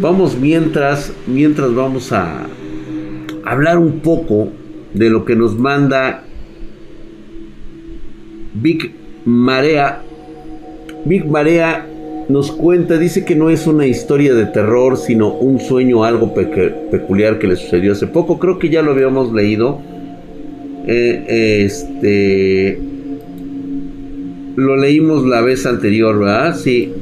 vamos 0.00 0.38
mientras, 0.38 1.12
mientras 1.26 1.74
vamos 1.74 2.12
a 2.12 2.46
hablar 3.44 3.78
un 3.78 4.00
poco 4.00 4.48
de 4.94 5.10
lo 5.10 5.24
que 5.24 5.36
nos 5.36 5.58
manda 5.58 6.24
Big 8.54 8.92
Marea. 9.24 10.02
Big 11.04 11.26
Marea 11.26 11.86
nos 12.28 12.52
cuenta, 12.52 12.98
dice 12.98 13.24
que 13.24 13.34
no 13.34 13.50
es 13.50 13.66
una 13.66 13.86
historia 13.86 14.34
de 14.34 14.46
terror, 14.46 14.96
sino 14.96 15.32
un 15.32 15.60
sueño 15.60 16.04
algo 16.04 16.34
peculiar 16.34 17.38
que 17.38 17.48
le 17.48 17.56
sucedió 17.56 17.92
hace 17.92 18.06
poco. 18.06 18.38
Creo 18.38 18.58
que 18.58 18.68
ya 18.68 18.82
lo 18.82 18.92
habíamos 18.92 19.32
leído. 19.32 19.80
Eh, 20.86 21.64
este. 21.64 22.80
Lo 24.56 24.76
leímos 24.76 25.24
la 25.24 25.40
vez 25.40 25.64
anterior, 25.66 26.18
¿verdad? 26.18 26.56
Sí. 26.56 26.92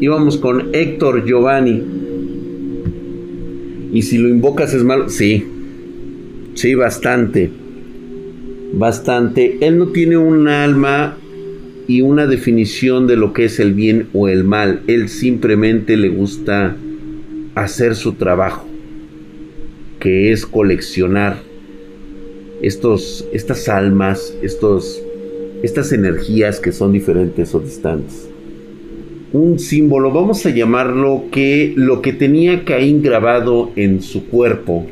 Íbamos 0.00 0.36
con 0.36 0.68
Héctor 0.72 1.24
Giovanni. 1.24 1.97
Y 3.92 4.02
si 4.02 4.18
lo 4.18 4.28
invocas 4.28 4.74
es 4.74 4.84
malo. 4.84 5.08
Sí. 5.08 5.44
Sí, 6.54 6.74
bastante. 6.74 7.50
Bastante. 8.74 9.58
Él 9.60 9.78
no 9.78 9.88
tiene 9.88 10.16
un 10.16 10.48
alma 10.48 11.16
y 11.86 12.02
una 12.02 12.26
definición 12.26 13.06
de 13.06 13.16
lo 13.16 13.32
que 13.32 13.46
es 13.46 13.58
el 13.60 13.72
bien 13.72 14.08
o 14.12 14.28
el 14.28 14.44
mal. 14.44 14.82
Él 14.86 15.08
simplemente 15.08 15.96
le 15.96 16.10
gusta 16.10 16.76
hacer 17.54 17.96
su 17.96 18.12
trabajo, 18.12 18.66
que 19.98 20.30
es 20.30 20.46
coleccionar 20.46 21.38
estos, 22.62 23.26
estas 23.32 23.68
almas, 23.68 24.34
estos, 24.42 25.02
estas 25.62 25.92
energías 25.92 26.60
que 26.60 26.72
son 26.72 26.92
diferentes 26.92 27.54
o 27.54 27.60
distantes. 27.60 28.27
Un 29.32 29.58
símbolo, 29.58 30.10
vamos 30.10 30.46
a 30.46 30.50
llamarlo 30.50 31.24
que 31.30 31.74
lo 31.76 32.00
que 32.00 32.12
tenía 32.12 32.64
Caín 32.64 33.02
grabado 33.02 33.70
en 33.76 34.00
su 34.02 34.26
cuerpo 34.26 34.86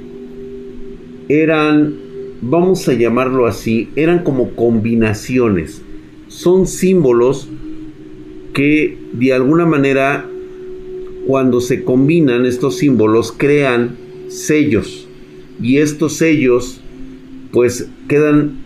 eran, 1.29 1.95
vamos 2.43 2.89
a 2.89 2.93
llamarlo 2.93 3.47
así, 3.47 3.89
eran 3.97 4.23
como 4.23 4.51
combinaciones 4.51 5.83
son 6.29 6.67
símbolos 6.67 7.49
que 8.53 8.99
de 9.13 9.33
alguna 9.33 9.65
manera 9.65 10.29
cuando 11.27 11.61
se 11.61 11.83
combinan 11.83 12.47
estos 12.47 12.77
símbolos 12.77 13.33
crean 13.33 13.97
sellos 14.29 15.09
y 15.63 15.79
estos 15.79 16.17
sellos 16.17 16.81
pues 17.53 17.89
quedan 18.09 18.59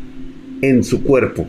en 0.62 0.82
su 0.84 1.02
cuerpo. 1.02 1.46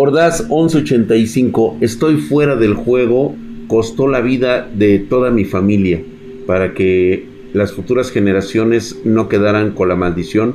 Ordaz 0.00 0.42
1185, 0.48 1.78
estoy 1.80 2.18
fuera 2.18 2.54
del 2.54 2.74
juego, 2.74 3.34
costó 3.66 4.06
la 4.06 4.20
vida 4.20 4.70
de 4.72 5.00
toda 5.00 5.32
mi 5.32 5.44
familia 5.44 6.00
para 6.46 6.72
que 6.72 7.26
las 7.52 7.72
futuras 7.72 8.12
generaciones 8.12 9.00
no 9.04 9.28
quedaran 9.28 9.72
con 9.72 9.88
la 9.88 9.96
maldición 9.96 10.54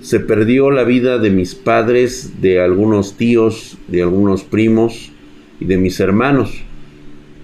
se 0.00 0.20
perdió 0.20 0.70
la 0.70 0.84
vida 0.84 1.18
de 1.18 1.30
mis 1.30 1.56
padres, 1.56 2.40
de 2.40 2.60
algunos 2.60 3.16
tíos, 3.16 3.76
de 3.88 4.02
algunos 4.02 4.44
primos 4.44 5.10
y 5.58 5.64
de 5.64 5.76
mis 5.76 5.98
hermanos. 5.98 6.62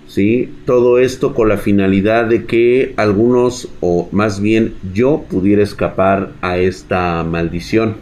¿Sí? 0.07 0.51
Todo 0.67 1.01
esto 1.01 1.35
con 1.35 1.49
la 1.49 1.57
finalidad 1.57 2.27
de 2.27 2.45
que 2.45 2.95
algunos, 2.97 3.69
o 3.81 4.09
más 4.13 4.41
bien 4.41 4.75
yo, 4.93 5.25
pudiera 5.29 5.65
escapar 5.65 6.31
a 6.43 6.59
esta 6.59 7.25
maldición. 7.25 7.97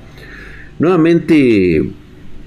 Nuevamente 0.79 1.93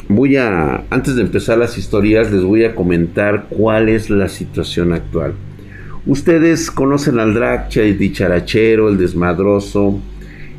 voy 0.07 0.37
a, 0.37 0.83
antes 0.89 1.15
de 1.15 1.21
empezar 1.21 1.57
las 1.57 1.77
historias, 1.77 2.31
les 2.31 2.43
voy 2.43 2.63
a 2.63 2.75
comentar 2.75 3.47
cuál 3.49 3.89
es 3.89 4.09
la 4.09 4.29
situación 4.29 4.93
actual. 4.93 5.33
Ustedes 6.05 6.69
conocen 6.69 7.19
al 7.19 7.33
Draccha, 7.33 7.81
el 7.81 7.97
dicharachero, 7.97 8.89
el 8.89 8.97
desmadroso, 8.97 9.99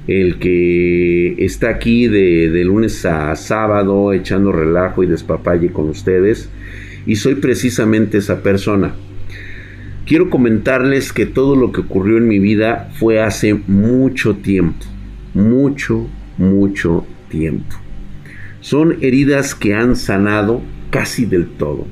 el 0.08 0.38
que 0.38 1.44
está 1.44 1.70
aquí 1.70 2.08
de, 2.08 2.64
lunes 2.64 3.04
a 3.06 3.34
sábado 3.36 4.12
echando 4.12 4.52
relajo 4.52 5.02
y 5.02 5.06
despapalle 5.06 5.70
con 5.72 5.88
ustedes 5.88 6.48
y 7.06 7.16
soy 7.16 7.36
precisamente 7.36 8.18
esa 8.18 8.42
persona. 8.42 8.94
Quiero 10.04 10.30
comentarles 10.30 11.12
que 11.12 11.26
todo 11.26 11.56
lo 11.56 11.72
que 11.72 11.80
ocurrió 11.80 12.18
en 12.18 12.28
mi 12.28 12.38
vida 12.38 12.90
fue 12.94 13.20
hace 13.20 13.54
mucho 13.54 14.36
tiempo, 14.36 14.84
mucho, 15.34 16.08
mucho 16.38 17.04
tiempo. 17.28 17.85
Son 18.66 18.96
heridas 19.00 19.54
que 19.54 19.74
han 19.74 19.94
sanado 19.94 20.60
casi 20.90 21.24
del 21.24 21.46
todo. 21.46 21.86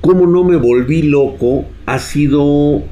Cómo 0.00 0.26
no 0.26 0.42
me 0.42 0.56
volví 0.56 1.02
loco 1.02 1.66
ha 1.86 2.00
sido 2.00 2.82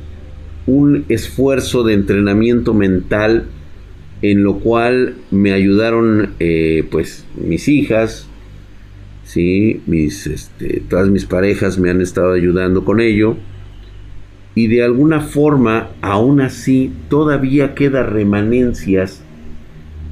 un 0.69 1.05
esfuerzo 1.09 1.83
de 1.83 1.94
entrenamiento 1.94 2.75
mental 2.75 3.47
en 4.22 4.44
lo 4.44 4.61
cual 4.61 5.17
me 5.33 5.53
ayudaron 5.53 6.34
eh, 6.38 6.87
pues 6.93 7.27
mis 7.34 7.67
hijas, 7.67 8.28
¿sí? 9.25 9.83
mis, 9.87 10.28
este, 10.28 10.84
todas 10.88 11.09
mis 11.09 11.25
parejas 11.25 11.77
me 11.81 11.91
han 11.91 12.00
estado 12.00 12.34
ayudando 12.34 12.84
con 12.84 13.00
ello 13.00 13.37
y 14.55 14.69
de 14.69 14.84
alguna 14.84 15.22
forma 15.22 15.88
aún 16.03 16.41
así 16.41 16.93
todavía 17.09 17.75
queda 17.75 18.05
remanencias 18.05 19.25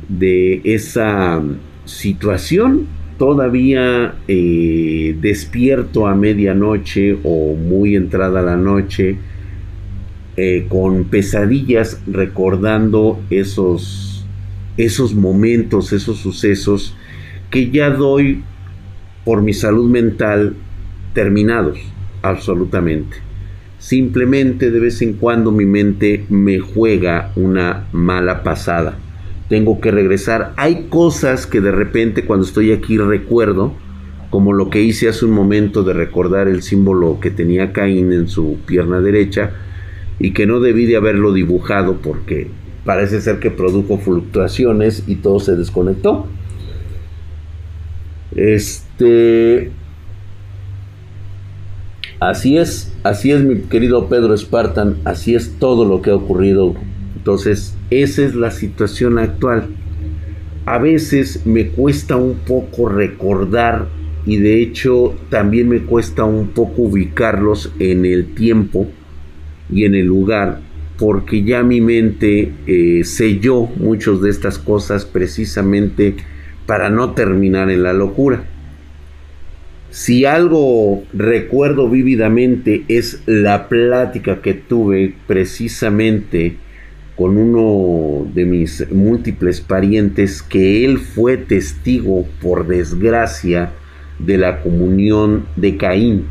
de 0.08 0.60
esa 0.64 1.42
situación 1.84 2.86
todavía 3.18 4.14
eh, 4.28 5.16
despierto 5.20 6.06
a 6.06 6.14
medianoche 6.14 7.18
o 7.24 7.54
muy 7.54 7.96
entrada 7.96 8.42
la 8.42 8.56
noche 8.56 9.16
eh, 10.36 10.66
con 10.68 11.04
pesadillas 11.04 12.02
recordando 12.06 13.20
esos, 13.30 14.26
esos 14.76 15.14
momentos, 15.14 15.92
esos 15.92 16.18
sucesos 16.18 16.94
que 17.50 17.70
ya 17.70 17.90
doy 17.90 18.42
por 19.24 19.40
mi 19.40 19.54
salud 19.54 19.88
mental 19.90 20.54
terminados, 21.14 21.78
absolutamente. 22.20 23.16
Simplemente 23.78 24.70
de 24.70 24.80
vez 24.80 25.00
en 25.00 25.14
cuando 25.14 25.52
mi 25.52 25.64
mente 25.64 26.26
me 26.28 26.58
juega 26.58 27.32
una 27.36 27.86
mala 27.92 28.42
pasada. 28.42 28.98
Tengo 29.48 29.80
que 29.80 29.90
regresar. 29.90 30.52
Hay 30.56 30.86
cosas 30.88 31.46
que 31.46 31.60
de 31.60 31.70
repente 31.70 32.24
cuando 32.24 32.44
estoy 32.46 32.72
aquí 32.72 32.98
recuerdo, 32.98 33.72
como 34.30 34.52
lo 34.52 34.70
que 34.70 34.82
hice 34.82 35.08
hace 35.08 35.24
un 35.24 35.32
momento 35.32 35.82
de 35.82 35.92
recordar 35.92 36.48
el 36.48 36.62
símbolo 36.62 37.20
que 37.20 37.30
tenía 37.30 37.72
Caín 37.72 38.12
en 38.12 38.28
su 38.28 38.58
pierna 38.66 39.00
derecha, 39.00 39.52
y 40.18 40.32
que 40.32 40.46
no 40.46 40.60
debí 40.60 40.86
de 40.86 40.96
haberlo 40.96 41.32
dibujado 41.32 41.98
porque 41.98 42.48
parece 42.84 43.20
ser 43.20 43.38
que 43.38 43.50
produjo 43.50 43.98
fluctuaciones 43.98 45.04
y 45.06 45.16
todo 45.16 45.40
se 45.40 45.56
desconectó. 45.56 46.26
Este. 48.34 49.72
Así 52.18 52.56
es, 52.56 52.94
así 53.02 53.30
es 53.30 53.42
mi 53.42 53.60
querido 53.60 54.08
Pedro 54.08 54.36
Spartan, 54.36 54.96
así 55.04 55.34
es 55.34 55.58
todo 55.58 55.84
lo 55.84 56.00
que 56.00 56.10
ha 56.10 56.14
ocurrido. 56.14 56.74
Entonces, 57.14 57.75
esa 57.90 58.24
es 58.24 58.34
la 58.34 58.50
situación 58.50 59.18
actual. 59.18 59.68
A 60.64 60.78
veces 60.78 61.46
me 61.46 61.68
cuesta 61.68 62.16
un 62.16 62.38
poco 62.38 62.88
recordar 62.88 63.86
y 64.26 64.38
de 64.38 64.60
hecho 64.60 65.14
también 65.30 65.68
me 65.68 65.82
cuesta 65.82 66.24
un 66.24 66.48
poco 66.48 66.82
ubicarlos 66.82 67.72
en 67.78 68.04
el 68.04 68.34
tiempo 68.34 68.88
y 69.70 69.84
en 69.84 69.94
el 69.94 70.06
lugar, 70.06 70.60
porque 70.98 71.44
ya 71.44 71.62
mi 71.62 71.80
mente 71.80 72.52
eh, 72.66 73.04
selló 73.04 73.62
muchas 73.76 74.20
de 74.20 74.30
estas 74.30 74.58
cosas 74.58 75.04
precisamente 75.04 76.16
para 76.66 76.90
no 76.90 77.12
terminar 77.12 77.70
en 77.70 77.84
la 77.84 77.92
locura. 77.92 78.44
Si 79.90 80.24
algo 80.24 81.04
recuerdo 81.12 81.88
vívidamente 81.88 82.84
es 82.88 83.22
la 83.26 83.68
plática 83.68 84.42
que 84.42 84.54
tuve 84.54 85.14
precisamente 85.28 86.56
con 87.16 87.38
uno 87.38 88.30
de 88.34 88.44
mis 88.44 88.90
múltiples 88.92 89.60
parientes 89.60 90.42
que 90.42 90.84
él 90.84 90.98
fue 90.98 91.38
testigo 91.38 92.26
por 92.42 92.66
desgracia 92.66 93.72
de 94.18 94.36
la 94.36 94.62
comunión 94.62 95.46
de 95.56 95.76
Caín. 95.76 96.26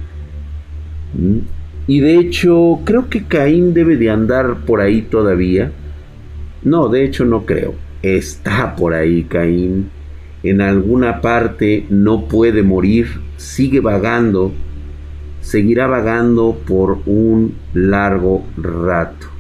¿Mm? 1.14 1.40
Y 1.88 2.00
de 2.00 2.18
hecho, 2.18 2.80
creo 2.84 3.10
que 3.10 3.26
Caín 3.26 3.74
debe 3.74 3.98
de 3.98 4.10
andar 4.10 4.66
por 4.66 4.82
ahí 4.82 5.02
todavía. 5.02 5.72
No, 6.64 6.90
de 6.90 7.04
hecho 7.04 7.26
no 7.26 7.46
creo. 7.46 7.76
Está 8.02 8.76
por 8.76 8.94
ahí 8.94 9.24
Caín. 9.24 9.90
En 10.42 10.62
alguna 10.62 11.22
parte 11.22 11.86
no 11.90 12.28
puede 12.28 12.64
morir. 12.64 13.08
Sigue 13.38 13.80
vagando. 13.80 14.52
Seguirá 15.42 15.86
vagando 15.86 16.60
por 16.66 17.00
un 17.06 17.54
largo 17.74 18.44
rato. 18.58 19.35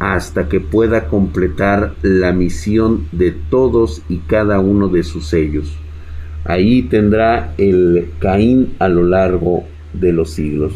Hasta 0.00 0.48
que 0.48 0.58
pueda 0.58 1.06
completar 1.06 1.94
la 2.02 2.32
misión 2.32 3.06
de 3.12 3.30
todos 3.30 4.02
y 4.08 4.18
cada 4.18 4.58
uno 4.58 4.88
de 4.88 5.04
sus 5.04 5.26
sellos. 5.26 5.76
Ahí 6.44 6.82
tendrá 6.82 7.54
el 7.58 8.08
Caín 8.18 8.74
a 8.80 8.88
lo 8.88 9.04
largo 9.04 9.64
de 9.92 10.12
los 10.12 10.30
siglos. 10.30 10.72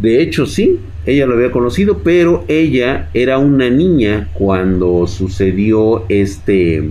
De 0.00 0.22
hecho, 0.22 0.46
sí, 0.46 0.78
ella 1.06 1.26
lo 1.26 1.34
había 1.34 1.50
conocido, 1.50 1.98
pero 1.98 2.44
ella 2.48 3.10
era 3.14 3.38
una 3.38 3.70
niña 3.70 4.30
cuando 4.34 5.06
sucedió 5.06 6.04
este 6.08 6.82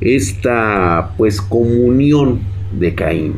esta 0.00 1.12
pues 1.18 1.40
comunión 1.40 2.40
de 2.78 2.94
Caín. 2.94 3.34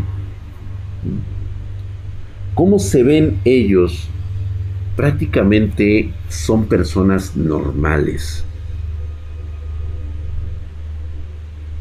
¿Cómo 2.54 2.78
se 2.78 3.02
ven 3.02 3.38
ellos? 3.44 4.08
Prácticamente 4.96 6.12
son 6.28 6.66
personas 6.66 7.36
normales. 7.36 8.44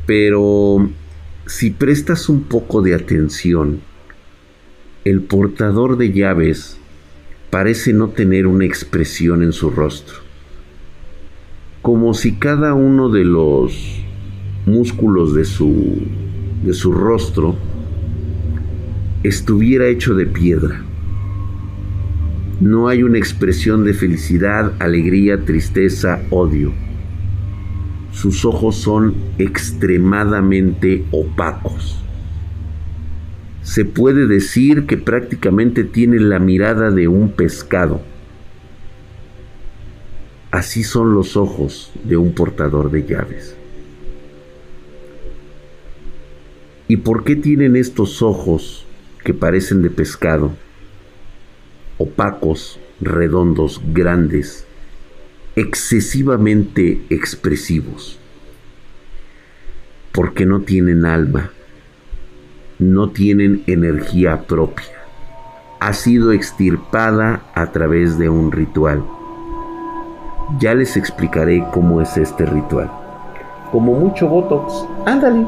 Pero 0.06 0.90
si 1.46 1.72
prestas 1.72 2.30
un 2.30 2.44
poco 2.44 2.82
de 2.82 2.96
atención, 2.96 3.82
el 5.04 5.22
portador 5.22 5.98
de 5.98 6.12
llaves 6.12 6.78
parece 7.50 7.92
no 7.92 8.10
tener 8.10 8.48
una 8.48 8.66
expresión 8.66 9.44
en 9.44 9.52
su 9.52 9.70
rostro, 9.70 10.18
como 11.82 12.14
si 12.14 12.36
cada 12.36 12.74
uno 12.74 13.10
de 13.10 13.26
los 13.26 14.02
músculos 14.66 15.34
de 15.36 15.44
su, 15.44 16.08
de 16.64 16.74
su 16.74 16.94
rostro 16.94 17.56
estuviera 19.24 19.88
hecho 19.88 20.16
de 20.16 20.26
piedra. 20.26 20.86
No 22.62 22.90
hay 22.90 23.02
una 23.02 23.18
expresión 23.18 23.84
de 23.86 23.96
felicidad, 23.96 24.74
alegría, 24.78 25.46
tristeza, 25.46 26.22
odio. 26.30 26.72
Sus 28.12 28.46
ojos 28.46 28.76
son 28.76 29.16
extremadamente 29.40 31.04
opacos. 31.10 32.00
Se 33.64 33.84
puede 33.84 34.28
decir 34.28 34.86
que 34.86 34.96
prácticamente 34.96 35.84
tiene 35.84 36.20
la 36.20 36.38
mirada 36.38 36.92
de 36.92 37.08
un 37.08 37.32
pescado. 37.32 38.02
Así 40.52 40.84
son 40.84 41.16
los 41.16 41.36
ojos 41.38 41.92
de 42.04 42.18
un 42.18 42.32
portador 42.36 42.92
de 42.92 43.08
llaves. 43.08 43.56
¿Y 46.88 46.98
por 46.98 47.24
qué 47.24 47.36
tienen 47.36 47.76
estos 47.76 48.22
ojos 48.22 48.86
que 49.24 49.34
parecen 49.34 49.82
de 49.82 49.90
pescado? 49.90 50.52
Opacos, 52.02 52.80
redondos, 53.00 53.80
grandes, 53.94 54.66
excesivamente 55.56 57.06
expresivos, 57.12 58.18
porque 60.12 60.48
no 60.48 60.62
tienen 60.62 61.06
alma, 61.06 61.52
no 62.80 63.12
tienen 63.12 63.62
energía 63.68 64.48
propia. 64.48 64.88
Ha 65.80 65.94
sido 65.94 66.32
extirpada 66.32 67.44
a 67.54 67.68
través 67.68 68.18
de 68.18 68.30
un 68.30 68.52
ritual. 68.52 69.04
Ya 70.58 70.74
les 70.74 70.98
explicaré 70.98 71.64
cómo 71.72 72.02
es 72.02 72.18
este 72.18 72.48
ritual. 72.48 72.90
Como 73.72 73.94
mucho 73.94 74.28
Botox. 74.28 74.88
Ándale, 75.06 75.46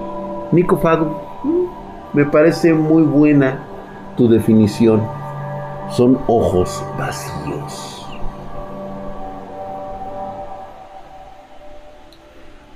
Nico 0.52 0.78
Fado. 0.78 1.20
Mm, 1.44 2.18
me 2.18 2.26
parece 2.26 2.76
muy 2.76 3.02
buena 3.02 3.64
tu 4.16 4.30
definición. 4.30 5.23
Son 5.96 6.20
ojos 6.28 6.84
vacíos. 6.98 8.06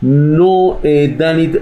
No, 0.02 0.80
eh, 0.84 1.16
Danit 1.18 1.56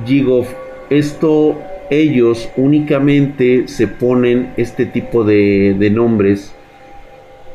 Rejigov, 0.00 0.46
esto 0.90 1.56
ellos 1.90 2.48
únicamente 2.56 3.68
se 3.68 3.86
ponen 3.86 4.52
este 4.56 4.86
tipo 4.86 5.22
de 5.24 5.90
nombres 5.92 6.52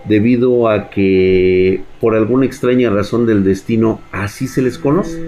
debido 0.07 0.69
a 0.69 0.89
que 0.89 1.83
por 1.99 2.15
alguna 2.15 2.45
extraña 2.45 2.89
razón 2.89 3.25
del 3.25 3.43
destino 3.43 3.99
así 4.11 4.47
se 4.47 4.61
les 4.61 4.77
conoce. 4.77 5.21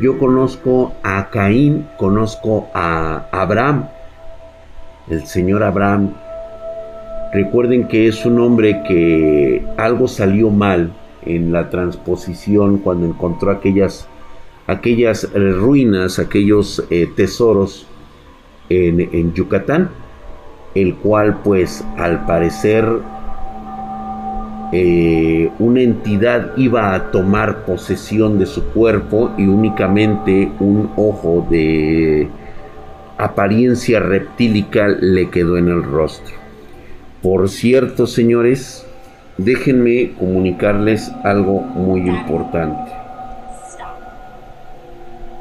Yo 0.00 0.18
conozco 0.18 0.94
a 1.02 1.30
Caín, 1.30 1.86
conozco 1.96 2.68
a 2.74 3.28
Abraham, 3.30 3.86
el 5.08 5.26
señor 5.26 5.62
Abraham. 5.62 6.23
Recuerden 7.34 7.88
que 7.88 8.06
es 8.06 8.24
un 8.24 8.38
hombre 8.38 8.84
que 8.86 9.66
algo 9.76 10.06
salió 10.06 10.50
mal 10.50 10.92
en 11.26 11.50
la 11.50 11.68
transposición 11.68 12.78
cuando 12.78 13.06
encontró 13.06 13.50
aquellas, 13.50 14.06
aquellas 14.68 15.24
eh, 15.24 15.50
ruinas, 15.50 16.20
aquellos 16.20 16.84
eh, 16.90 17.08
tesoros 17.16 17.88
en, 18.68 19.34
Yucatán, 19.34 19.90
el 20.76 20.94
cual 20.94 21.40
pues 21.42 21.84
al 21.98 22.24
parecer 22.24 22.86
eh, 24.72 25.50
una 25.58 25.80
entidad 25.80 26.56
iba 26.56 26.94
a 26.94 27.10
tomar 27.10 27.64
posesión 27.64 28.38
de 28.38 28.46
su 28.46 28.62
cuerpo 28.66 29.32
y 29.36 29.48
únicamente 29.48 30.52
un 30.60 30.88
ojo 30.94 31.44
de 31.50 32.28
apariencia 33.18 33.98
reptílica 33.98 34.86
le 34.86 35.30
quedó 35.30 35.58
en 35.58 35.66
el 35.66 35.82
rostro. 35.82 36.43
Por 37.24 37.48
cierto, 37.48 38.06
señores, 38.06 38.86
déjenme 39.38 40.12
comunicarles 40.18 41.10
algo 41.22 41.62
muy 41.62 42.02
importante. 42.02 42.92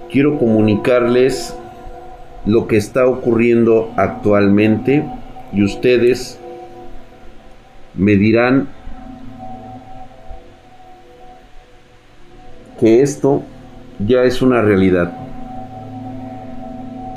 Quiero 0.09 0.39
comunicarles 0.39 1.53
lo 2.45 2.68
que 2.68 2.77
está 2.77 3.06
ocurriendo 3.06 3.91
actualmente 3.97 5.03
y 5.51 5.65
ustedes 5.65 6.39
me 7.95 8.15
dirán 8.15 8.69
que 12.80 13.01
esto 13.01 13.44
ya 14.00 14.24
es 14.24 14.41
una 14.41 14.62
realidad. 14.62 15.12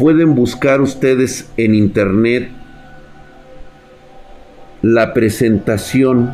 Pueden 0.00 0.34
buscar 0.34 0.80
ustedes 0.80 1.52
en 1.56 1.76
internet 1.76 2.65
la 4.86 5.12
presentación 5.12 6.32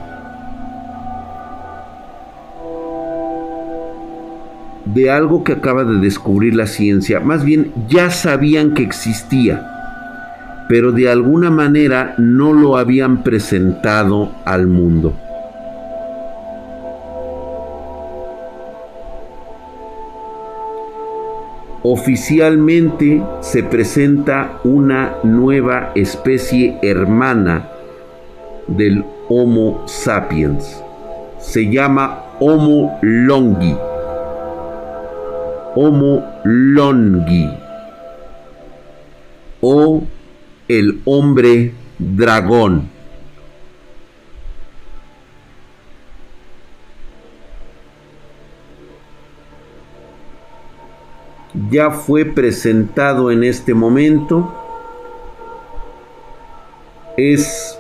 de 4.85 5.11
algo 5.11 5.43
que 5.43 5.53
acaba 5.53 5.85
de 5.85 5.99
descubrir 6.01 6.55
la 6.55 6.67
ciencia. 6.67 7.21
Más 7.21 7.45
bien 7.45 7.73
ya 7.89 8.11
sabían 8.11 8.75
que 8.75 8.83
existía, 8.83 9.67
pero 10.69 10.93
de 10.93 11.09
alguna 11.09 11.51
manera 11.51 12.15
no 12.19 12.53
lo 12.53 12.77
habían 12.77 13.23
presentado 13.23 14.33
al 14.45 14.67
mundo. 14.67 15.15
Oficialmente 21.85 23.23
se 23.41 23.63
presenta 23.63 24.61
una 24.63 25.15
nueva 25.25 25.93
especie 25.95 26.77
hermana 26.83 27.72
del 28.67 29.05
Homo 29.29 29.83
sapiens. 29.87 30.83
Se 31.39 31.71
llama 31.71 32.25
Homo 32.41 32.99
longi. 33.03 33.77
Homo 35.75 36.25
longi 36.45 37.63
o 39.63 40.03
el 40.69 41.01
hombre 41.05 41.73
dragón. 41.99 42.91
Ya 51.71 51.91
fue 51.91 52.25
presentado 52.25 53.31
en 53.31 53.45
este 53.45 53.73
momento. 53.73 54.53
Es 57.17 57.79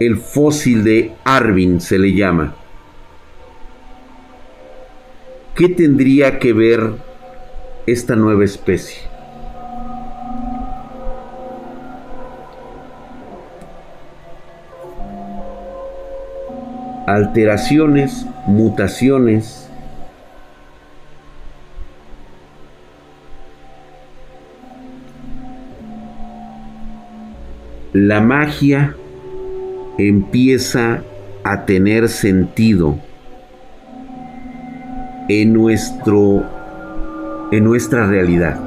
el 0.00 0.16
fósil 0.16 0.84
de 0.84 1.12
Arvin, 1.24 1.80
se 1.80 1.98
le 1.98 2.12
llama. 2.12 2.54
¿Qué 5.54 5.68
tendría 5.68 6.38
que 6.38 6.52
ver 6.52 7.08
esta 7.88 8.16
nueva 8.16 8.44
especie. 8.44 8.98
Alteraciones, 17.06 18.26
mutaciones, 18.46 19.70
la 27.94 28.20
magia 28.20 28.94
empieza 29.98 31.02
a 31.42 31.64
tener 31.64 32.08
sentido 32.08 32.96
en 35.28 35.52
nuestro 35.52 36.44
en 37.50 37.64
nuestra 37.64 38.06
realidad. 38.06 38.60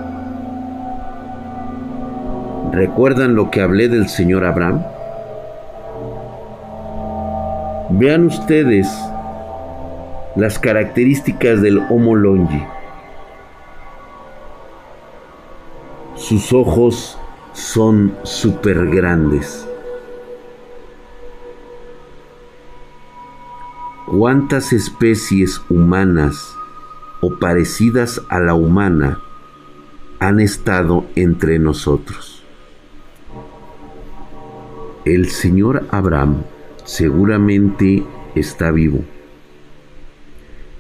¿Recuerdan 2.74 3.36
lo 3.36 3.50
que 3.50 3.62
hablé 3.62 3.88
del 3.88 4.10
señor 4.10 4.44
Abraham? 4.44 4.84
Vean 7.92 8.26
ustedes 8.26 8.88
las 10.36 10.60
características 10.60 11.62
del 11.62 11.80
Homo 11.90 12.16
longi. 12.16 12.64
Sus 16.16 16.52
ojos 16.54 17.18
son 17.54 18.16
súper 18.24 18.88
grandes. 18.88 19.71
¿Cuántas 24.12 24.74
especies 24.74 25.62
humanas 25.70 26.54
o 27.22 27.40
parecidas 27.40 28.22
a 28.28 28.42
la 28.42 28.56
humana 28.56 29.20
han 30.20 30.42
estado 30.42 31.06
entre 31.16 31.60
nosotros? 31.60 32.44
El 35.06 35.30
señor 35.30 35.86
Abraham 35.92 36.44
seguramente 36.84 38.04
está 38.36 38.70
vivo. 38.72 39.06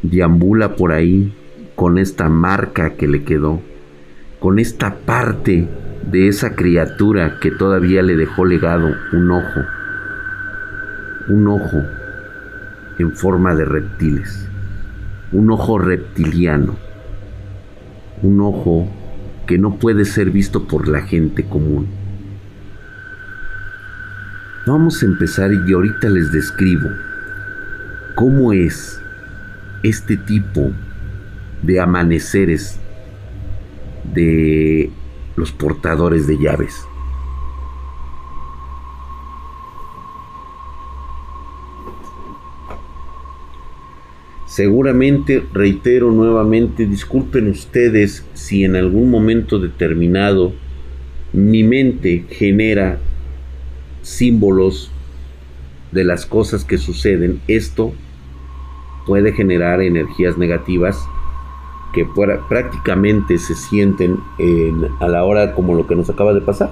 Deambula 0.01 0.75
por 0.75 0.91
ahí 0.91 1.33
con 1.75 2.00
esta 2.00 2.27
marca 2.27 2.95
que 2.95 3.07
le 3.07 3.23
quedó, 3.23 3.61
con 4.41 4.59
esta 4.59 4.97
parte 5.05 5.69
de 6.11 6.27
esa 6.27 6.53
criatura 6.53 7.39
que 7.39 7.50
todavía 7.50 8.01
le 8.01 8.17
dejó 8.17 8.43
legado 8.43 8.93
un 9.13 9.31
ojo, 9.31 9.61
un 11.29 11.47
ojo 11.47 12.00
en 13.00 13.15
forma 13.15 13.55
de 13.55 13.65
reptiles, 13.65 14.48
un 15.31 15.51
ojo 15.51 15.79
reptiliano, 15.79 16.75
un 18.21 18.41
ojo 18.41 18.88
que 19.48 19.57
no 19.57 19.77
puede 19.77 20.05
ser 20.05 20.31
visto 20.31 20.67
por 20.67 20.88
la 20.88 21.01
gente 21.01 21.43
común. 21.43 21.88
Vamos 24.67 25.01
a 25.01 25.05
empezar 25.05 25.51
y 25.51 25.74
ahorita 25.74 26.10
les 26.10 26.31
describo 26.31 26.89
cómo 28.15 28.53
es 28.53 29.01
este 29.83 30.17
tipo 30.17 30.71
de 31.63 31.79
amaneceres 31.79 32.79
de 34.13 34.91
los 35.36 35.51
portadores 35.51 36.27
de 36.27 36.38
llaves. 36.38 36.86
Seguramente, 44.51 45.46
reitero 45.53 46.12
nuevamente, 46.12 46.86
disculpen 46.86 47.48
ustedes 47.48 48.25
si 48.34 48.65
en 48.65 48.75
algún 48.75 49.10
momento 49.10 49.60
determinado 49.60 50.51
mi 51.31 51.63
mente 51.63 52.25
genera 52.27 53.00
símbolos 54.01 54.91
de 55.93 56.03
las 56.03 56.25
cosas 56.25 56.65
que 56.65 56.77
suceden. 56.77 57.39
Esto 57.48 57.93
puede 59.08 59.31
generar 59.31 59.81
energías 59.81 60.38
negativas 60.38 61.00
que 61.93 62.05
prácticamente 62.50 63.38
se 63.38 63.55
sienten 63.55 64.17
a 65.00 65.08
la 65.08 65.24
hora 65.24 65.53
como 65.53 65.75
lo 65.75 65.88
que 65.88 65.96
nos 65.96 66.10
acaba 66.10 66.34
de 66.34 66.41
pasar. 66.41 66.72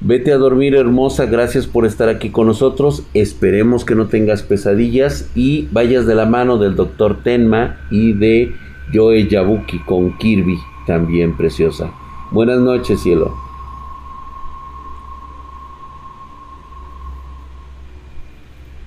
Vete 0.00 0.32
a 0.32 0.36
dormir 0.36 0.76
hermosa, 0.76 1.26
gracias 1.26 1.66
por 1.66 1.84
estar 1.84 2.08
aquí 2.08 2.30
con 2.30 2.46
nosotros. 2.46 3.02
Esperemos 3.14 3.84
que 3.84 3.96
no 3.96 4.06
tengas 4.06 4.44
pesadillas 4.44 5.28
y 5.34 5.66
vayas 5.72 6.06
de 6.06 6.14
la 6.14 6.24
mano 6.24 6.56
del 6.56 6.76
doctor 6.76 7.24
Tenma 7.24 7.80
y 7.90 8.12
de 8.12 8.54
Joe 8.94 9.26
Yabuki 9.26 9.80
con 9.80 10.16
Kirby, 10.18 10.56
también 10.86 11.36
preciosa. 11.36 11.90
Buenas 12.30 12.60
noches, 12.60 13.02
cielo. 13.02 13.34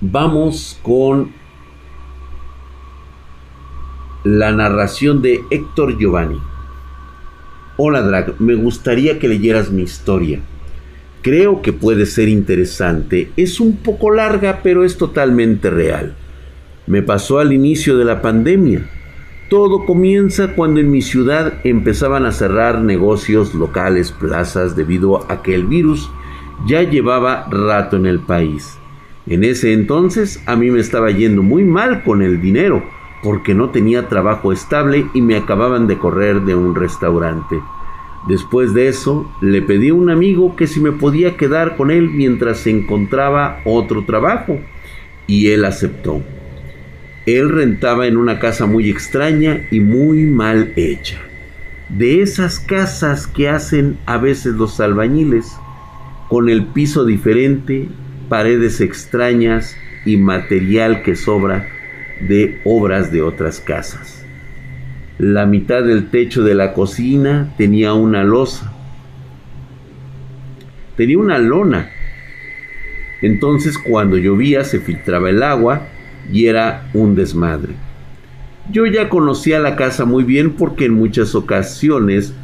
Vamos 0.00 0.80
con 0.82 1.30
la 4.24 4.50
narración 4.50 5.20
de 5.20 5.42
Héctor 5.50 5.98
Giovanni. 5.98 6.40
Hola 7.76 8.00
Drag, 8.00 8.40
me 8.40 8.54
gustaría 8.54 9.18
que 9.18 9.28
leyeras 9.28 9.70
mi 9.70 9.82
historia. 9.82 10.40
Creo 11.22 11.62
que 11.62 11.72
puede 11.72 12.06
ser 12.06 12.28
interesante. 12.28 13.30
Es 13.36 13.60
un 13.60 13.76
poco 13.76 14.10
larga, 14.10 14.58
pero 14.64 14.84
es 14.84 14.98
totalmente 14.98 15.70
real. 15.70 16.16
Me 16.88 17.00
pasó 17.00 17.38
al 17.38 17.52
inicio 17.52 17.96
de 17.96 18.04
la 18.04 18.20
pandemia. 18.20 18.90
Todo 19.48 19.84
comienza 19.84 20.54
cuando 20.56 20.80
en 20.80 20.90
mi 20.90 21.00
ciudad 21.00 21.60
empezaban 21.62 22.26
a 22.26 22.32
cerrar 22.32 22.80
negocios 22.80 23.54
locales, 23.54 24.10
plazas, 24.10 24.74
debido 24.74 25.30
a 25.30 25.42
que 25.42 25.54
el 25.54 25.64
virus 25.64 26.10
ya 26.66 26.82
llevaba 26.82 27.46
rato 27.50 27.96
en 27.96 28.06
el 28.06 28.18
país. 28.18 28.76
En 29.28 29.44
ese 29.44 29.74
entonces 29.74 30.42
a 30.46 30.56
mí 30.56 30.72
me 30.72 30.80
estaba 30.80 31.12
yendo 31.12 31.44
muy 31.44 31.62
mal 31.62 32.02
con 32.02 32.22
el 32.22 32.40
dinero, 32.40 32.82
porque 33.22 33.54
no 33.54 33.70
tenía 33.70 34.08
trabajo 34.08 34.52
estable 34.52 35.06
y 35.14 35.22
me 35.22 35.36
acababan 35.36 35.86
de 35.86 35.98
correr 35.98 36.40
de 36.40 36.56
un 36.56 36.74
restaurante. 36.74 37.60
Después 38.28 38.72
de 38.72 38.88
eso, 38.88 39.30
le 39.40 39.62
pedí 39.62 39.88
a 39.88 39.94
un 39.94 40.08
amigo 40.08 40.54
que 40.54 40.66
si 40.66 40.80
me 40.80 40.92
podía 40.92 41.36
quedar 41.36 41.76
con 41.76 41.90
él 41.90 42.08
mientras 42.10 42.58
se 42.58 42.70
encontraba 42.70 43.60
otro 43.64 44.04
trabajo, 44.04 44.60
y 45.26 45.48
él 45.48 45.64
aceptó. 45.64 46.22
Él 47.26 47.50
rentaba 47.50 48.06
en 48.06 48.16
una 48.16 48.38
casa 48.38 48.66
muy 48.66 48.90
extraña 48.90 49.66
y 49.70 49.80
muy 49.80 50.22
mal 50.26 50.72
hecha. 50.76 51.18
De 51.88 52.22
esas 52.22 52.58
casas 52.58 53.26
que 53.26 53.48
hacen 53.48 53.98
a 54.06 54.18
veces 54.18 54.54
los 54.54 54.80
albañiles, 54.80 55.56
con 56.28 56.48
el 56.48 56.66
piso 56.66 57.04
diferente, 57.04 57.88
paredes 58.28 58.80
extrañas 58.80 59.76
y 60.04 60.16
material 60.16 61.02
que 61.02 61.16
sobra 61.16 61.68
de 62.20 62.60
obras 62.64 63.12
de 63.12 63.22
otras 63.22 63.60
casas. 63.60 64.21
La 65.18 65.46
mitad 65.46 65.82
del 65.84 66.10
techo 66.10 66.42
de 66.42 66.54
la 66.54 66.72
cocina 66.72 67.52
tenía 67.56 67.92
una 67.92 68.24
losa. 68.24 68.72
Tenía 70.96 71.18
una 71.18 71.38
lona. 71.38 71.90
Entonces 73.20 73.78
cuando 73.78 74.16
llovía 74.16 74.64
se 74.64 74.80
filtraba 74.80 75.30
el 75.30 75.42
agua 75.42 75.86
y 76.30 76.46
era 76.46 76.88
un 76.94 77.14
desmadre. 77.14 77.74
Yo 78.70 78.86
ya 78.86 79.08
conocía 79.08 79.58
la 79.58 79.76
casa 79.76 80.04
muy 80.04 80.24
bien 80.24 80.52
porque 80.52 80.86
en 80.86 80.94
muchas 80.94 81.34
ocasiones 81.34 82.34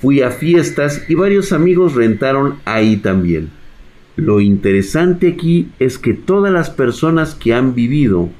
fui 0.00 0.22
a 0.22 0.30
fiestas 0.30 1.04
y 1.08 1.14
varios 1.14 1.52
amigos 1.52 1.94
rentaron 1.94 2.56
ahí 2.64 2.96
también. 2.96 3.50
Lo 4.16 4.40
interesante 4.40 5.28
aquí 5.28 5.68
es 5.78 5.98
que 5.98 6.14
todas 6.14 6.52
las 6.52 6.70
personas 6.70 7.34
que 7.34 7.54
han 7.54 7.74
vivido 7.74 8.30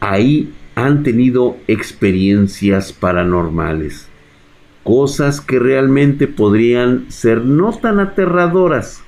ahí 0.00 0.52
han 0.84 1.02
tenido 1.02 1.56
experiencias 1.66 2.92
paranormales, 2.92 4.08
cosas 4.84 5.40
que 5.40 5.58
realmente 5.58 6.28
podrían 6.28 7.10
ser 7.10 7.44
no 7.44 7.72
tan 7.72 7.98
aterradoras, 7.98 9.02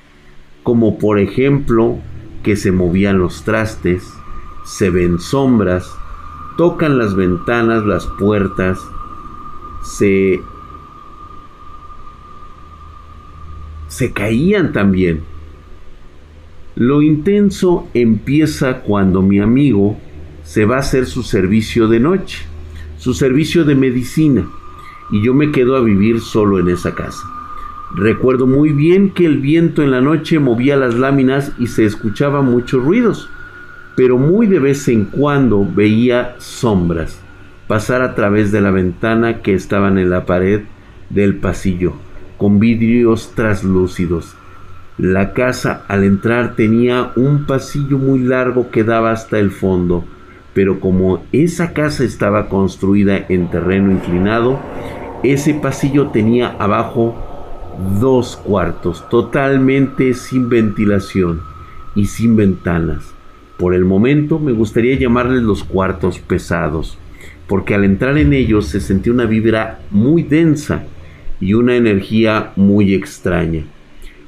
como 0.63 0.97
por 0.97 1.17
ejemplo 1.17 1.97
que 2.43 2.57
se 2.57 2.73
movían 2.73 3.19
los 3.19 3.45
trastes, 3.45 4.03
se 4.65 4.89
ven 4.89 5.19
sombras, 5.19 5.89
tocan 6.57 6.97
las 6.97 7.15
ventanas, 7.15 7.85
las 7.85 8.05
puertas, 8.19 8.77
se 9.83 10.41
se 13.87 14.11
caían 14.11 14.73
también. 14.73 15.21
Lo 16.75 17.01
intenso 17.01 17.87
empieza 17.93 18.81
cuando 18.81 19.21
mi 19.21 19.39
amigo 19.39 19.97
se 20.51 20.65
va 20.65 20.75
a 20.75 20.79
hacer 20.79 21.05
su 21.05 21.23
servicio 21.23 21.87
de 21.87 22.01
noche, 22.01 22.45
su 22.97 23.13
servicio 23.13 23.63
de 23.63 23.73
medicina, 23.73 24.49
y 25.09 25.23
yo 25.23 25.33
me 25.33 25.49
quedo 25.49 25.77
a 25.77 25.81
vivir 25.81 26.19
solo 26.19 26.59
en 26.59 26.67
esa 26.67 26.93
casa. 26.93 27.23
Recuerdo 27.95 28.47
muy 28.47 28.73
bien 28.73 29.11
que 29.11 29.25
el 29.25 29.37
viento 29.37 29.81
en 29.81 29.91
la 29.91 30.01
noche 30.01 30.39
movía 30.39 30.75
las 30.75 30.95
láminas 30.95 31.53
y 31.57 31.67
se 31.67 31.85
escuchaban 31.85 32.51
muchos 32.51 32.83
ruidos, 32.83 33.29
pero 33.95 34.17
muy 34.17 34.45
de 34.45 34.59
vez 34.59 34.89
en 34.89 35.05
cuando 35.05 35.65
veía 35.65 36.35
sombras 36.39 37.17
pasar 37.69 38.01
a 38.01 38.13
través 38.13 38.51
de 38.51 38.59
la 38.59 38.71
ventana 38.71 39.41
que 39.41 39.53
estaban 39.53 39.97
en 39.97 40.09
la 40.09 40.25
pared 40.25 40.63
del 41.09 41.37
pasillo, 41.37 41.93
con 42.37 42.59
vidrios 42.59 43.31
traslúcidos. 43.35 44.35
La 44.97 45.31
casa 45.31 45.85
al 45.87 46.03
entrar 46.03 46.57
tenía 46.57 47.13
un 47.15 47.45
pasillo 47.45 47.97
muy 47.97 48.19
largo 48.19 48.69
que 48.69 48.83
daba 48.83 49.11
hasta 49.11 49.39
el 49.39 49.51
fondo, 49.51 50.03
pero 50.53 50.79
como 50.79 51.23
esa 51.31 51.73
casa 51.73 52.03
estaba 52.03 52.49
construida 52.49 53.25
en 53.29 53.49
terreno 53.49 53.91
inclinado, 53.91 54.59
ese 55.23 55.53
pasillo 55.53 56.07
tenía 56.07 56.55
abajo 56.59 57.15
dos 57.99 58.37
cuartos 58.37 59.07
totalmente 59.09 60.13
sin 60.13 60.49
ventilación 60.49 61.41
y 61.95 62.07
sin 62.07 62.35
ventanas. 62.35 63.13
Por 63.57 63.75
el 63.75 63.85
momento 63.85 64.39
me 64.39 64.51
gustaría 64.51 64.97
llamarles 64.97 65.43
los 65.43 65.63
cuartos 65.63 66.19
pesados, 66.19 66.97
porque 67.47 67.75
al 67.75 67.83
entrar 67.83 68.17
en 68.17 68.33
ellos 68.33 68.67
se 68.67 68.79
sentía 68.79 69.13
una 69.13 69.25
vibra 69.25 69.79
muy 69.91 70.23
densa 70.23 70.83
y 71.39 71.53
una 71.53 71.75
energía 71.75 72.51
muy 72.55 72.93
extraña. 72.93 73.65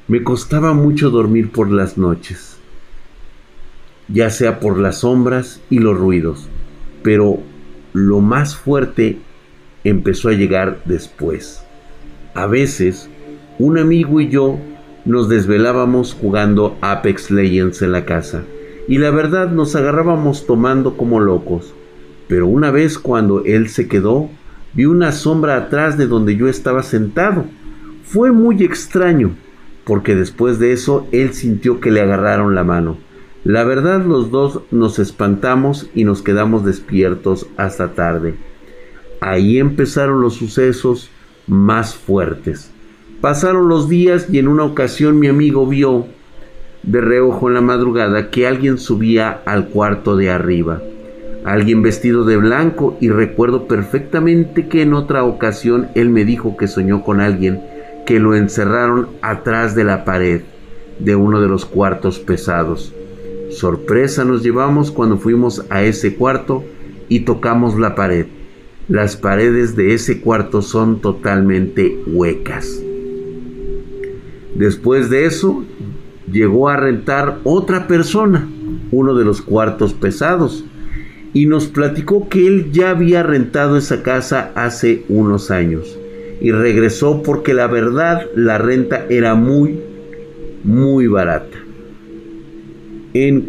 Me 0.06 0.22
costaba 0.22 0.74
mucho 0.74 1.10
dormir 1.10 1.50
por 1.50 1.70
las 1.70 1.96
noches, 1.96 2.53
ya 4.08 4.30
sea 4.30 4.60
por 4.60 4.78
las 4.78 4.98
sombras 4.98 5.60
y 5.70 5.78
los 5.78 5.98
ruidos, 5.98 6.48
pero 7.02 7.38
lo 7.92 8.20
más 8.20 8.56
fuerte 8.56 9.18
empezó 9.84 10.28
a 10.28 10.32
llegar 10.32 10.80
después. 10.84 11.64
A 12.34 12.46
veces, 12.46 13.08
un 13.58 13.78
amigo 13.78 14.20
y 14.20 14.28
yo 14.28 14.58
nos 15.04 15.28
desvelábamos 15.28 16.14
jugando 16.14 16.76
Apex 16.80 17.30
Legends 17.30 17.82
en 17.82 17.92
la 17.92 18.04
casa, 18.04 18.42
y 18.88 18.98
la 18.98 19.10
verdad 19.10 19.50
nos 19.50 19.76
agarrábamos 19.76 20.46
tomando 20.46 20.96
como 20.96 21.20
locos. 21.20 21.74
Pero 22.28 22.46
una 22.46 22.70
vez 22.70 22.98
cuando 22.98 23.44
él 23.44 23.68
se 23.68 23.86
quedó, 23.86 24.30
vi 24.72 24.86
una 24.86 25.12
sombra 25.12 25.56
atrás 25.56 25.96
de 25.98 26.06
donde 26.06 26.36
yo 26.36 26.48
estaba 26.48 26.82
sentado. 26.82 27.44
Fue 28.02 28.32
muy 28.32 28.62
extraño, 28.62 29.36
porque 29.84 30.14
después 30.14 30.58
de 30.58 30.72
eso 30.72 31.06
él 31.12 31.34
sintió 31.34 31.80
que 31.80 31.90
le 31.90 32.00
agarraron 32.00 32.54
la 32.54 32.64
mano. 32.64 32.98
La 33.44 33.62
verdad 33.62 34.02
los 34.02 34.30
dos 34.30 34.60
nos 34.70 34.98
espantamos 34.98 35.90
y 35.94 36.04
nos 36.04 36.22
quedamos 36.22 36.64
despiertos 36.64 37.46
hasta 37.58 37.92
tarde. 37.92 38.36
Ahí 39.20 39.58
empezaron 39.58 40.22
los 40.22 40.32
sucesos 40.34 41.10
más 41.46 41.94
fuertes. 41.94 42.70
Pasaron 43.20 43.68
los 43.68 43.90
días 43.90 44.28
y 44.30 44.38
en 44.38 44.48
una 44.48 44.64
ocasión 44.64 45.18
mi 45.18 45.26
amigo 45.26 45.66
vio 45.66 46.06
de 46.84 47.02
reojo 47.02 47.48
en 47.48 47.54
la 47.54 47.60
madrugada 47.60 48.30
que 48.30 48.46
alguien 48.46 48.78
subía 48.78 49.42
al 49.44 49.68
cuarto 49.68 50.16
de 50.16 50.30
arriba. 50.30 50.80
Alguien 51.44 51.82
vestido 51.82 52.24
de 52.24 52.38
blanco 52.38 52.96
y 52.98 53.10
recuerdo 53.10 53.68
perfectamente 53.68 54.68
que 54.68 54.80
en 54.80 54.94
otra 54.94 55.22
ocasión 55.22 55.88
él 55.94 56.08
me 56.08 56.24
dijo 56.24 56.56
que 56.56 56.66
soñó 56.66 57.02
con 57.02 57.20
alguien 57.20 57.62
que 58.06 58.20
lo 58.20 58.34
encerraron 58.34 59.08
atrás 59.20 59.74
de 59.74 59.84
la 59.84 60.06
pared 60.06 60.40
de 60.98 61.14
uno 61.14 61.42
de 61.42 61.48
los 61.48 61.66
cuartos 61.66 62.18
pesados. 62.18 62.94
Sorpresa 63.50 64.24
nos 64.24 64.42
llevamos 64.42 64.90
cuando 64.90 65.18
fuimos 65.18 65.64
a 65.70 65.82
ese 65.82 66.14
cuarto 66.14 66.64
y 67.08 67.20
tocamos 67.20 67.78
la 67.78 67.94
pared. 67.94 68.26
Las 68.88 69.16
paredes 69.16 69.76
de 69.76 69.94
ese 69.94 70.20
cuarto 70.20 70.62
son 70.62 71.00
totalmente 71.00 71.98
huecas. 72.06 72.82
Después 74.54 75.10
de 75.10 75.26
eso, 75.26 75.64
llegó 76.30 76.68
a 76.68 76.76
rentar 76.76 77.38
otra 77.44 77.86
persona, 77.86 78.48
uno 78.90 79.14
de 79.14 79.24
los 79.24 79.42
cuartos 79.42 79.94
pesados, 79.94 80.64
y 81.32 81.46
nos 81.46 81.66
platicó 81.66 82.28
que 82.28 82.46
él 82.46 82.70
ya 82.72 82.90
había 82.90 83.22
rentado 83.22 83.76
esa 83.76 84.02
casa 84.02 84.52
hace 84.54 85.04
unos 85.08 85.50
años 85.50 85.98
y 86.40 86.52
regresó 86.52 87.22
porque 87.22 87.54
la 87.54 87.66
verdad 87.66 88.26
la 88.34 88.58
renta 88.58 89.06
era 89.08 89.34
muy, 89.34 89.80
muy 90.62 91.06
barata. 91.06 91.63
En, 93.16 93.46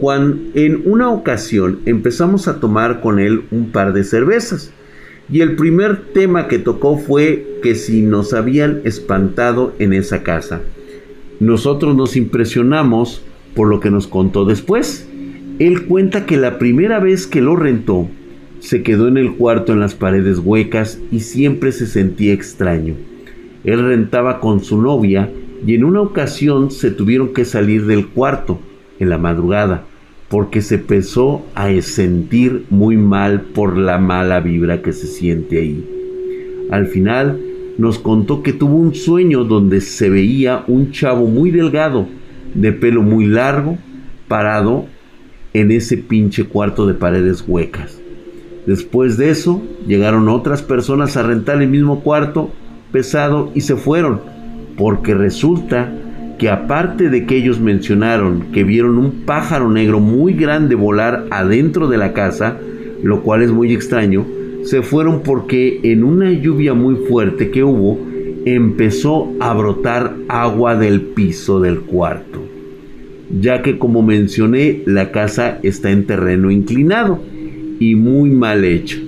en 0.54 0.84
una 0.86 1.10
ocasión 1.10 1.80
empezamos 1.88 2.48
a 2.48 2.60
tomar 2.60 3.02
con 3.02 3.18
él 3.18 3.46
un 3.50 3.72
par 3.72 3.94
de 3.94 4.04
cervezas 4.04 4.72
y 5.28 5.42
el 5.42 5.56
primer 5.56 6.14
tema 6.14 6.48
que 6.48 6.60
tocó 6.60 7.00
fue 7.00 7.58
que 7.64 7.74
si 7.74 8.04
nos 8.04 8.36
habían 8.36 8.82
espantado 8.84 9.74
en 9.80 9.94
esa 9.94 10.22
casa. 10.22 10.62
Nosotros 11.40 11.96
nos 11.96 12.16
impresionamos 12.16 13.24
por 13.56 13.68
lo 13.68 13.80
que 13.80 13.90
nos 13.90 14.06
contó 14.06 14.46
después. 14.46 15.08
Él 15.58 15.88
cuenta 15.88 16.28
que 16.28 16.38
la 16.38 16.60
primera 16.60 17.00
vez 17.00 17.26
que 17.26 17.42
lo 17.42 17.56
rentó, 17.56 18.08
se 18.60 18.84
quedó 18.84 19.08
en 19.08 19.18
el 19.18 19.34
cuarto 19.34 19.74
en 19.74 19.80
las 19.80 19.96
paredes 19.96 20.38
huecas 20.38 21.00
y 21.12 21.22
siempre 21.22 21.72
se 21.72 21.88
sentía 21.88 22.34
extraño. 22.34 22.94
Él 23.64 23.84
rentaba 23.84 24.40
con 24.40 24.64
su 24.64 24.80
novia 24.80 25.32
y 25.66 25.74
en 25.74 25.86
una 25.86 26.02
ocasión 26.02 26.70
se 26.70 26.92
tuvieron 26.92 27.34
que 27.34 27.46
salir 27.46 27.88
del 27.88 28.06
cuarto 28.06 28.60
en 29.00 29.10
la 29.10 29.18
madrugada 29.18 29.86
porque 30.30 30.62
se 30.62 30.76
empezó 30.76 31.46
a 31.54 31.70
sentir 31.82 32.66
muy 32.70 32.98
mal 32.98 33.42
por 33.42 33.78
la 33.78 34.00
mala 34.00 34.40
vibra 34.40 34.82
que 34.82 34.92
se 34.92 35.08
siente 35.08 35.60
ahí. 35.60 35.88
Al 36.72 36.88
final 36.88 37.40
nos 37.78 38.00
contó 38.00 38.42
que 38.42 38.54
tuvo 38.54 38.76
un 38.76 38.96
sueño 38.96 39.44
donde 39.44 39.82
se 39.82 40.10
veía 40.10 40.64
un 40.68 40.92
chavo 40.92 41.28
muy 41.28 41.52
delgado, 41.52 42.08
de 42.54 42.72
pelo 42.72 43.02
muy 43.02 43.26
largo, 43.26 43.78
parado 44.28 44.86
en 45.54 45.72
ese 45.72 45.98
pinche 45.98 46.46
cuarto 46.46 46.88
de 46.88 46.96
paredes 46.96 47.44
huecas. 47.48 48.02
Después 48.66 49.18
de 49.18 49.30
eso, 49.30 49.62
llegaron 49.86 50.28
otras 50.28 50.64
personas 50.64 51.18
a 51.18 51.24
rentar 51.24 51.62
el 51.62 51.70
mismo 51.70 52.00
cuarto 52.00 52.50
pesado 52.92 53.52
y 53.54 53.62
se 53.62 53.76
fueron, 53.76 54.22
porque 54.76 55.14
resulta 55.14 55.94
que 56.38 56.50
aparte 56.50 57.10
de 57.10 57.26
que 57.26 57.38
ellos 57.38 57.60
mencionaron 57.60 58.52
que 58.52 58.64
vieron 58.64 58.98
un 58.98 59.12
pájaro 59.26 59.70
negro 59.70 60.00
muy 60.00 60.34
grande 60.34 60.76
volar 60.76 61.26
adentro 61.32 61.88
de 61.88 61.98
la 61.98 62.14
casa, 62.14 62.58
lo 63.04 63.22
cual 63.22 63.42
es 63.42 63.52
muy 63.52 63.74
extraño, 63.74 64.26
se 64.64 64.82
fueron 64.82 65.22
porque 65.22 65.80
en 65.84 66.04
una 66.04 66.32
lluvia 66.32 66.74
muy 66.74 66.96
fuerte 67.08 67.52
que 67.52 67.64
hubo, 67.64 68.00
empezó 68.46 69.34
a 69.40 69.54
brotar 69.54 70.16
agua 70.28 70.76
del 70.76 71.02
piso 71.02 71.60
del 71.60 71.82
cuarto, 71.82 72.44
ya 73.40 73.62
que 73.62 73.78
como 73.78 74.02
mencioné, 74.04 74.84
la 74.86 75.12
casa 75.12 75.60
está 75.64 75.92
en 75.92 76.06
terreno 76.06 76.52
inclinado 76.52 77.20
y 77.80 77.96
muy 77.96 78.30
mal 78.30 78.64
hecho. 78.64 79.00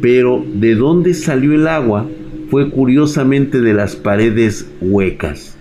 Pero 0.00 0.44
de 0.54 0.76
dónde 0.76 1.14
salió 1.14 1.54
el 1.54 1.66
agua 1.66 2.06
fue 2.50 2.70
curiosamente 2.70 3.60
de 3.60 3.74
las 3.74 3.96
paredes 3.96 4.70
huecas. 4.80 5.57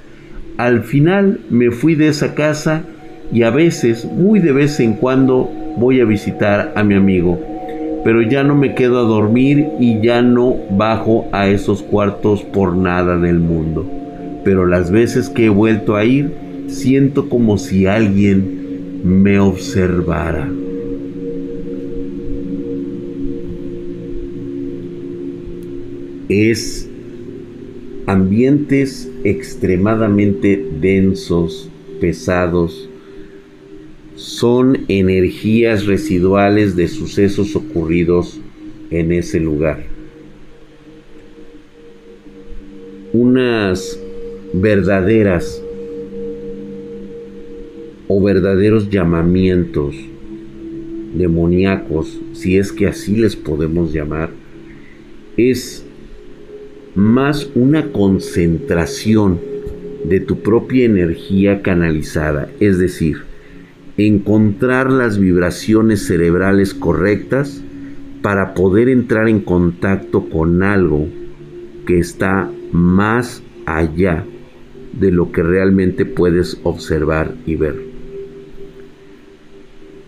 Al 0.57 0.83
final 0.83 1.39
me 1.51 1.69
fui 1.69 1.93
de 1.93 2.07
esa 2.07 2.33
casa 2.33 2.83
y 3.31 3.43
a 3.43 3.51
veces, 3.51 4.05
muy 4.05 4.39
de 4.39 4.51
vez 4.51 4.79
en 4.79 4.93
cuando, 4.93 5.49
voy 5.77 6.01
a 6.01 6.05
visitar 6.05 6.73
a 6.75 6.83
mi 6.83 6.95
amigo. 6.95 7.39
Pero 8.03 8.23
ya 8.23 8.43
no 8.43 8.55
me 8.55 8.73
quedo 8.73 8.99
a 8.99 9.07
dormir 9.07 9.67
y 9.79 10.01
ya 10.01 10.23
no 10.23 10.55
bajo 10.71 11.27
a 11.31 11.47
esos 11.47 11.83
cuartos 11.83 12.41
por 12.41 12.75
nada 12.75 13.17
del 13.17 13.39
mundo. 13.39 13.85
Pero 14.43 14.65
las 14.65 14.89
veces 14.89 15.29
que 15.29 15.45
he 15.45 15.49
vuelto 15.49 15.95
a 15.95 16.05
ir, 16.05 16.31
siento 16.67 17.29
como 17.29 17.59
si 17.59 17.85
alguien 17.85 19.01
me 19.03 19.39
observara. 19.39 20.49
Es 26.29 26.89
ambientes 28.07 29.11
extremadamente 29.25 30.65
densos, 30.79 31.69
pesados, 31.99 32.89
son 34.15 34.85
energías 34.87 35.85
residuales 35.85 36.75
de 36.75 36.87
sucesos 36.87 37.55
ocurridos 37.55 38.39
en 38.91 39.11
ese 39.11 39.41
lugar. 39.41 39.83
Unas 43.11 43.99
verdaderas 44.53 45.61
o 48.07 48.23
verdaderos 48.23 48.89
llamamientos 48.89 49.95
demoníacos, 51.13 52.19
si 52.31 52.57
es 52.57 52.71
que 52.71 52.87
así 52.87 53.17
les 53.17 53.35
podemos 53.35 53.91
llamar, 53.93 54.29
es 55.35 55.86
más 56.97 57.47
una 57.53 57.91
concentración 57.91 59.39
de 60.03 60.19
tu 60.19 60.39
propia 60.39 60.83
energía 60.85 61.61
canalizada, 61.61 62.49
es 62.59 62.79
decir, 62.79 63.17
encontrar 63.97 64.91
las 64.91 65.19
vibraciones 65.19 66.07
cerebrales 66.07 66.73
correctas 66.73 67.61
para 68.23 68.55
poder 68.55 68.89
entrar 68.89 69.29
en 69.29 69.41
contacto 69.41 70.27
con 70.27 70.63
algo 70.63 71.07
que 71.85 71.99
está 71.99 72.49
más 72.71 73.43
allá 73.67 74.25
de 74.99 75.11
lo 75.11 75.31
que 75.31 75.43
realmente 75.43 76.03
puedes 76.03 76.59
observar 76.63 77.35
y 77.45 77.57
ver. 77.57 77.75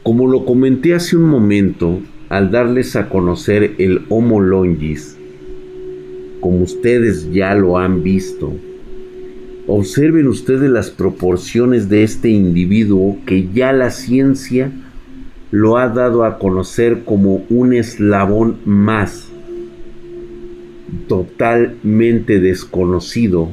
Como 0.02 0.26
lo 0.26 0.44
comenté 0.44 0.96
hace 0.96 1.16
un 1.16 1.26
momento, 1.26 2.00
al 2.30 2.50
darles 2.50 2.96
a 2.96 3.10
conocer 3.10 3.76
el 3.78 4.02
Homo 4.10 4.42
Longis, 4.42 5.19
como 6.40 6.64
ustedes 6.64 7.32
ya 7.32 7.54
lo 7.56 7.78
han 7.78 8.04
visto. 8.04 8.54
Observen 9.68 10.28
ustedes 10.28 10.70
las 10.70 10.90
proporciones 10.90 11.90
de 11.90 12.04
este 12.04 12.30
individuo 12.30 13.18
que 13.26 13.50
ya 13.54 13.72
la 13.72 13.92
ciencia 13.92 14.72
lo 15.52 15.78
ha 15.78 15.90
dado 15.90 16.24
a 16.24 16.40
conocer 16.40 17.04
como 17.04 17.44
un 17.50 17.74
eslabón 17.74 18.58
más 18.66 19.28
totalmente 21.08 22.40
desconocido 22.40 23.50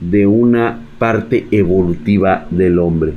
de 0.00 0.26
una 0.26 0.86
parte 0.98 1.46
evolutiva 1.50 2.46
del 2.50 2.78
hombre. 2.78 3.12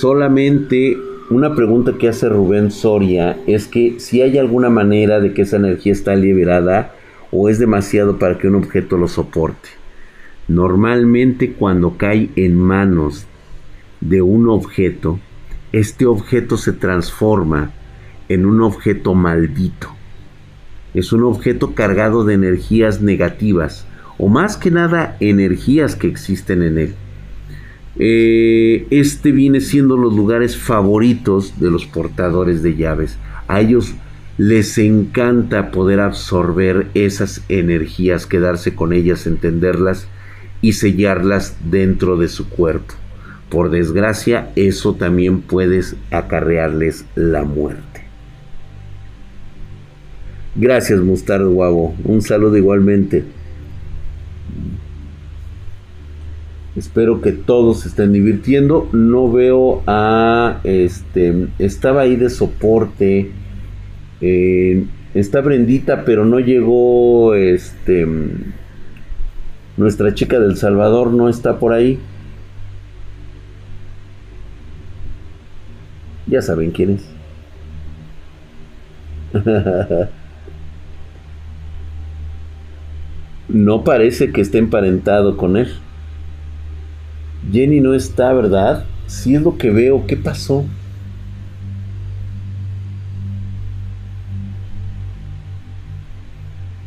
Solamente 0.00 0.96
una 1.28 1.56
pregunta 1.56 1.94
que 1.98 2.06
hace 2.06 2.28
Rubén 2.28 2.70
Soria 2.70 3.36
es 3.48 3.66
que 3.66 3.98
si 3.98 4.22
hay 4.22 4.38
alguna 4.38 4.70
manera 4.70 5.18
de 5.18 5.34
que 5.34 5.42
esa 5.42 5.56
energía 5.56 5.90
está 5.90 6.14
liberada 6.14 6.94
o 7.32 7.48
es 7.48 7.58
demasiado 7.58 8.16
para 8.16 8.38
que 8.38 8.46
un 8.46 8.54
objeto 8.54 8.96
lo 8.96 9.08
soporte. 9.08 9.70
Normalmente 10.46 11.54
cuando 11.54 11.96
cae 11.96 12.30
en 12.36 12.56
manos 12.56 13.26
de 14.00 14.22
un 14.22 14.48
objeto, 14.48 15.18
este 15.72 16.06
objeto 16.06 16.58
se 16.58 16.74
transforma 16.74 17.72
en 18.28 18.46
un 18.46 18.62
objeto 18.62 19.16
maldito. 19.16 19.88
Es 20.94 21.12
un 21.12 21.24
objeto 21.24 21.74
cargado 21.74 22.24
de 22.24 22.34
energías 22.34 23.02
negativas 23.02 23.84
o 24.16 24.28
más 24.28 24.56
que 24.56 24.70
nada 24.70 25.16
energías 25.18 25.96
que 25.96 26.06
existen 26.06 26.62
en 26.62 26.78
él. 26.78 26.94
Eh, 27.98 28.86
este 28.90 29.32
viene 29.32 29.60
siendo 29.60 29.96
los 29.96 30.14
lugares 30.14 30.56
favoritos 30.56 31.58
de 31.60 31.70
los 31.70 31.86
portadores 31.86 32.62
de 32.62 32.76
llaves. 32.76 33.18
A 33.48 33.60
ellos 33.60 33.94
les 34.38 34.78
encanta 34.78 35.72
poder 35.72 35.98
absorber 35.98 36.86
esas 36.94 37.42
energías, 37.48 38.26
quedarse 38.26 38.74
con 38.74 38.92
ellas, 38.92 39.26
entenderlas 39.26 40.06
y 40.62 40.74
sellarlas 40.74 41.56
dentro 41.70 42.16
de 42.16 42.28
su 42.28 42.48
cuerpo. 42.48 42.94
Por 43.50 43.70
desgracia, 43.70 44.50
eso 44.54 44.94
también 44.94 45.40
puede 45.40 45.80
acarrearles 46.10 47.04
la 47.16 47.44
muerte. 47.44 48.04
Gracias, 50.54 51.00
Mustardo 51.00 51.50
Guavo. 51.50 51.94
Un 52.04 52.20
saludo 52.20 52.56
igualmente. 52.56 53.24
Espero 56.78 57.20
que 57.20 57.32
todos 57.32 57.80
se 57.80 57.88
estén 57.88 58.12
divirtiendo. 58.12 58.88
No 58.92 59.32
veo 59.32 59.82
a 59.88 60.60
este. 60.62 61.48
Estaba 61.58 62.02
ahí 62.02 62.14
de 62.14 62.30
soporte. 62.30 63.32
Eh, 64.20 64.84
está 65.12 65.40
Brendita, 65.40 66.04
pero 66.04 66.24
no 66.24 66.38
llegó. 66.38 67.34
Este. 67.34 68.06
Nuestra 69.76 70.14
chica 70.14 70.38
del 70.38 70.56
Salvador 70.56 71.12
no 71.12 71.28
está 71.28 71.58
por 71.58 71.72
ahí. 71.72 71.98
Ya 76.28 76.42
saben 76.42 76.70
quién 76.70 76.90
es. 76.90 77.04
no 83.48 83.82
parece 83.82 84.30
que 84.30 84.42
esté 84.42 84.58
emparentado 84.58 85.36
con 85.36 85.56
él. 85.56 85.72
Jenny 87.50 87.80
no 87.80 87.94
está, 87.94 88.32
¿verdad? 88.32 88.84
Si 89.06 89.34
es 89.34 89.42
lo 89.42 89.56
que 89.56 89.70
veo, 89.70 90.06
¿qué 90.06 90.16
pasó? 90.16 90.64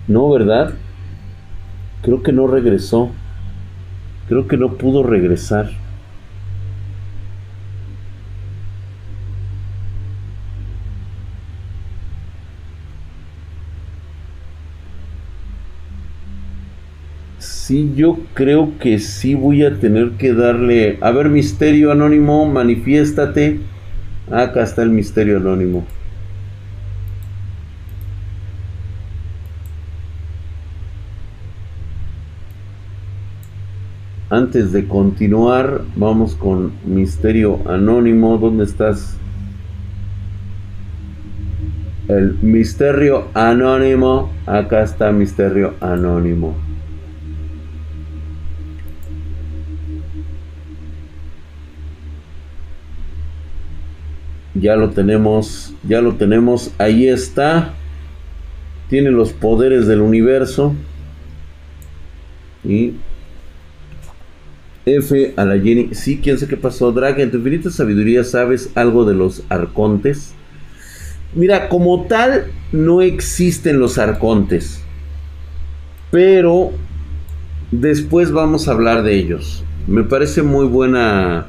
No, 0.07 0.29
¿verdad? 0.29 0.73
Creo 2.03 2.21
que 2.21 2.31
no 2.31 2.45
regresó. 2.45 3.09
Creo 4.27 4.47
que 4.47 4.57
no 4.57 4.73
pudo 4.73 5.03
regresar. 5.03 5.80
Sí, 17.71 17.93
yo 17.95 18.19
creo 18.33 18.77
que 18.81 18.99
sí 18.99 19.33
voy 19.33 19.63
a 19.63 19.79
tener 19.79 20.11
que 20.17 20.33
darle... 20.33 20.97
A 20.99 21.11
ver, 21.11 21.29
misterio 21.29 21.93
anónimo, 21.93 22.45
manifiéstate. 22.45 23.61
Acá 24.29 24.63
está 24.63 24.83
el 24.83 24.89
misterio 24.89 25.37
anónimo. 25.37 25.85
Antes 34.29 34.73
de 34.73 34.89
continuar, 34.89 35.83
vamos 35.95 36.35
con 36.35 36.73
Misterio 36.85 37.61
Anónimo. 37.69 38.37
¿Dónde 38.37 38.65
estás? 38.65 39.15
El 42.09 42.37
Misterio 42.41 43.29
Anónimo. 43.33 44.29
Acá 44.45 44.83
está 44.83 45.13
Misterio 45.13 45.75
Anónimo. 45.79 46.70
Ya 54.53 54.75
lo 54.75 54.89
tenemos, 54.89 55.73
ya 55.87 56.01
lo 56.01 56.15
tenemos, 56.15 56.71
ahí 56.77 57.07
está. 57.07 57.73
Tiene 58.89 59.11
los 59.11 59.31
poderes 59.31 59.87
del 59.87 60.01
universo. 60.01 60.75
Y 62.63 62.93
F 64.85 65.33
a 65.37 65.45
la 65.45 65.57
Jenny. 65.57 65.93
Sí, 65.93 66.19
quién 66.21 66.37
sé 66.37 66.47
qué 66.47 66.57
pasó. 66.57 66.91
Drag, 66.91 67.19
en 67.19 67.31
tu 67.31 67.37
infinita 67.37 67.69
sabiduría 67.69 68.23
sabes 68.23 68.71
algo 68.75 69.05
de 69.05 69.15
los 69.15 69.43
arcontes. 69.49 70.33
Mira, 71.33 71.69
como 71.69 72.05
tal, 72.07 72.51
no 72.71 73.01
existen 73.01 73.79
los 73.79 73.97
arcontes. 73.97 74.83
Pero 76.11 76.71
después 77.71 78.31
vamos 78.31 78.67
a 78.67 78.71
hablar 78.71 79.03
de 79.03 79.15
ellos. 79.15 79.63
Me 79.87 80.03
parece 80.03 80.41
muy 80.43 80.65
buena 80.65 81.47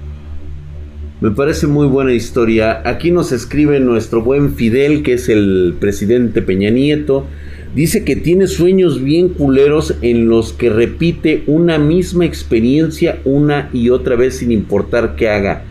me 1.22 1.30
parece 1.30 1.68
muy 1.68 1.86
buena 1.86 2.12
historia. 2.12 2.82
Aquí 2.84 3.12
nos 3.12 3.30
escribe 3.30 3.78
nuestro 3.78 4.22
buen 4.22 4.56
Fidel, 4.56 5.04
que 5.04 5.12
es 5.12 5.28
el 5.28 5.76
presidente 5.78 6.42
Peña 6.42 6.70
Nieto. 6.70 7.28
Dice 7.76 8.02
que 8.02 8.16
tiene 8.16 8.48
sueños 8.48 9.00
bien 9.00 9.28
culeros 9.28 9.94
en 10.02 10.28
los 10.28 10.52
que 10.52 10.68
repite 10.68 11.44
una 11.46 11.78
misma 11.78 12.24
experiencia 12.24 13.20
una 13.24 13.70
y 13.72 13.90
otra 13.90 14.16
vez 14.16 14.38
sin 14.38 14.50
importar 14.50 15.14
qué 15.14 15.28
haga. 15.28 15.62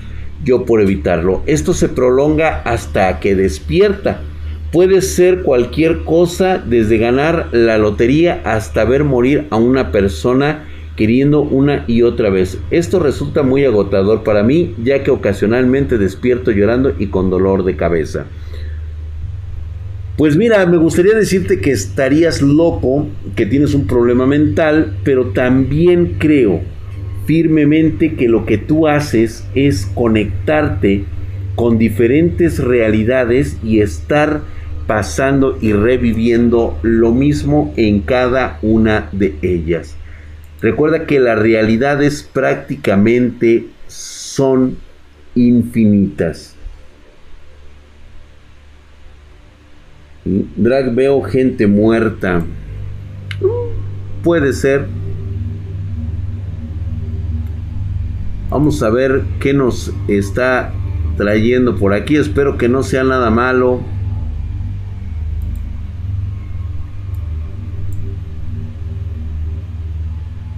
Yo 0.46 0.64
por 0.64 0.80
evitarlo. 0.80 1.44
Esto 1.48 1.74
se 1.74 1.90
prolonga 1.90 2.62
hasta 2.62 3.20
que 3.20 3.36
despierta. 3.36 4.22
Puede 4.72 5.02
ser 5.02 5.42
cualquier 5.42 6.06
cosa, 6.06 6.60
desde 6.60 6.98
ganar 6.98 7.50
la 7.52 7.78
lotería 7.78 8.42
hasta 8.46 8.86
ver 8.86 9.04
morir 9.04 9.48
a 9.50 9.58
una 9.58 9.92
persona 9.92 10.64
queriendo 11.02 11.42
una 11.42 11.84
y 11.88 12.04
otra 12.04 12.30
vez. 12.30 12.60
Esto 12.70 13.00
resulta 13.00 13.42
muy 13.42 13.66
agotador 13.66 14.22
para 14.22 14.44
mí, 14.44 14.76
ya 14.84 15.02
que 15.02 15.10
ocasionalmente 15.10 15.98
despierto 15.98 16.52
llorando 16.52 16.94
y 17.00 17.08
con 17.08 17.32
dolor 17.32 17.64
de 17.64 17.76
cabeza. 17.76 18.28
Pues 20.16 20.38
mira, 20.38 20.64
me 20.68 20.78
gustaría 20.78 21.16
decirte 21.16 21.60
que 21.60 21.72
estarías 21.72 22.44
loco, 22.44 23.08
que 23.36 23.48
tienes 23.48 23.74
un 23.74 23.88
problema 23.88 24.28
mental, 24.28 24.96
pero 25.04 25.30
también 25.30 26.18
creo 26.20 26.62
firmemente 27.26 28.14
que 28.14 28.28
lo 28.28 28.46
que 28.46 28.60
tú 28.60 28.88
haces 28.88 29.44
es 29.56 29.88
conectarte 29.96 31.06
con 31.56 31.80
diferentes 31.80 32.60
realidades 32.60 33.58
y 33.64 33.80
estar 33.80 34.42
pasando 34.86 35.58
y 35.62 35.74
reviviendo 35.74 36.78
lo 36.84 37.12
mismo 37.12 37.74
en 37.76 38.02
cada 38.02 38.60
una 38.62 39.10
de 39.12 39.34
ellas. 39.42 39.98
Recuerda 40.62 41.06
que 41.06 41.20
las 41.20 41.40
realidades 41.40 42.24
prácticamente 42.24 43.68
son 43.88 44.78
infinitas. 45.34 46.56
Drag 50.24 50.94
veo 50.94 51.22
gente 51.24 51.66
muerta. 51.66 52.44
Puede 54.24 54.54
ser. 54.54 54.86
Vamos 58.52 58.84
a 58.84 58.90
ver 58.92 59.24
qué 59.40 59.54
nos 59.54 59.92
está 60.08 60.74
trayendo 61.18 61.78
por 61.78 61.94
aquí. 61.94 62.18
Espero 62.18 62.58
que 62.58 62.70
no 62.70 62.84
sea 62.84 63.04
nada 63.04 63.32
malo. 63.32 63.82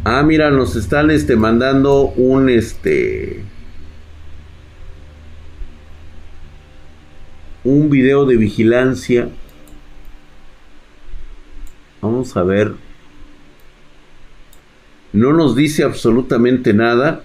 Ah, 0.06 0.22
mira, 0.22 0.52
nos 0.52 0.76
están 0.76 1.12
este, 1.12 1.38
mandando 1.38 2.08
un 2.18 2.50
este. 2.50 3.42
Un 7.64 7.90
video 7.90 8.26
de 8.26 8.36
vigilancia. 8.36 9.30
Vamos 12.02 12.36
a 12.36 12.44
ver. 12.44 12.74
No 15.14 15.32
nos 15.32 15.56
dice 15.56 15.84
absolutamente 15.84 16.74
nada. 16.74 17.24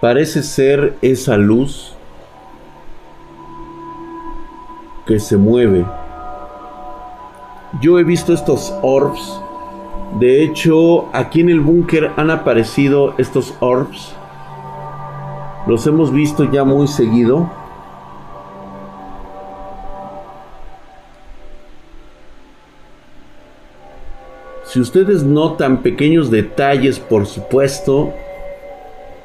Parece 0.00 0.42
ser 0.42 0.94
esa 1.02 1.36
luz 1.36 1.92
que 5.06 5.20
se 5.20 5.36
mueve. 5.36 5.84
Yo 7.80 7.98
he 7.98 8.04
visto 8.04 8.34
estos 8.34 8.74
orbs 8.82 9.40
De 10.20 10.42
hecho, 10.42 11.08
aquí 11.14 11.40
en 11.40 11.48
el 11.48 11.60
búnker 11.60 12.10
han 12.16 12.30
aparecido 12.30 13.14
estos 13.16 13.54
orbs. 13.60 14.14
Los 15.66 15.86
hemos 15.86 16.12
visto 16.12 16.50
ya 16.52 16.64
muy 16.64 16.86
seguido. 16.86 17.50
Si 24.64 24.80
ustedes 24.80 25.22
notan 25.22 25.82
pequeños 25.82 26.30
detalles, 26.30 26.98
por 26.98 27.26
supuesto, 27.26 28.12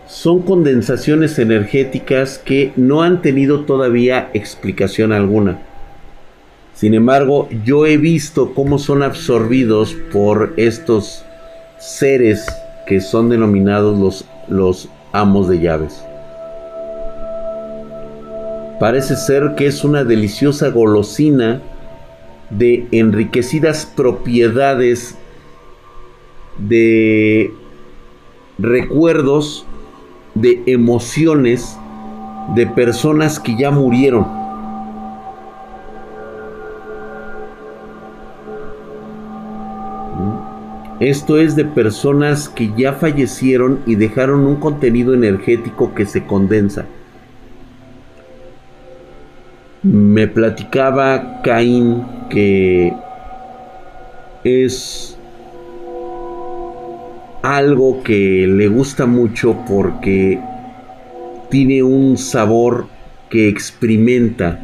son 0.08 0.42
condensaciones 0.42 1.38
energéticas 1.38 2.38
que 2.38 2.72
no 2.78 3.02
han 3.02 3.22
tenido 3.22 3.66
todavía 3.66 4.30
explicación 4.34 5.12
alguna. 5.12 5.60
Sin 6.78 6.94
embargo, 6.94 7.50
yo 7.66 7.88
he 7.88 7.98
visto 7.98 8.54
cómo 8.54 8.78
son 8.78 9.02
absorbidos 9.02 9.96
por 10.14 10.54
estos 10.58 11.26
seres 11.80 12.46
que 12.86 13.02
son 13.02 13.30
denominados 13.30 13.98
los, 13.98 14.26
los 14.48 14.88
amos 15.12 15.50
de 15.50 15.60
llaves. 15.60 16.06
Parece 18.80 19.16
ser 19.16 19.56
que 19.56 19.66
es 19.66 19.84
una 19.84 20.04
deliciosa 20.04 20.70
golosina 20.70 21.64
de 22.52 22.88
enriquecidas 22.92 23.88
propiedades 23.88 25.18
de 26.60 27.52
recuerdos, 28.60 29.66
de 30.36 30.62
emociones 30.68 31.76
de 32.54 32.68
personas 32.68 33.40
que 33.40 33.58
ya 33.58 33.72
murieron. 33.72 34.47
Esto 41.00 41.38
es 41.38 41.56
de 41.56 41.64
personas 41.64 42.50
que 42.50 42.72
ya 42.76 42.94
fallecieron 42.94 43.82
y 43.86 43.96
dejaron 43.96 44.48
un 44.48 44.56
contenido 44.56 45.14
energético 45.14 45.94
que 45.94 46.08
se 46.08 46.26
condensa. 46.26 46.86
Me 49.84 50.28
platicaba 50.28 51.42
Caín 51.44 52.04
que 52.32 52.94
es 54.44 55.18
algo 57.44 58.02
que 58.02 58.48
le 58.48 58.68
gusta 58.68 59.06
mucho 59.06 59.56
porque 59.68 60.40
tiene 61.50 61.84
un 61.84 62.18
sabor 62.18 62.88
que 63.30 63.48
experimenta 63.48 64.60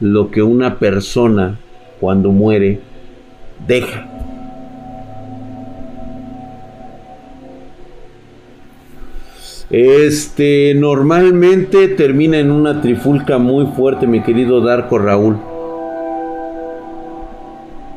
lo 0.00 0.30
que 0.30 0.42
una 0.42 0.78
persona 0.78 1.58
cuando 2.00 2.32
muere 2.32 2.80
deja. 3.66 4.09
Este 9.70 10.74
normalmente 10.74 11.86
termina 11.86 12.40
en 12.40 12.50
una 12.50 12.82
trifulca 12.82 13.38
muy 13.38 13.66
fuerte, 13.66 14.08
mi 14.08 14.20
querido 14.20 14.60
Darko 14.60 14.98
Raúl. 14.98 15.38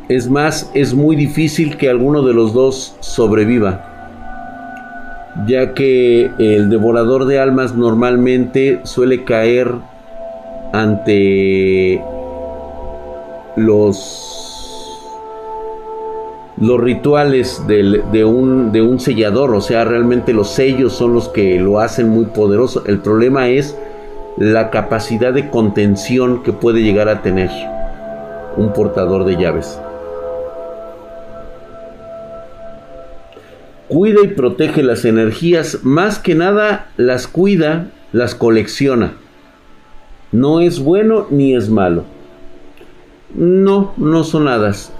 Es 0.07 0.29
más, 0.29 0.69
es 0.75 0.93
muy 0.93 1.15
difícil 1.15 1.77
que 1.77 1.89
alguno 1.89 2.21
de 2.21 2.35
los 2.35 2.53
dos 2.53 2.95
sobreviva, 2.99 3.89
ya 5.47 5.73
que 5.73 6.29
el 6.37 6.69
devorador 6.69 7.25
de 7.25 7.39
almas 7.39 7.73
normalmente 7.73 8.81
suele 8.83 9.23
caer 9.23 9.71
ante 10.73 11.99
los, 13.55 14.52
los 16.57 16.79
rituales 16.79 17.63
de, 17.67 18.25
un, 18.25 18.71
de 18.71 18.81
un 18.81 18.99
sellador, 18.99 19.53
o 19.53 19.61
sea, 19.61 19.85
realmente 19.85 20.33
los 20.33 20.49
sellos 20.49 20.93
son 20.93 21.13
los 21.13 21.29
que 21.29 21.59
lo 21.59 21.79
hacen 21.79 22.09
muy 22.09 22.25
poderoso. 22.25 22.83
El 22.85 22.99
problema 22.99 23.49
es 23.49 23.77
la 24.37 24.69
capacidad 24.69 25.33
de 25.33 25.49
contención 25.49 26.43
que 26.43 26.53
puede 26.53 26.83
llegar 26.83 27.09
a 27.09 27.21
tener 27.21 27.49
un 28.55 28.71
portador 28.73 29.25
de 29.25 29.37
llaves. 29.37 29.79
cuida 33.93 34.21
y 34.23 34.29
protege 34.29 34.81
las 34.81 35.05
energías, 35.05 35.83
más 35.83 36.17
que 36.17 36.33
nada 36.33 36.87
las 36.97 37.27
cuida, 37.27 37.91
las 38.11 38.33
colecciona. 38.33 39.13
No 40.31 40.61
es 40.61 40.79
bueno 40.79 41.27
ni 41.29 41.55
es 41.55 41.69
malo. 41.69 42.03
No, 43.35 43.93
no 43.97 44.23
son 44.23 44.47
hadas. 44.47 44.91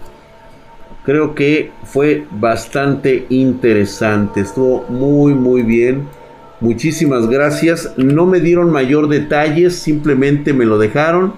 Creo 1.06 1.36
que 1.36 1.72
fue 1.84 2.26
bastante 2.32 3.26
interesante. 3.30 4.42
Estuvo 4.42 4.86
muy, 4.90 5.34
muy 5.34 5.64
bien. 5.64 6.08
Muchísimas 6.62 7.28
gracias. 7.28 7.94
No 7.98 8.26
me 8.26 8.40
dieron 8.40 8.72
mayor 8.72 9.10
detalles, 9.10 9.76
simplemente 9.76 10.54
me 10.54 10.66
lo 10.66 10.78
dejaron. 10.78 11.34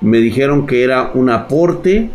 Me 0.00 0.18
dijeron 0.18 0.66
que 0.66 0.84
era 0.84 1.10
un 1.14 1.30
aporte 1.30 2.10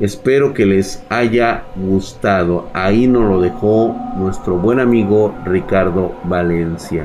Espero 0.00 0.54
que 0.54 0.64
les 0.64 1.04
haya 1.10 1.64
gustado. 1.76 2.68
Ahí 2.72 3.06
nos 3.06 3.28
lo 3.28 3.40
dejó 3.40 3.94
nuestro 4.16 4.56
buen 4.56 4.80
amigo 4.80 5.34
Ricardo 5.44 6.14
Valencia. 6.24 7.04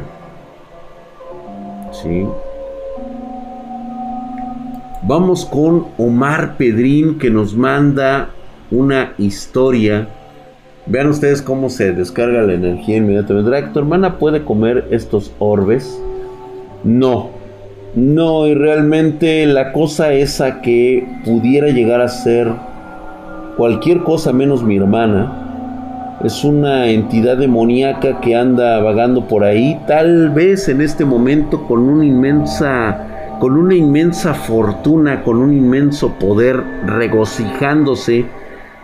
¿Sí? 1.91 2.25
Vamos 5.03 5.45
con 5.45 5.87
Omar 5.97 6.55
Pedrín 6.57 7.19
que 7.19 7.29
nos 7.29 7.55
manda 7.55 8.29
una 8.71 9.13
historia. 9.17 10.07
Vean 10.85 11.07
ustedes 11.07 11.41
cómo 11.41 11.69
se 11.69 11.91
descarga 11.91 12.41
la 12.41 12.53
energía 12.53 12.97
inmediatamente. 12.97 13.61
¿Tu 13.73 13.79
hermana 13.79 14.17
puede 14.17 14.43
comer 14.43 14.87
estos 14.91 15.31
orbes? 15.39 16.01
No. 16.83 17.31
No, 17.95 18.45
y 18.47 18.53
realmente 18.53 19.45
la 19.45 19.71
cosa 19.71 20.13
esa 20.13 20.61
que 20.61 21.07
pudiera 21.25 21.69
llegar 21.69 22.01
a 22.01 22.07
ser 22.07 22.51
cualquier 23.57 24.03
cosa 24.03 24.31
menos 24.31 24.63
mi 24.63 24.77
hermana. 24.77 26.19
Es 26.23 26.43
una 26.43 26.87
entidad 26.87 27.37
demoníaca 27.37 28.21
que 28.21 28.35
anda 28.35 28.79
vagando 28.81 29.27
por 29.27 29.43
ahí, 29.43 29.79
tal 29.87 30.31
vez 30.31 30.67
en 30.67 30.81
este 30.81 31.05
momento 31.05 31.63
con 31.67 31.79
una 31.79 32.05
inmensa 32.05 33.07
con 33.39 33.55
una 33.55 33.75
inmensa 33.75 34.33
fortuna, 34.33 35.23
con 35.23 35.37
un 35.37 35.53
inmenso 35.53 36.13
poder, 36.19 36.63
regocijándose 36.85 38.25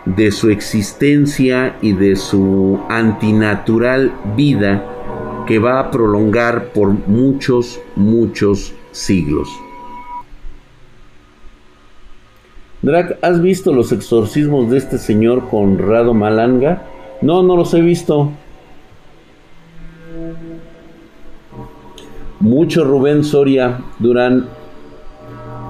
de 0.06 0.32
su 0.32 0.50
existencia 0.50 1.78
y 1.82 1.94
de 1.94 2.16
su 2.16 2.80
antinatural 2.90 4.14
vida 4.36 4.84
que 5.48 5.60
va 5.60 5.80
a 5.80 5.92
prolongar 5.92 6.68
por 6.74 6.90
muchos, 7.08 7.80
muchos 7.96 8.74
siglos. 8.92 9.50
Drac, 12.82 13.18
¿has 13.22 13.42
visto 13.42 13.74
los 13.74 13.94
exorcismos 13.94 14.70
de 14.70 14.78
este 14.78 14.98
señor 14.98 15.50
Conrado 15.50 16.14
Malanga? 16.14 16.84
No, 17.22 17.42
no 17.42 17.56
los 17.56 17.74
he 17.74 17.80
visto. 17.80 18.32
Mucho 22.42 22.84
Rubén 22.84 23.24
Soria 23.24 23.80
Durán. 24.00 24.48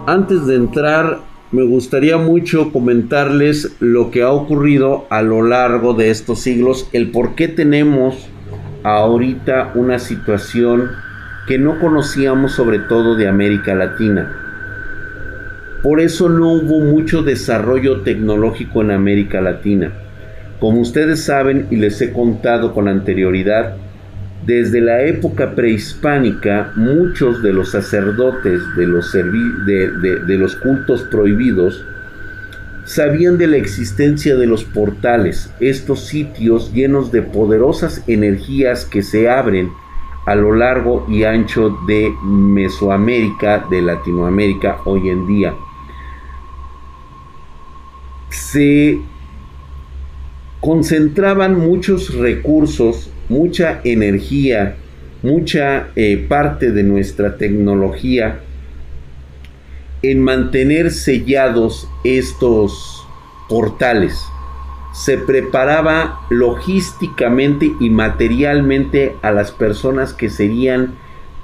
Antes 0.07 0.47
de 0.47 0.55
entrar, 0.55 1.19
me 1.53 1.63
gustaría 1.63 2.17
mucho 2.17 2.71
comentarles 2.71 3.75
lo 3.79 4.09
que 4.09 4.23
ha 4.23 4.31
ocurrido 4.31 5.05
a 5.11 5.21
lo 5.21 5.43
largo 5.43 5.93
de 5.93 6.09
estos 6.09 6.39
siglos, 6.39 6.89
el 6.93 7.11
por 7.11 7.35
qué 7.35 7.47
tenemos 7.47 8.27
ahorita 8.81 9.71
una 9.75 9.99
situación 9.99 10.89
que 11.47 11.59
no 11.59 11.79
conocíamos 11.79 12.53
sobre 12.53 12.79
todo 12.79 13.15
de 13.15 13.27
América 13.27 13.75
Latina. 13.75 14.35
Por 15.83 15.99
eso 15.99 16.27
no 16.27 16.53
hubo 16.53 16.79
mucho 16.79 17.21
desarrollo 17.21 18.01
tecnológico 18.01 18.81
en 18.81 18.89
América 18.89 19.39
Latina. 19.39 19.93
Como 20.59 20.79
ustedes 20.79 21.23
saben 21.23 21.67
y 21.69 21.75
les 21.75 22.01
he 22.01 22.11
contado 22.13 22.73
con 22.73 22.87
anterioridad, 22.87 23.75
desde 24.45 24.81
la 24.81 25.01
época 25.03 25.55
prehispánica 25.55 26.71
muchos 26.75 27.41
de 27.41 27.53
los 27.53 27.71
sacerdotes 27.71 28.61
de 28.75 28.87
los, 28.87 29.11
de, 29.13 30.37
los 30.37 30.55
cultos 30.55 31.03
prohibidos 31.03 31.85
sabían 32.85 33.37
de 33.37 33.47
la 33.47 33.57
existencia 33.57 34.35
de 34.35 34.45
los 34.45 34.65
portales, 34.65 35.53
estos 35.61 36.01
sitios 36.01 36.73
llenos 36.73 37.11
de 37.11 37.21
poderosas 37.21 38.03
energías 38.07 38.85
que 38.85 39.03
se 39.03 39.29
abren 39.29 39.71
a 40.25 40.35
lo 40.35 40.53
largo 40.53 41.05
y 41.09 41.23
ancho 41.23 41.77
de 41.87 42.13
Mesoamérica, 42.23 43.65
de 43.69 43.81
Latinoamérica 43.81 44.79
hoy 44.85 45.09
en 45.09 45.27
día. 45.27 45.53
Se 48.29 48.99
concentraban 50.59 51.59
muchos 51.59 52.13
recursos, 52.15 53.12
mucha 53.29 53.81
energía, 53.83 54.75
mucha 55.21 55.87
eh, 55.95 56.25
parte 56.27 56.71
de 56.71 56.83
nuestra 56.83 57.37
tecnología 57.37 58.39
en 60.01 60.21
mantener 60.21 60.91
sellados 60.91 61.87
estos 62.03 63.07
portales. 63.47 64.21
se 64.93 65.17
preparaba 65.17 66.19
logísticamente 66.29 67.71
y 67.79 67.89
materialmente 67.89 69.15
a 69.23 69.31
las 69.31 69.51
personas 69.51 70.13
que 70.13 70.29
serían 70.29 70.93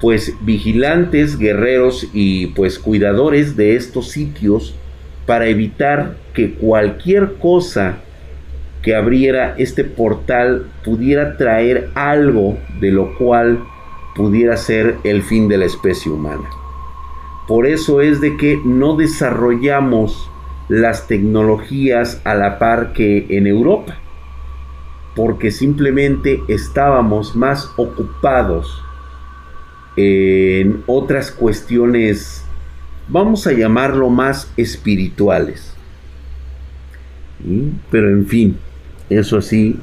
pues 0.00 0.34
vigilantes, 0.40 1.36
guerreros 1.36 2.08
y 2.12 2.46
pues 2.48 2.78
cuidadores 2.78 3.56
de 3.56 3.74
estos 3.74 4.10
sitios 4.10 4.74
para 5.26 5.48
evitar 5.48 6.16
que 6.32 6.54
cualquier 6.54 7.34
cosa 7.34 7.98
que 8.82 8.94
abriera 8.94 9.54
este 9.58 9.84
portal 9.84 10.66
pudiera 10.84 11.36
traer 11.36 11.90
algo 11.94 12.58
de 12.80 12.90
lo 12.90 13.16
cual 13.18 13.62
pudiera 14.14 14.56
ser 14.56 14.96
el 15.04 15.22
fin 15.22 15.48
de 15.48 15.58
la 15.58 15.66
especie 15.66 16.10
humana. 16.10 16.48
Por 17.46 17.66
eso 17.66 18.00
es 18.00 18.20
de 18.20 18.36
que 18.36 18.60
no 18.64 18.96
desarrollamos 18.96 20.30
las 20.68 21.08
tecnologías 21.08 22.20
a 22.24 22.34
la 22.34 22.58
par 22.58 22.92
que 22.92 23.26
en 23.28 23.46
Europa, 23.46 23.96
porque 25.16 25.50
simplemente 25.50 26.40
estábamos 26.48 27.34
más 27.34 27.72
ocupados 27.76 28.82
en 29.96 30.84
otras 30.86 31.32
cuestiones, 31.32 32.44
vamos 33.08 33.46
a 33.46 33.52
llamarlo 33.52 34.08
más 34.08 34.52
espirituales. 34.56 35.74
Pero 37.90 38.10
en 38.10 38.26
fin, 38.26 38.58
eso 39.10 39.42
sí, 39.42 39.76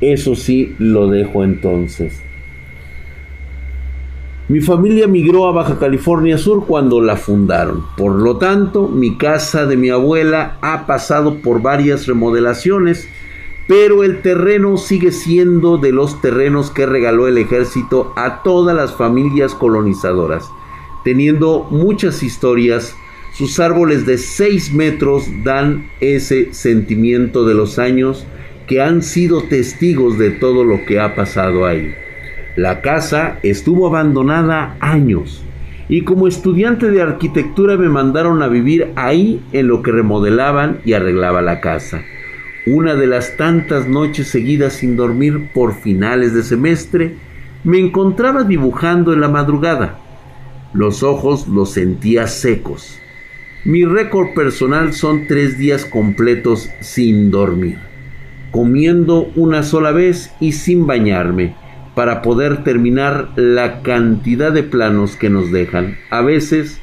eso 0.00 0.34
sí 0.34 0.74
lo 0.78 1.08
dejo 1.08 1.44
entonces. 1.44 2.22
Mi 4.48 4.60
familia 4.60 5.08
migró 5.08 5.48
a 5.48 5.52
Baja 5.52 5.76
California 5.76 6.38
Sur 6.38 6.66
cuando 6.66 7.00
la 7.00 7.16
fundaron. 7.16 7.82
Por 7.96 8.12
lo 8.12 8.36
tanto, 8.36 8.86
mi 8.86 9.18
casa 9.18 9.66
de 9.66 9.76
mi 9.76 9.90
abuela 9.90 10.56
ha 10.60 10.86
pasado 10.86 11.38
por 11.42 11.62
varias 11.62 12.06
remodelaciones, 12.06 13.08
pero 13.66 14.04
el 14.04 14.22
terreno 14.22 14.76
sigue 14.76 15.10
siendo 15.10 15.78
de 15.78 15.90
los 15.90 16.20
terrenos 16.20 16.70
que 16.70 16.86
regaló 16.86 17.26
el 17.26 17.38
ejército 17.38 18.12
a 18.14 18.44
todas 18.44 18.76
las 18.76 18.94
familias 18.94 19.52
colonizadoras, 19.52 20.48
teniendo 21.02 21.66
muchas 21.70 22.22
historias. 22.22 22.94
Sus 23.32 23.58
árboles 23.58 24.06
de 24.06 24.16
6 24.16 24.72
metros 24.74 25.24
dan 25.42 25.90
ese 26.00 26.54
sentimiento 26.54 27.44
de 27.44 27.54
los 27.54 27.80
años 27.80 28.24
que 28.66 28.80
han 28.80 29.02
sido 29.02 29.42
testigos 29.42 30.18
de 30.18 30.30
todo 30.30 30.64
lo 30.64 30.84
que 30.84 31.00
ha 31.00 31.14
pasado 31.14 31.66
ahí. 31.66 31.94
La 32.56 32.80
casa 32.80 33.38
estuvo 33.42 33.86
abandonada 33.86 34.76
años 34.80 35.44
y 35.88 36.02
como 36.02 36.26
estudiante 36.26 36.90
de 36.90 37.02
arquitectura 37.02 37.76
me 37.76 37.88
mandaron 37.88 38.42
a 38.42 38.48
vivir 38.48 38.92
ahí 38.96 39.40
en 39.52 39.68
lo 39.68 39.82
que 39.82 39.92
remodelaban 39.92 40.78
y 40.84 40.94
arreglaba 40.94 41.42
la 41.42 41.60
casa. 41.60 42.02
Una 42.66 42.94
de 42.94 43.06
las 43.06 43.36
tantas 43.36 43.86
noches 43.86 44.26
seguidas 44.26 44.72
sin 44.72 44.96
dormir 44.96 45.50
por 45.54 45.74
finales 45.74 46.34
de 46.34 46.42
semestre, 46.42 47.14
me 47.62 47.78
encontraba 47.78 48.42
dibujando 48.42 49.12
en 49.12 49.20
la 49.20 49.28
madrugada. 49.28 50.00
Los 50.72 51.02
ojos 51.04 51.46
los 51.46 51.72
sentía 51.72 52.26
secos. 52.26 52.98
Mi 53.64 53.84
récord 53.84 54.34
personal 54.34 54.92
son 54.92 55.26
tres 55.26 55.58
días 55.58 55.84
completos 55.84 56.70
sin 56.80 57.30
dormir, 57.30 57.78
comiendo 58.50 59.30
una 59.36 59.62
sola 59.62 59.92
vez 59.92 60.32
y 60.40 60.52
sin 60.52 60.86
bañarme 60.86 61.54
para 61.94 62.22
poder 62.22 62.62
terminar 62.62 63.30
la 63.36 63.82
cantidad 63.82 64.52
de 64.52 64.62
planos 64.62 65.16
que 65.16 65.30
nos 65.30 65.50
dejan, 65.50 65.96
a 66.10 66.20
veces 66.20 66.80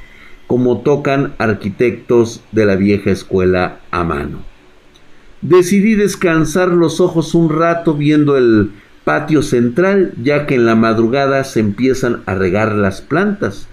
como 0.48 0.80
tocan 0.80 1.34
arquitectos 1.38 2.44
de 2.52 2.66
la 2.66 2.76
vieja 2.76 3.12
escuela 3.12 3.80
a 3.92 4.04
mano. 4.04 4.44
Decidí 5.42 5.96
descansar 5.96 6.70
los 6.70 7.00
ojos 7.00 7.36
un 7.36 7.50
rato 7.50 7.94
viendo 7.94 8.38
el 8.38 8.72
patio 9.04 9.42
central, 9.44 10.14
ya 10.22 10.46
que 10.46 10.56
en 10.56 10.66
la 10.66 10.76
madrugada 10.76 11.44
se 11.44 11.60
empiezan 11.60 12.22
a 12.26 12.36
regar 12.36 12.74
las 12.74 13.02
plantas 13.02 13.68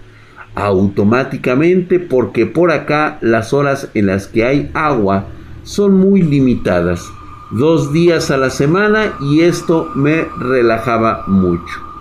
automáticamente 0.53 1.99
porque 1.99 2.45
por 2.45 2.71
acá 2.71 3.17
las 3.21 3.53
horas 3.53 3.89
en 3.93 4.07
las 4.07 4.27
que 4.27 4.43
hay 4.43 4.69
agua 4.73 5.27
son 5.63 5.93
muy 5.93 6.21
limitadas 6.21 7.09
dos 7.51 7.91
días 7.91 8.31
a 8.31 8.37
la 8.37 8.49
semana 8.49 9.13
y 9.19 9.41
esto 9.41 9.89
me 9.95 10.25
relajaba 10.39 11.23
mucho. 11.27 11.91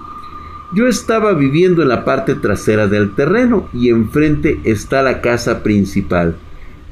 Yo 0.73 0.87
estaba 0.87 1.33
viviendo 1.33 1.83
en 1.83 1.89
la 1.89 2.05
parte 2.05 2.37
trasera 2.37 2.87
del 2.87 3.15
terreno 3.15 3.69
y 3.73 3.89
enfrente 3.89 4.61
está 4.65 5.03
la 5.03 5.21
casa 5.21 5.63
principal. 5.63 6.37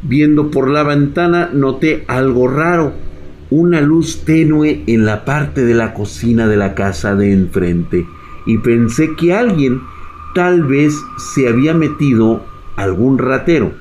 Viendo 0.02 0.50
por 0.50 0.68
la 0.68 0.82
ventana 0.82 1.50
noté 1.52 2.04
algo 2.08 2.48
raro, 2.48 2.92
una 3.50 3.80
luz 3.80 4.24
tenue 4.24 4.82
en 4.86 5.06
la 5.06 5.24
parte 5.24 5.64
de 5.64 5.74
la 5.74 5.94
cocina 5.94 6.48
de 6.48 6.56
la 6.56 6.74
casa 6.74 7.14
de 7.14 7.32
enfrente 7.32 8.06
y 8.46 8.58
pensé 8.58 9.14
que 9.16 9.32
alguien 9.32 9.80
tal 10.34 10.64
vez 10.64 10.94
se 11.16 11.48
había 11.48 11.72
metido 11.72 12.44
algún 12.76 13.18
ratero 13.18 13.72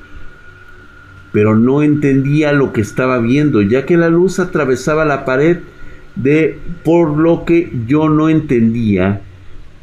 pero 1.31 1.55
no 1.55 1.81
entendía 1.81 2.51
lo 2.51 2.73
que 2.73 2.81
estaba 2.81 3.19
viendo, 3.19 3.61
ya 3.61 3.85
que 3.85 3.97
la 3.97 4.09
luz 4.09 4.39
atravesaba 4.39 5.05
la 5.05 5.25
pared 5.25 5.57
de 6.15 6.57
por 6.83 7.17
lo 7.17 7.45
que 7.45 7.71
yo 7.85 8.09
no 8.09 8.29
entendía 8.29 9.21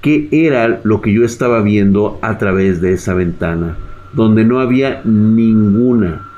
qué 0.01 0.29
era 0.33 0.81
lo 0.85 1.01
que 1.01 1.13
yo 1.13 1.25
estaba 1.25 1.63
viendo 1.63 2.19
a 2.23 2.39
través 2.39 2.81
de 2.81 2.93
esa 2.93 3.15
ventana, 3.15 3.77
donde 4.13 4.45
no 4.45 4.61
había 4.61 5.01
ninguna, 5.05 6.29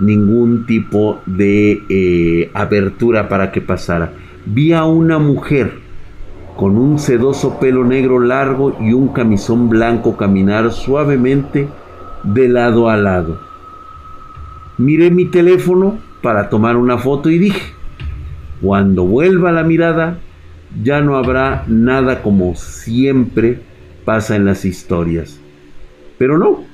ningún 0.00 0.64
tipo 0.66 1.20
de 1.26 1.82
eh, 1.88 2.50
abertura 2.54 3.28
para 3.28 3.52
que 3.52 3.60
pasara. 3.60 4.12
Vi 4.46 4.72
a 4.72 4.84
una 4.84 5.18
mujer 5.18 5.72
con 6.56 6.78
un 6.78 6.98
sedoso 6.98 7.58
pelo 7.58 7.84
negro 7.84 8.18
largo 8.18 8.76
y 8.80 8.92
un 8.92 9.08
camisón 9.08 9.68
blanco 9.68 10.16
caminar 10.16 10.72
suavemente 10.72 11.68
de 12.22 12.48
lado 12.48 12.88
a 12.88 12.96
lado 12.96 13.46
miré 14.78 15.10
mi 15.10 15.26
teléfono 15.26 15.98
para 16.22 16.48
tomar 16.48 16.76
una 16.76 16.98
foto 16.98 17.30
y 17.30 17.38
dije, 17.38 17.72
cuando 18.60 19.04
vuelva 19.04 19.52
la 19.52 19.62
mirada, 19.62 20.18
ya 20.82 21.00
no 21.00 21.16
habrá 21.16 21.64
nada 21.68 22.22
como 22.22 22.54
siempre 22.54 23.60
pasa 24.04 24.36
en 24.36 24.44
las 24.44 24.64
historias. 24.64 25.40
Pero 26.18 26.38
no, 26.38 26.64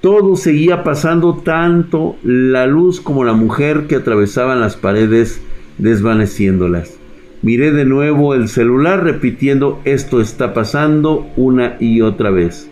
todo 0.00 0.36
seguía 0.36 0.84
pasando 0.84 1.38
tanto 1.38 2.16
la 2.22 2.66
luz 2.66 3.00
como 3.00 3.24
la 3.24 3.32
mujer 3.32 3.86
que 3.88 3.96
atravesaban 3.96 4.60
las 4.60 4.76
paredes 4.76 5.42
desvaneciéndolas. 5.78 6.98
Miré 7.42 7.72
de 7.72 7.84
nuevo 7.84 8.34
el 8.34 8.48
celular 8.48 9.04
repitiendo 9.04 9.80
esto 9.84 10.20
está 10.20 10.54
pasando 10.54 11.26
una 11.36 11.76
y 11.78 12.00
otra 12.00 12.30
vez. 12.30 12.70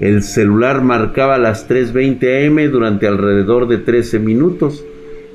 El 0.00 0.22
celular 0.22 0.82
marcaba 0.82 1.38
las 1.38 1.68
3.20 1.68 2.46
am 2.46 2.70
durante 2.70 3.08
alrededor 3.08 3.66
de 3.66 3.78
13 3.78 4.20
minutos. 4.20 4.84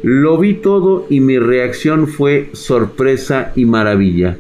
Lo 0.04 0.38
vi 0.38 0.54
todo 0.54 1.06
y 1.10 1.20
mi 1.20 1.38
reacción 1.38 2.08
fue 2.08 2.50
sorpresa 2.54 3.52
y 3.56 3.66
maravilla. 3.66 4.38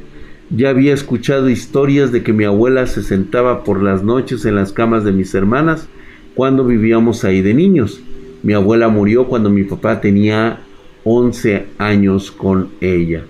Ya 0.49 0.69
había 0.69 0.93
escuchado 0.93 1.49
historias 1.49 2.13
de 2.13 2.23
que 2.23 2.31
mi 2.31 2.45
abuela 2.45 2.87
se 2.87 3.03
sentaba 3.03 3.65
por 3.65 3.83
las 3.83 4.03
noches 4.03 4.45
en 4.45 4.55
las 4.55 4.71
camas 4.71 5.03
de 5.03 5.11
mis 5.11 5.33
hermanas 5.35 5.89
cuando 6.35 6.65
vivíamos 6.65 7.25
ahí 7.25 7.41
de 7.41 7.53
niños. 7.53 8.01
Mi 8.43 8.53
abuela 8.53 8.87
murió 8.87 9.27
cuando 9.27 9.49
mi 9.49 9.65
papá 9.65 9.99
tenía 9.99 10.61
11 11.03 11.65
años 11.79 12.31
con 12.31 12.69
ella. 12.79 13.23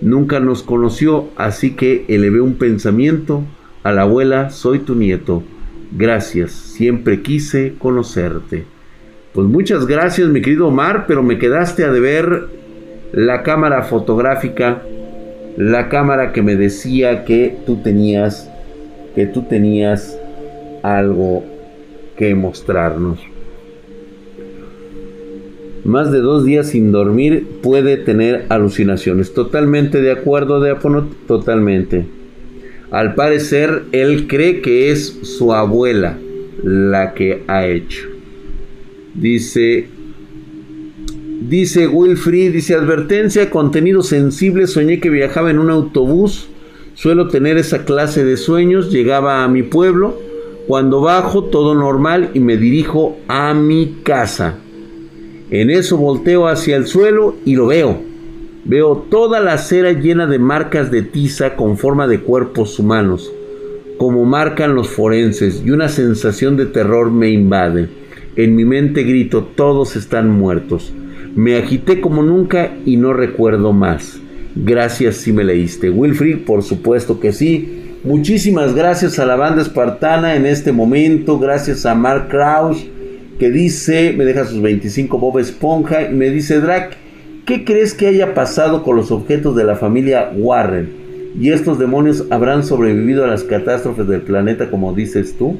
Nunca 0.00 0.38
nos 0.38 0.62
conoció, 0.62 1.30
así 1.36 1.72
que 1.72 2.04
elevé 2.06 2.40
un 2.40 2.54
pensamiento 2.54 3.42
a 3.82 3.90
la 3.90 4.02
abuela, 4.02 4.50
soy 4.50 4.78
tu 4.78 4.94
nieto. 4.94 5.42
Gracias, 5.92 6.52
siempre 6.52 7.22
quise 7.22 7.74
conocerte. 7.78 8.64
Pues 9.32 9.46
muchas 9.46 9.86
gracias, 9.86 10.28
mi 10.28 10.42
querido 10.42 10.68
Omar, 10.68 11.06
pero 11.06 11.22
me 11.22 11.38
quedaste 11.38 11.84
a 11.84 11.92
deber 11.92 12.48
la 13.12 13.42
cámara 13.42 13.82
fotográfica, 13.82 14.82
la 15.56 15.88
cámara 15.88 16.32
que 16.32 16.42
me 16.42 16.56
decía 16.56 17.24
que 17.24 17.56
tú 17.64 17.76
tenías, 17.82 18.50
que 19.14 19.26
tú 19.26 19.42
tenías 19.42 20.18
algo 20.82 21.44
que 22.16 22.34
mostrarnos. 22.34 23.20
Más 25.84 26.12
de 26.12 26.18
dos 26.18 26.44
días 26.44 26.68
sin 26.68 26.92
dormir 26.92 27.46
puede 27.62 27.96
tener 27.96 28.44
alucinaciones. 28.50 29.32
Totalmente 29.32 30.02
de 30.02 30.10
acuerdo, 30.10 30.60
de 30.60 30.76
totalmente. 31.26 32.17
Al 32.90 33.14
parecer, 33.14 33.84
él 33.92 34.26
cree 34.28 34.62
que 34.62 34.90
es 34.90 35.18
su 35.22 35.52
abuela 35.52 36.18
la 36.62 37.14
que 37.14 37.42
ha 37.46 37.66
hecho. 37.66 38.08
Dice, 39.14 39.88
dice 41.40 41.86
Wilfried, 41.86 42.52
dice 42.52 42.74
advertencia, 42.74 43.50
contenido 43.50 44.02
sensible, 44.02 44.66
soñé 44.66 45.00
que 45.00 45.10
viajaba 45.10 45.50
en 45.50 45.58
un 45.58 45.70
autobús, 45.70 46.48
suelo 46.94 47.28
tener 47.28 47.58
esa 47.58 47.84
clase 47.84 48.24
de 48.24 48.36
sueños, 48.36 48.90
llegaba 48.90 49.44
a 49.44 49.48
mi 49.48 49.62
pueblo, 49.62 50.18
cuando 50.66 51.00
bajo 51.00 51.44
todo 51.44 51.74
normal 51.74 52.30
y 52.34 52.40
me 52.40 52.56
dirijo 52.56 53.18
a 53.28 53.54
mi 53.54 53.98
casa. 54.02 54.58
En 55.50 55.70
eso 55.70 55.96
volteo 55.96 56.46
hacia 56.46 56.76
el 56.76 56.86
suelo 56.86 57.36
y 57.44 57.54
lo 57.54 57.66
veo. 57.66 58.07
Veo 58.68 59.06
toda 59.10 59.40
la 59.40 59.54
acera 59.54 59.92
llena 59.92 60.26
de 60.26 60.38
marcas 60.38 60.90
de 60.90 61.00
tiza 61.00 61.56
con 61.56 61.78
forma 61.78 62.06
de 62.06 62.20
cuerpos 62.20 62.78
humanos, 62.78 63.32
como 63.96 64.26
marcan 64.26 64.74
los 64.74 64.88
forenses, 64.88 65.62
y 65.64 65.70
una 65.70 65.88
sensación 65.88 66.58
de 66.58 66.66
terror 66.66 67.10
me 67.10 67.30
invade. 67.30 67.88
En 68.36 68.54
mi 68.54 68.66
mente 68.66 69.04
grito, 69.04 69.42
todos 69.42 69.96
están 69.96 70.28
muertos. 70.30 70.92
Me 71.34 71.56
agité 71.56 72.02
como 72.02 72.22
nunca 72.22 72.76
y 72.84 72.98
no 72.98 73.14
recuerdo 73.14 73.72
más. 73.72 74.20
Gracias 74.54 75.16
si 75.16 75.32
me 75.32 75.44
leíste. 75.44 75.88
Wilfrid, 75.88 76.44
por 76.44 76.62
supuesto 76.62 77.20
que 77.20 77.32
sí. 77.32 77.96
Muchísimas 78.04 78.74
gracias 78.74 79.18
a 79.18 79.24
la 79.24 79.36
banda 79.36 79.62
espartana 79.62 80.36
en 80.36 80.44
este 80.44 80.72
momento. 80.72 81.38
Gracias 81.38 81.86
a 81.86 81.94
Mark 81.94 82.28
Krauss 82.28 82.86
que 83.38 83.50
dice, 83.50 84.12
me 84.16 84.24
deja 84.24 84.44
sus 84.44 84.60
25 84.60 85.18
Bob 85.18 85.38
Esponja 85.38 86.08
me 86.10 86.30
dice, 86.30 86.60
Drac, 86.60 86.96
¿qué 87.48 87.64
crees 87.64 87.94
que 87.94 88.06
haya 88.06 88.34
pasado 88.34 88.82
con 88.82 88.94
los 88.94 89.10
objetos 89.10 89.56
de 89.56 89.64
la 89.64 89.74
familia 89.74 90.30
Warren? 90.36 90.90
¿Y 91.40 91.50
estos 91.50 91.78
demonios 91.78 92.26
habrán 92.28 92.62
sobrevivido 92.62 93.24
a 93.24 93.28
las 93.28 93.42
catástrofes 93.42 94.06
del 94.06 94.20
planeta 94.20 94.68
como 94.68 94.92
dices 94.92 95.34
tú? 95.38 95.58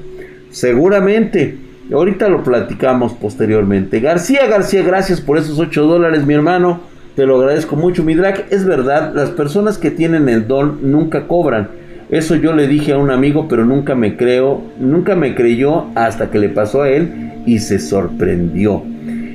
Seguramente. 0.51 1.57
Ahorita 1.91 2.29
lo 2.29 2.45
platicamos 2.45 3.15
posteriormente. 3.15 4.01
García, 4.01 4.47
García, 4.47 4.83
gracias 4.83 5.23
por 5.23 5.39
esos 5.39 5.59
8 5.59 5.87
dólares, 5.87 6.27
mi 6.27 6.35
hermano. 6.35 6.81
Te 7.17 7.25
lo 7.25 7.41
agradezco 7.41 7.75
mucho, 7.75 8.05
mi 8.05 8.15
Drac. 8.15 8.45
Es 8.51 8.67
verdad, 8.67 9.15
las 9.15 9.31
personas 9.31 9.79
que 9.79 9.91
tienen 9.91 10.29
el 10.29 10.47
don 10.47 10.81
nunca 10.93 11.27
cobran. 11.27 11.71
Eso 12.11 12.35
yo 12.35 12.53
le 12.53 12.69
dije 12.69 12.93
a 12.93 12.99
un 12.99 13.11
amigo, 13.11 13.49
pero 13.49 13.65
nunca 13.65 13.95
me 13.95 14.19
creo, 14.19 14.61
nunca 14.79 15.17
me 15.17 15.35
creyó 15.35 15.87
hasta 15.95 16.31
que 16.31 16.39
le 16.39 16.51
pasó 16.51 16.83
a 16.83 16.91
él 16.91 17.33
y 17.47 17.61
se 17.61 17.79
sorprendió. 17.79 18.83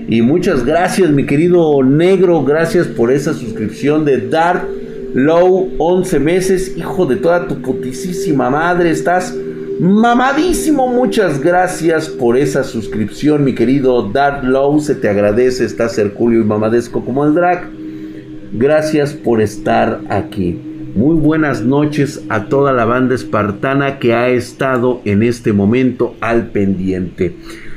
Y 0.08 0.22
muchas 0.22 0.66
gracias, 0.66 1.10
mi 1.12 1.26
querido 1.26 1.82
negro, 1.82 2.44
gracias 2.44 2.88
por 2.88 3.12
esa 3.12 3.34
suscripción 3.34 4.04
de 4.06 4.28
Dark 4.28 4.68
Low 5.14 5.72
11 5.78 6.20
meses, 6.20 6.78
hijo 6.78 7.06
de 7.06 7.16
toda 7.16 7.48
tu 7.48 7.62
putisísima 7.62 8.50
madre, 8.50 8.90
estás 8.90 9.36
mamadísimo. 9.80 10.88
Muchas 10.88 11.40
gracias 11.40 12.10
por 12.10 12.38
esa 12.38 12.64
suscripción, 12.64 13.44
mi 13.44 13.54
querido 13.54 14.10
Dark 14.10 14.44
Low, 14.44 14.80
se 14.80 14.96
te 14.96 15.08
agradece, 15.08 15.66
estás 15.66 15.98
Herculio 15.98 16.42
y 16.42 16.46
mamadesco 16.46 17.06
como 17.06 17.26
el 17.26 17.34
drag. 17.34 17.70
Gracias 18.54 19.14
por 19.14 19.42
estar 19.42 20.02
aquí. 20.10 20.60
Muy 20.96 21.16
buenas 21.16 21.64
noches 21.64 22.24
a 22.30 22.46
toda 22.46 22.72
la 22.72 22.86
banda 22.86 23.16
espartana 23.16 23.98
que 23.98 24.14
ha 24.14 24.30
estado 24.30 25.02
en 25.06 25.24
este 25.24 25.54
momento 25.54 26.16
al 26.22 26.48
pendiente. 26.52 27.36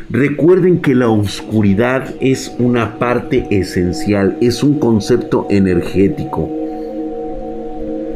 Recuerden 0.09 0.81
que 0.81 0.95
la 0.95 1.09
oscuridad 1.09 2.15
es 2.21 2.55
una 2.61 2.97
parte 3.01 3.45
esencial, 3.51 4.37
es 4.41 4.63
un 4.63 4.79
concepto 4.79 5.49
energético. 5.51 6.49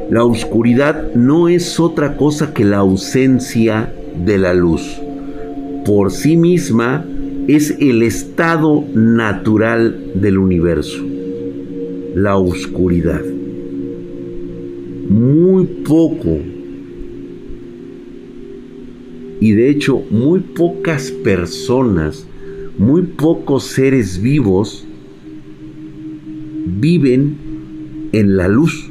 La 0.09 0.23
oscuridad 0.23 1.15
no 1.15 1.49
es 1.49 1.81
otra 1.81 2.17
cosa 2.17 2.55
que 2.55 2.65
la 2.65 2.79
ausencia 2.79 3.93
de 4.25 4.39
la 4.39 4.55
luz. 4.55 5.01
Por 5.85 6.13
sí 6.13 6.37
misma 6.37 7.05
es 7.49 7.77
el 7.81 8.05
estado 8.05 8.85
natural 8.95 10.13
del 10.15 10.39
universo. 10.39 11.05
La 12.15 12.37
oscuridad. 12.37 13.23
Muy 15.09 15.65
poco 15.85 16.39
y 19.41 19.53
de 19.53 19.71
hecho 19.71 20.03
muy 20.11 20.41
pocas 20.41 21.11
personas, 21.11 22.27
muy 22.79 23.03
pocos 23.03 23.65
seres 23.65 24.21
vivos 24.21 24.87
viven 26.67 27.37
en 28.13 28.37
la 28.37 28.49
luz. 28.49 28.89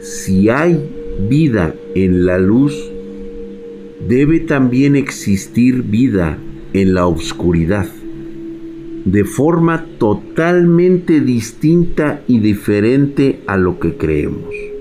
Si 0.00 0.48
hay 0.48 0.78
vida 1.28 1.74
en 1.94 2.26
la 2.26 2.38
luz, 2.38 2.74
debe 4.08 4.40
también 4.40 4.96
existir 4.96 5.82
vida 5.82 6.38
en 6.72 6.94
la 6.94 7.06
oscuridad, 7.06 7.88
de 9.04 9.24
forma 9.24 9.86
totalmente 9.98 11.20
distinta 11.20 12.22
y 12.28 12.38
diferente 12.40 13.40
a 13.46 13.56
lo 13.56 13.80
que 13.80 13.96
creemos. 13.96 14.73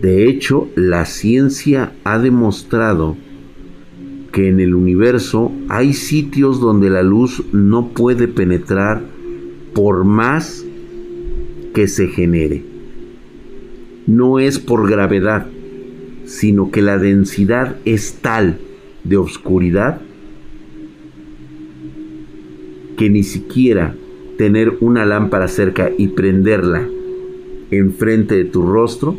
De 0.00 0.28
hecho, 0.28 0.68
la 0.76 1.04
ciencia 1.04 1.92
ha 2.04 2.18
demostrado 2.18 3.16
que 4.32 4.48
en 4.48 4.60
el 4.60 4.74
universo 4.74 5.52
hay 5.68 5.92
sitios 5.92 6.60
donde 6.60 6.88
la 6.88 7.02
luz 7.02 7.42
no 7.52 7.88
puede 7.88 8.26
penetrar 8.26 9.02
por 9.74 10.04
más 10.04 10.64
que 11.74 11.86
se 11.86 12.08
genere. 12.08 12.62
No 14.06 14.38
es 14.38 14.58
por 14.58 14.88
gravedad, 14.88 15.46
sino 16.24 16.70
que 16.70 16.80
la 16.80 16.96
densidad 16.96 17.76
es 17.84 18.14
tal 18.22 18.58
de 19.04 19.16
oscuridad 19.18 20.00
que 22.96 23.10
ni 23.10 23.22
siquiera 23.22 23.94
tener 24.38 24.78
una 24.80 25.04
lámpara 25.04 25.48
cerca 25.48 25.90
y 25.96 26.08
prenderla 26.08 26.88
enfrente 27.70 28.36
de 28.36 28.44
tu 28.44 28.62
rostro 28.62 29.16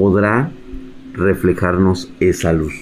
podrá 0.00 0.50
reflejarnos 1.12 2.10
esa 2.20 2.54
luz. 2.54 2.72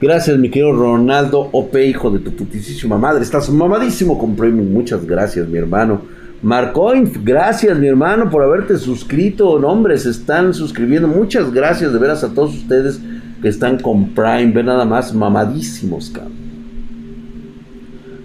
Gracias, 0.00 0.38
mi 0.38 0.50
querido 0.50 0.72
Ronaldo 0.72 1.48
OP, 1.50 1.74
hijo 1.84 2.10
de 2.10 2.20
tu 2.20 2.30
putísima 2.30 2.96
madre. 2.96 3.24
Estás 3.24 3.50
mamadísimo 3.50 4.16
con 4.16 4.36
premium. 4.36 4.72
Muchas 4.72 5.04
gracias, 5.04 5.48
mi 5.48 5.58
hermano. 5.58 6.02
Marcoin, 6.42 7.10
gracias, 7.24 7.76
mi 7.76 7.88
hermano, 7.88 8.30
por 8.30 8.44
haberte 8.44 8.78
suscrito. 8.78 9.58
Nombres 9.58 10.06
están 10.06 10.54
suscribiendo. 10.54 11.08
Muchas 11.08 11.52
gracias 11.52 11.92
de 11.92 11.98
veras 11.98 12.22
a 12.22 12.32
todos 12.32 12.54
ustedes 12.54 13.00
que 13.42 13.48
están 13.48 13.80
con 13.80 14.10
Prime. 14.10 14.52
Ve 14.52 14.62
nada 14.62 14.84
más 14.84 15.12
mamadísimos, 15.12 16.10
cabrón. 16.10 16.36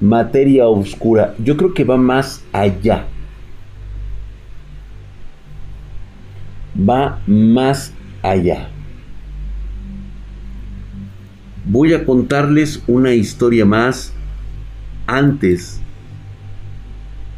Materia 0.00 0.68
oscura. 0.68 1.34
Yo 1.38 1.56
creo 1.56 1.74
que 1.74 1.84
va 1.84 1.96
más 1.96 2.44
allá. 2.52 3.06
Va 6.76 7.20
más 7.26 7.92
allá 8.22 8.68
voy 11.66 11.94
a 11.94 12.04
contarles 12.04 12.82
una 12.86 13.14
historia 13.14 13.64
más 13.64 14.12
antes 15.06 15.80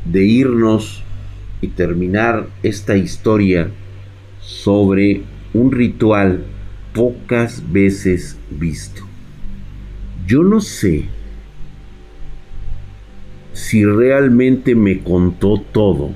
de 0.05 0.24
irnos 0.24 1.03
y 1.61 1.68
terminar 1.68 2.49
esta 2.62 2.97
historia 2.97 3.70
sobre 4.41 5.22
un 5.55 5.72
ritual 5.72 6.45
pocas 6.93 7.62
veces 7.72 8.39
visto. 8.51 9.03
Yo 10.27 10.43
no 10.43 10.61
sé 10.61 11.09
si 13.53 13.85
realmente 13.85 14.74
me 14.74 15.01
contó 15.01 15.61
todo. 15.72 16.11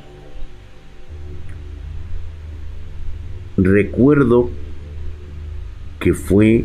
Recuerdo 3.56 4.50
que 5.98 6.14
fue 6.14 6.64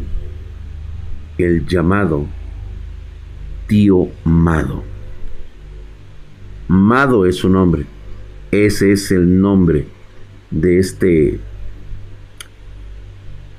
el 1.37 1.65
llamado 1.65 2.25
tío 3.67 4.09
Mado. 4.23 4.83
Mado 6.67 7.25
es 7.25 7.37
su 7.37 7.49
nombre. 7.49 7.85
Ese 8.51 8.91
es 8.91 9.11
el 9.11 9.41
nombre 9.41 9.87
de 10.51 10.79
este, 10.79 11.39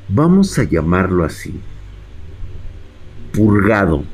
vamos 0.09 0.59
a 0.59 0.65
llamarlo 0.65 1.25
así, 1.25 1.61
purgado, 3.33 4.05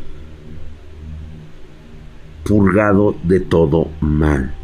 purgado 2.44 3.14
de 3.22 3.40
todo 3.40 3.88
mal. 4.00 4.54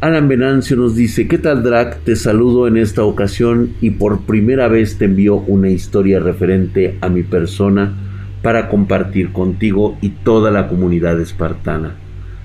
Alan 0.00 0.28
Venancio 0.28 0.76
nos 0.76 0.94
dice, 0.94 1.26
¿qué 1.26 1.38
tal 1.38 1.64
Drac? 1.64 1.98
Te 2.04 2.14
saludo 2.14 2.68
en 2.68 2.76
esta 2.76 3.02
ocasión 3.02 3.70
y 3.80 3.90
por 3.90 4.20
primera 4.20 4.68
vez 4.68 4.96
te 4.96 5.06
envío 5.06 5.34
una 5.34 5.70
historia 5.70 6.20
referente 6.20 6.96
a 7.00 7.08
mi 7.08 7.24
persona 7.24 7.94
para 8.40 8.68
compartir 8.68 9.32
contigo 9.32 9.98
y 10.00 10.10
toda 10.10 10.52
la 10.52 10.68
comunidad 10.68 11.20
espartana. 11.20 11.96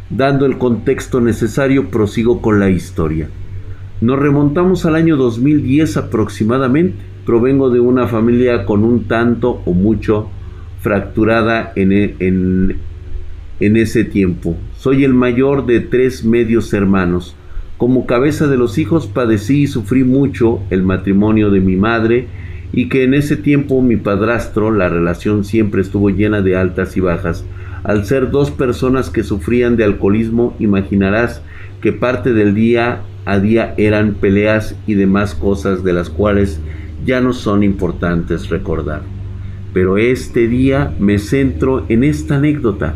Dando 0.09 0.47
el 0.47 0.57
contexto 0.57 1.21
necesario, 1.21 1.91
prosigo 1.91 2.41
con 2.41 2.59
la 2.59 2.71
historia. 2.71 3.29
Nos 4.01 4.17
remontamos 4.17 4.87
al 4.87 4.95
año 4.95 5.15
2010 5.15 5.97
aproximadamente. 5.97 6.97
Provengo 7.23 7.69
de 7.69 7.79
una 7.79 8.07
familia 8.07 8.65
con 8.65 8.83
un 8.83 9.03
tanto 9.03 9.61
o 9.65 9.73
mucho 9.73 10.27
fracturada 10.81 11.71
en, 11.75 11.91
e, 11.91 12.15
en, 12.17 12.77
en 13.59 13.77
ese 13.77 14.05
tiempo. 14.05 14.57
Soy 14.75 15.03
el 15.03 15.13
mayor 15.13 15.67
de 15.67 15.81
tres 15.81 16.25
medios 16.25 16.73
hermanos. 16.73 17.35
Como 17.83 18.05
cabeza 18.05 18.47
de 18.47 18.55
los 18.55 18.77
hijos 18.77 19.07
padecí 19.07 19.63
y 19.63 19.67
sufrí 19.67 20.05
mucho 20.05 20.61
el 20.69 20.83
matrimonio 20.83 21.51
de 21.51 21.59
mi 21.59 21.75
madre 21.75 22.29
y 22.71 22.87
que 22.87 23.03
en 23.03 23.13
ese 23.13 23.35
tiempo 23.35 23.81
mi 23.81 23.97
padrastro 23.97 24.71
la 24.71 24.87
relación 24.87 25.43
siempre 25.43 25.81
estuvo 25.81 26.09
llena 26.09 26.41
de 26.41 26.55
altas 26.55 26.95
y 26.95 27.01
bajas. 27.01 27.43
Al 27.83 28.05
ser 28.05 28.31
dos 28.31 28.51
personas 28.51 29.09
que 29.09 29.23
sufrían 29.23 29.75
de 29.75 29.83
alcoholismo, 29.83 30.55
imaginarás 30.59 31.41
que 31.81 31.91
parte 31.91 32.31
del 32.31 32.55
día 32.55 33.01
a 33.25 33.39
día 33.39 33.73
eran 33.75 34.13
peleas 34.13 34.77
y 34.87 34.93
demás 34.93 35.35
cosas 35.35 35.83
de 35.83 35.91
las 35.91 36.09
cuales 36.09 36.61
ya 37.05 37.19
no 37.19 37.33
son 37.33 37.63
importantes 37.63 38.47
recordar. 38.47 39.01
Pero 39.73 39.97
este 39.97 40.47
día 40.47 40.93
me 40.99 41.19
centro 41.19 41.83
en 41.89 42.05
esta 42.05 42.37
anécdota. 42.37 42.95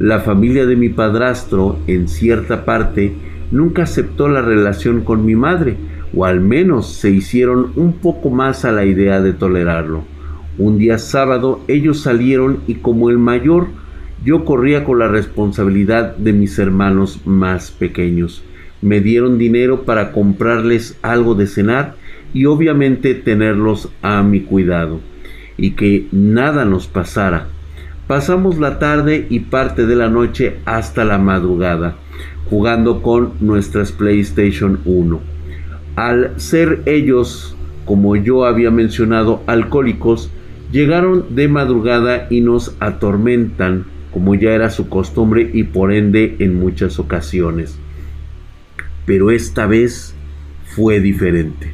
La 0.00 0.18
familia 0.18 0.66
de 0.66 0.74
mi 0.74 0.88
padrastro, 0.88 1.78
en 1.86 2.08
cierta 2.08 2.64
parte, 2.64 3.14
nunca 3.50 3.82
aceptó 3.82 4.28
la 4.28 4.42
relación 4.42 5.02
con 5.02 5.24
mi 5.24 5.34
madre, 5.34 5.76
o 6.14 6.24
al 6.24 6.40
menos 6.40 6.92
se 6.92 7.10
hicieron 7.10 7.72
un 7.76 7.94
poco 7.94 8.30
más 8.30 8.64
a 8.64 8.72
la 8.72 8.84
idea 8.84 9.20
de 9.20 9.32
tolerarlo. 9.32 10.04
Un 10.58 10.78
día 10.78 10.98
sábado 10.98 11.60
ellos 11.66 12.00
salieron 12.00 12.60
y 12.66 12.76
como 12.76 13.10
el 13.10 13.18
mayor, 13.18 13.66
yo 14.24 14.44
corría 14.44 14.84
con 14.84 14.98
la 14.98 15.08
responsabilidad 15.08 16.16
de 16.16 16.32
mis 16.32 16.58
hermanos 16.58 17.20
más 17.26 17.70
pequeños. 17.70 18.44
Me 18.80 19.00
dieron 19.00 19.38
dinero 19.38 19.82
para 19.82 20.12
comprarles 20.12 20.98
algo 21.02 21.34
de 21.34 21.46
cenar 21.46 21.96
y 22.32 22.46
obviamente 22.46 23.14
tenerlos 23.14 23.90
a 24.02 24.22
mi 24.22 24.40
cuidado 24.40 25.00
y 25.56 25.72
que 25.72 26.06
nada 26.12 26.64
nos 26.64 26.86
pasara. 26.86 27.48
Pasamos 28.06 28.58
la 28.58 28.78
tarde 28.78 29.26
y 29.30 29.40
parte 29.40 29.86
de 29.86 29.96
la 29.96 30.08
noche 30.08 30.56
hasta 30.66 31.04
la 31.04 31.18
madrugada 31.18 31.96
jugando 32.50 33.02
con 33.02 33.32
nuestras 33.40 33.92
PlayStation 33.92 34.80
1. 34.84 35.20
Al 35.96 36.40
ser 36.40 36.82
ellos, 36.86 37.56
como 37.84 38.16
yo 38.16 38.44
había 38.44 38.70
mencionado, 38.70 39.42
alcohólicos, 39.46 40.30
llegaron 40.72 41.34
de 41.34 41.48
madrugada 41.48 42.26
y 42.30 42.40
nos 42.40 42.76
atormentan, 42.80 43.86
como 44.12 44.34
ya 44.34 44.50
era 44.52 44.70
su 44.70 44.88
costumbre 44.88 45.50
y 45.52 45.64
por 45.64 45.92
ende 45.92 46.36
en 46.38 46.58
muchas 46.58 46.98
ocasiones. 46.98 47.78
Pero 49.06 49.30
esta 49.30 49.66
vez 49.66 50.14
fue 50.64 51.00
diferente. 51.00 51.72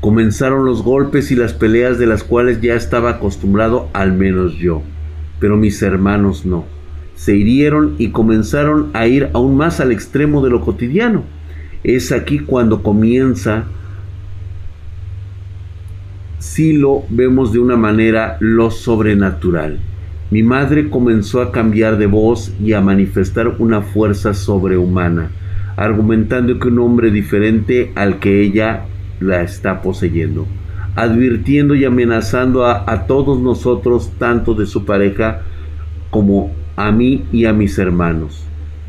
Comenzaron 0.00 0.64
los 0.64 0.82
golpes 0.82 1.30
y 1.30 1.36
las 1.36 1.54
peleas 1.54 1.98
de 1.98 2.06
las 2.06 2.24
cuales 2.24 2.60
ya 2.60 2.74
estaba 2.74 3.10
acostumbrado 3.10 3.88
al 3.94 4.12
menos 4.12 4.56
yo, 4.56 4.82
pero 5.40 5.56
mis 5.56 5.80
hermanos 5.82 6.44
no 6.44 6.66
se 7.14 7.36
hirieron 7.36 7.94
y 7.98 8.10
comenzaron 8.10 8.90
a 8.92 9.06
ir 9.06 9.30
aún 9.32 9.56
más 9.56 9.80
al 9.80 9.92
extremo 9.92 10.42
de 10.42 10.50
lo 10.50 10.60
cotidiano. 10.60 11.22
Es 11.82 12.12
aquí 12.12 12.38
cuando 12.38 12.82
comienza, 12.82 13.64
si 16.38 16.72
lo 16.72 17.02
vemos 17.08 17.52
de 17.52 17.58
una 17.58 17.76
manera, 17.76 18.36
lo 18.40 18.70
sobrenatural. 18.70 19.78
Mi 20.30 20.42
madre 20.42 20.90
comenzó 20.90 21.40
a 21.40 21.52
cambiar 21.52 21.98
de 21.98 22.06
voz 22.06 22.52
y 22.60 22.72
a 22.72 22.80
manifestar 22.80 23.56
una 23.58 23.82
fuerza 23.82 24.34
sobrehumana, 24.34 25.30
argumentando 25.76 26.58
que 26.58 26.68
un 26.68 26.78
hombre 26.78 27.10
diferente 27.10 27.92
al 27.94 28.18
que 28.18 28.42
ella 28.42 28.86
la 29.20 29.42
está 29.42 29.82
poseyendo, 29.82 30.46
advirtiendo 30.96 31.74
y 31.74 31.84
amenazando 31.84 32.64
a, 32.64 32.90
a 32.90 33.06
todos 33.06 33.40
nosotros, 33.40 34.10
tanto 34.18 34.54
de 34.54 34.66
su 34.66 34.84
pareja 34.84 35.42
como 36.10 36.50
a 36.76 36.90
mí 36.92 37.24
y 37.32 37.44
a 37.44 37.52
mis 37.52 37.78
hermanos, 37.78 38.44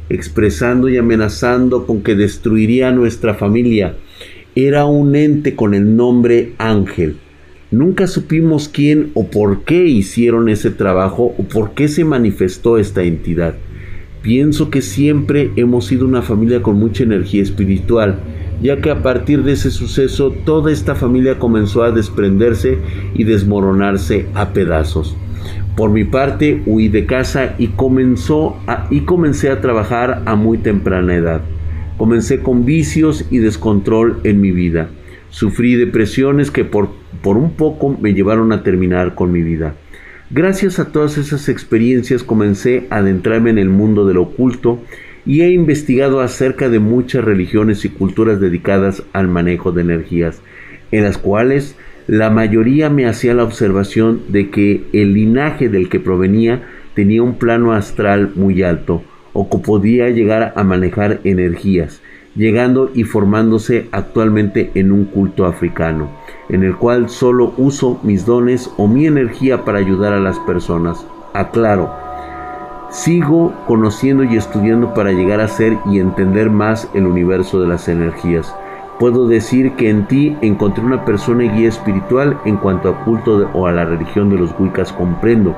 expresando 0.09 0.89
y 0.89 0.97
amenazando 0.97 1.85
con 1.85 2.01
que 2.01 2.15
destruiría 2.15 2.91
nuestra 2.91 3.33
familia. 3.33 3.95
Era 4.55 4.85
un 4.85 5.15
ente 5.15 5.55
con 5.55 5.73
el 5.73 5.95
nombre 5.95 6.53
Ángel. 6.57 7.17
Nunca 7.71 8.07
supimos 8.07 8.69
quién 8.69 9.11
o 9.15 9.27
por 9.27 9.63
qué 9.63 9.85
hicieron 9.85 10.49
ese 10.49 10.71
trabajo 10.71 11.35
o 11.37 11.43
por 11.43 11.71
qué 11.71 11.87
se 11.87 12.05
manifestó 12.05 12.77
esta 12.77 13.03
entidad. 13.03 13.55
Pienso 14.21 14.69
que 14.69 14.81
siempre 14.81 15.51
hemos 15.55 15.85
sido 15.85 16.07
una 16.07 16.21
familia 16.21 16.63
con 16.63 16.77
mucha 16.77 17.03
energía 17.03 17.43
espiritual, 17.43 18.19
ya 18.61 18.77
que 18.77 18.89
a 18.89 19.03
partir 19.03 19.43
de 19.43 19.51
ese 19.51 19.71
suceso 19.71 20.31
toda 20.31 20.71
esta 20.71 20.95
familia 20.95 21.37
comenzó 21.37 21.83
a 21.83 21.91
desprenderse 21.91 22.79
y 23.13 23.23
desmoronarse 23.23 24.25
a 24.33 24.53
pedazos. 24.53 25.15
Por 25.75 25.89
mi 25.89 26.03
parte, 26.03 26.61
huí 26.65 26.87
de 26.87 27.05
casa 27.05 27.55
y, 27.57 27.67
comenzó 27.67 28.57
y 28.89 29.01
comencé 29.01 29.49
a 29.49 29.61
trabajar 29.61 30.23
a 30.25 30.35
muy 30.35 30.57
temprana 30.57 31.15
edad. 31.15 31.41
Comencé 31.97 32.39
con 32.39 32.65
vicios 32.65 33.25
y 33.29 33.39
descontrol 33.39 34.19
en 34.23 34.41
mi 34.41 34.51
vida. 34.51 34.89
Sufrí 35.29 35.75
depresiones 35.75 36.51
que 36.51 36.63
por, 36.63 36.89
por 37.21 37.37
un 37.37 37.51
poco 37.51 37.97
me 37.99 38.13
llevaron 38.13 38.51
a 38.51 38.63
terminar 38.63 39.15
con 39.15 39.31
mi 39.31 39.41
vida. 39.41 39.75
Gracias 40.29 40.79
a 40.79 40.91
todas 40.91 41.17
esas 41.17 41.49
experiencias 41.49 42.23
comencé 42.23 42.87
a 42.89 42.97
adentrarme 42.97 43.51
en 43.51 43.59
el 43.59 43.69
mundo 43.69 44.07
del 44.07 44.17
oculto 44.17 44.79
y 45.25 45.41
he 45.41 45.51
investigado 45.51 46.21
acerca 46.21 46.69
de 46.69 46.79
muchas 46.79 47.23
religiones 47.23 47.85
y 47.85 47.89
culturas 47.89 48.39
dedicadas 48.39 49.03
al 49.13 49.27
manejo 49.27 49.71
de 49.71 49.81
energías, 49.81 50.41
en 50.91 51.03
las 51.03 51.17
cuales 51.17 51.75
la 52.07 52.29
mayoría 52.29 52.89
me 52.89 53.07
hacía 53.07 53.33
la 53.33 53.43
observación 53.43 54.21
de 54.27 54.51
que 54.51 54.85
el 54.93 55.13
linaje 55.13 55.69
del 55.69 55.89
que 55.89 55.99
provenía 55.99 56.61
tenía 56.93 57.23
un 57.23 57.35
plano 57.35 57.73
astral 57.73 58.31
muy 58.35 58.61
alto 58.61 59.01
o 59.33 59.49
que 59.49 59.57
podía 59.57 60.09
llegar 60.09 60.53
a 60.55 60.63
manejar 60.63 61.19
energías, 61.23 62.01
llegando 62.35 62.91
y 62.93 63.05
formándose 63.05 63.87
actualmente 63.91 64.69
en 64.75 64.91
un 64.91 65.05
culto 65.05 65.45
africano, 65.45 66.09
en 66.47 66.63
el 66.63 66.75
cual 66.75 67.09
solo 67.09 67.53
uso 67.57 67.99
mis 68.03 68.25
dones 68.25 68.71
o 68.77 68.87
mi 68.87 69.07
energía 69.07 69.65
para 69.65 69.79
ayudar 69.79 70.13
a 70.13 70.19
las 70.19 70.37
personas. 70.39 71.05
Aclaro, 71.33 71.91
sigo 72.91 73.51
conociendo 73.65 74.23
y 74.23 74.37
estudiando 74.37 74.93
para 74.93 75.11
llegar 75.11 75.41
a 75.41 75.47
ser 75.47 75.75
y 75.91 75.97
entender 75.97 76.51
más 76.51 76.87
el 76.93 77.07
universo 77.07 77.59
de 77.59 77.67
las 77.67 77.89
energías 77.89 78.53
Puedo 78.99 79.27
decir 79.27 79.73
que 79.73 79.89
en 79.89 80.07
ti 80.07 80.37
encontré 80.41 80.83
una 80.83 81.03
persona 81.03 81.43
y 81.43 81.49
guía 81.49 81.67
espiritual 81.67 82.39
en 82.45 82.55
cuanto 82.55 82.87
a 82.87 83.03
culto 83.03 83.49
o 83.53 83.67
a 83.67 83.73
la 83.73 83.83
religión 83.83 84.29
de 84.29 84.37
los 84.37 84.57
Wiccas 84.57 84.93
comprendo 84.93 85.53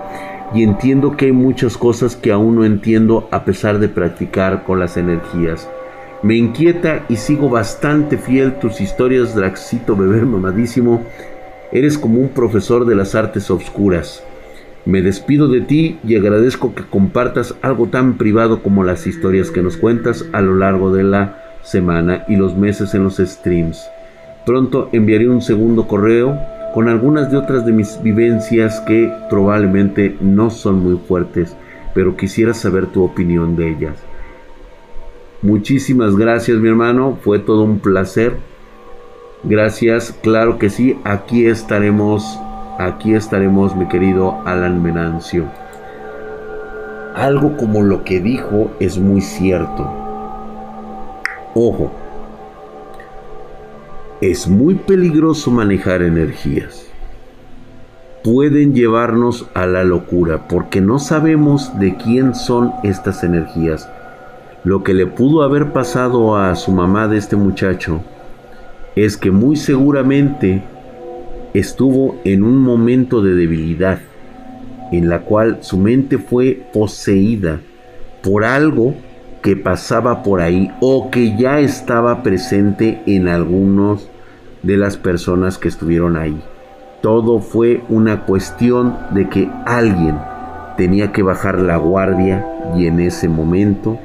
y 0.55 0.63
entiendo 0.63 1.15
que 1.15 1.25
hay 1.25 1.31
muchas 1.31 1.77
cosas 1.77 2.15
que 2.15 2.31
aún 2.31 2.55
no 2.55 2.65
entiendo 2.65 3.27
a 3.31 3.45
pesar 3.45 3.77
de 3.79 3.89
practicar 3.89 4.63
con 4.63 4.79
las 4.79 4.97
energías. 4.97 5.69
Me 6.23 6.35
inquieta 6.35 7.05
y 7.09 7.17
sigo 7.17 7.47
bastante 7.47 8.17
fiel 8.17 8.55
tus 8.55 8.81
historias, 8.81 9.35
Draxito 9.35 9.95
bebé 9.95 10.21
mamadísimo. 10.21 11.03
Eres 11.71 11.97
como 11.97 12.19
un 12.19 12.29
profesor 12.29 12.85
de 12.85 12.95
las 12.95 13.13
artes 13.13 13.51
obscuras. 13.51 14.23
Me 14.85 15.01
despido 15.01 15.47
de 15.47 15.61
ti 15.61 15.99
y 16.03 16.15
agradezco 16.15 16.73
que 16.73 16.83
compartas 16.83 17.53
algo 17.61 17.88
tan 17.88 18.17
privado 18.17 18.63
como 18.63 18.83
las 18.83 19.05
historias 19.05 19.51
que 19.51 19.61
nos 19.61 19.77
cuentas 19.77 20.25
a 20.31 20.41
lo 20.41 20.55
largo 20.55 20.91
de 20.91 21.03
la 21.03 21.46
semana 21.68 22.24
y 22.28 22.38
los 22.38 22.55
meses 22.55 22.93
en 22.93 23.03
los 23.03 23.18
streams. 23.18 23.89
Pronto 24.45 24.89
enviaré 24.93 25.28
un 25.28 25.41
segundo 25.41 25.88
correo 25.88 26.39
con 26.74 26.88
algunas 26.88 27.30
de 27.30 27.38
otras 27.38 27.65
de 27.65 27.74
mis 27.74 28.01
vivencias 28.01 28.80
que 28.82 29.11
probablemente 29.30 30.15
no 30.22 30.49
son 30.49 30.82
muy 30.82 30.97
fuertes, 30.97 31.55
pero 31.93 32.15
quisiera 32.15 32.53
saber 32.53 32.88
tu 32.88 33.03
opinión 33.03 33.55
de 33.57 33.70
ellas. 33.70 33.97
Muchísimas 35.41 36.15
gracias 36.15 36.57
mi 36.57 36.70
hermano, 36.70 37.18
fue 37.22 37.39
todo 37.39 37.63
un 37.63 37.80
placer. 37.80 38.38
Gracias, 39.43 40.18
claro 40.24 40.57
que 40.57 40.70
sí, 40.70 40.97
aquí 41.03 41.45
estaremos, 41.45 42.39
aquí 42.80 43.13
estaremos 43.13 43.76
mi 43.76 43.88
querido 43.88 44.41
Alan 44.45 44.82
Menancio. 44.82 45.45
Algo 47.15 47.57
como 47.57 47.82
lo 47.82 48.03
que 48.03 48.22
dijo 48.22 48.72
es 48.80 48.97
muy 48.97 49.22
cierto 49.22 50.07
Ojo, 51.60 51.89
es 54.22 54.47
muy 54.47 54.76
peligroso 54.76 55.49
manejar 55.49 56.03
energías. 56.03 56.86
Pueden 58.24 58.76
llevarnos 58.76 59.47
a 59.55 59.66
la 59.66 59.84
locura 59.84 60.47
porque 60.47 60.82
no 60.82 60.99
sabemos 60.99 61.80
de 61.80 61.95
quién 61.95 62.36
son 62.36 62.74
estas 62.84 63.24
energías. 63.24 63.89
Lo 64.64 64.84
que 64.84 64.93
le 64.93 65.08
pudo 65.08 65.41
haber 65.41 65.74
pasado 65.74 66.38
a 66.38 66.55
su 66.55 66.72
mamá 66.72 67.08
de 67.08 67.18
este 67.18 67.36
muchacho 67.36 68.01
es 68.95 69.18
que 69.18 69.32
muy 69.32 69.55
seguramente 69.55 70.62
estuvo 71.55 72.22
en 72.24 72.43
un 72.43 72.60
momento 72.60 73.24
de 73.24 73.34
debilidad 73.34 73.97
en 74.91 75.10
la 75.10 75.22
cual 75.22 75.58
su 75.62 75.80
mente 75.80 76.20
fue 76.20 76.62
poseída 76.72 77.62
por 78.22 78.45
algo 78.45 78.93
que 79.41 79.55
pasaba 79.55 80.23
por 80.23 80.41
ahí 80.41 80.71
o 80.79 81.09
que 81.09 81.38
ya 81.38 81.59
estaba 81.59 82.23
presente 82.23 83.01
en 83.05 83.27
algunos 83.27 84.09
de 84.63 84.77
las 84.77 84.97
personas 84.97 85.57
que 85.57 85.67
estuvieron 85.67 86.17
ahí. 86.17 86.41
Todo 87.01 87.39
fue 87.39 87.81
una 87.89 88.25
cuestión 88.25 88.97
de 89.11 89.29
que 89.29 89.49
alguien 89.65 90.17
tenía 90.75 91.11
que 91.11 91.23
bajar 91.23 91.59
la 91.59 91.77
guardia 91.77 92.45
y 92.75 92.88
en 92.88 92.99
ese 92.99 93.29
momento 93.29 93.97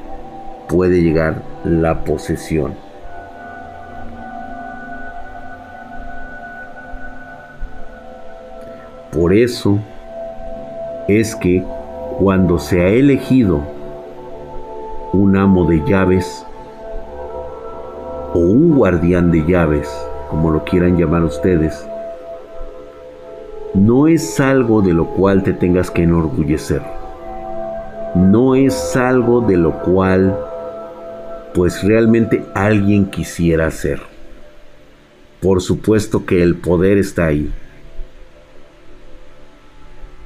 puede 0.69 1.03
llegar 1.03 1.43
la 1.65 2.05
posesión. 2.05 2.75
Por 9.11 9.35
eso 9.35 9.79
es 11.07 11.37
que 11.37 11.63
cuando 12.19 12.59
se 12.59 12.81
ha 12.81 12.89
elegido 12.89 13.61
un 15.13 15.37
amo 15.37 15.67
de 15.67 15.83
llaves 15.85 16.47
o 18.35 18.39
un 18.39 18.75
guardián 18.75 19.31
de 19.31 19.45
llaves, 19.45 19.91
como 20.31 20.51
lo 20.51 20.65
quieran 20.65 20.97
llamar 20.97 21.23
ustedes, 21.23 21.87
no 23.75 24.07
es 24.07 24.41
algo 24.41 24.81
de 24.81 24.95
lo 24.95 25.09
cual 25.09 25.43
te 25.43 25.53
tengas 25.53 25.91
que 25.91 26.03
enorgullecer. 26.05 26.83
No 28.15 28.55
es 28.55 28.97
algo 28.97 29.43
de 29.43 29.57
lo 29.57 29.83
cual 29.83 30.39
pues 31.55 31.83
realmente 31.83 32.45
alguien 32.55 33.07
quisiera 33.07 33.67
hacer. 33.67 34.01
Por 35.41 35.61
supuesto 35.61 36.25
que 36.25 36.43
el 36.43 36.57
poder 36.57 36.97
está 36.97 37.27
ahí. 37.27 37.53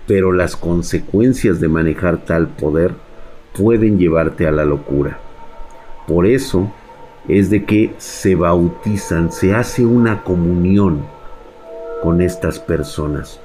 Pero 0.06 0.32
las 0.32 0.54
consecuencias 0.54 1.58
de 1.58 1.68
manejar 1.68 2.18
tal 2.18 2.48
poder 2.48 3.05
pueden 3.56 3.98
llevarte 3.98 4.46
a 4.46 4.52
la 4.52 4.64
locura. 4.64 5.18
Por 6.06 6.26
eso 6.26 6.70
es 7.28 7.50
de 7.50 7.64
que 7.64 7.94
se 7.98 8.34
bautizan, 8.34 9.32
se 9.32 9.54
hace 9.54 9.84
una 9.84 10.22
comunión 10.22 11.04
con 12.02 12.20
estas 12.20 12.58
personas. 12.58 13.40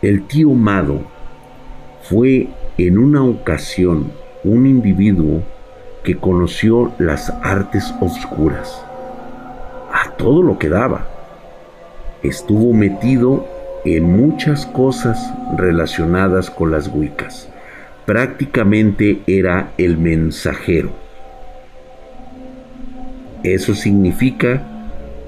El 0.00 0.26
tío 0.26 0.50
Mado 0.50 1.00
fue 2.02 2.48
en 2.78 2.98
una 2.98 3.24
ocasión 3.24 4.12
un 4.44 4.66
individuo 4.66 5.42
que 6.04 6.16
conoció 6.16 6.92
las 6.98 7.30
artes 7.42 7.92
oscuras, 8.00 8.82
a 9.92 10.10
todo 10.12 10.42
lo 10.42 10.58
que 10.58 10.68
daba. 10.68 11.08
Estuvo 12.22 12.72
metido 12.72 13.44
en 13.84 14.04
muchas 14.04 14.64
cosas 14.66 15.32
relacionadas 15.56 16.50
con 16.50 16.70
las 16.70 16.88
Wiccas. 16.88 17.48
Prácticamente 18.08 19.20
era 19.26 19.72
el 19.76 19.98
mensajero 19.98 21.08
eso 23.44 23.74
significa 23.74 24.62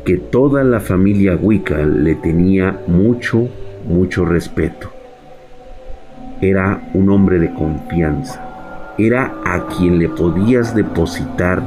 que 0.04 0.16
toda 0.16 0.64
la 0.64 0.80
familia 0.80 1.36
Wicca 1.40 1.78
le 1.78 2.16
tenía 2.16 2.80
mucho, 2.88 3.48
mucho 3.86 4.24
respeto. 4.24 4.90
Era 6.40 6.90
un 6.92 7.08
hombre 7.10 7.38
de 7.38 7.52
confianza. 7.54 8.94
Era 8.98 9.34
a 9.44 9.68
quien 9.68 10.00
le 10.00 10.08
podías 10.08 10.74
depositar 10.74 11.62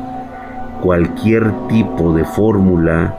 cualquier 0.81 1.49
tipo 1.69 2.13
de 2.13 2.25
fórmula, 2.25 3.15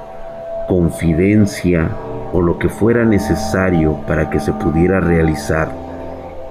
confidencia 0.68 1.88
o 2.32 2.42
lo 2.42 2.58
que 2.58 2.68
fuera 2.68 3.06
necesario 3.06 4.00
para 4.06 4.28
que 4.28 4.38
se 4.38 4.52
pudiera 4.52 5.00
realizar 5.00 5.83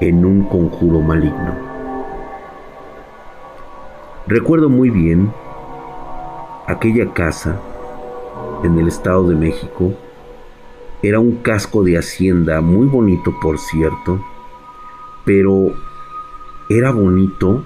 en 0.08 0.26
un 0.26 0.43
conjuro 0.43 0.99
maligno. 0.99 1.56
Recuerdo 4.28 4.70
muy 4.70 4.89
bien 4.89 5.32
aquella 6.68 7.14
casa 7.14 7.58
en 8.64 8.78
el 8.78 8.89
Estado 8.89 9.30
de 9.30 9.36
México 9.36 9.93
era 11.01 11.20
un 11.20 11.38
casco 11.38 11.84
de 11.84 11.97
hacienda 11.97 12.60
muy 12.60 12.88
bonito, 12.88 13.34
por 13.41 13.58
cierto, 13.60 14.22
pero 15.24 15.74
era 16.70 16.91
bonito 16.91 17.64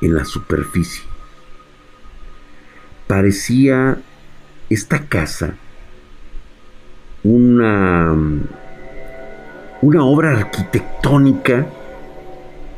en 0.00 0.14
la 0.14 0.24
superficie. 0.24 1.04
Parecía 3.08 3.98
esta 4.68 5.06
casa 5.06 5.56
una, 7.24 8.14
una 9.82 10.04
obra 10.04 10.38
arquitectónica 10.38 11.66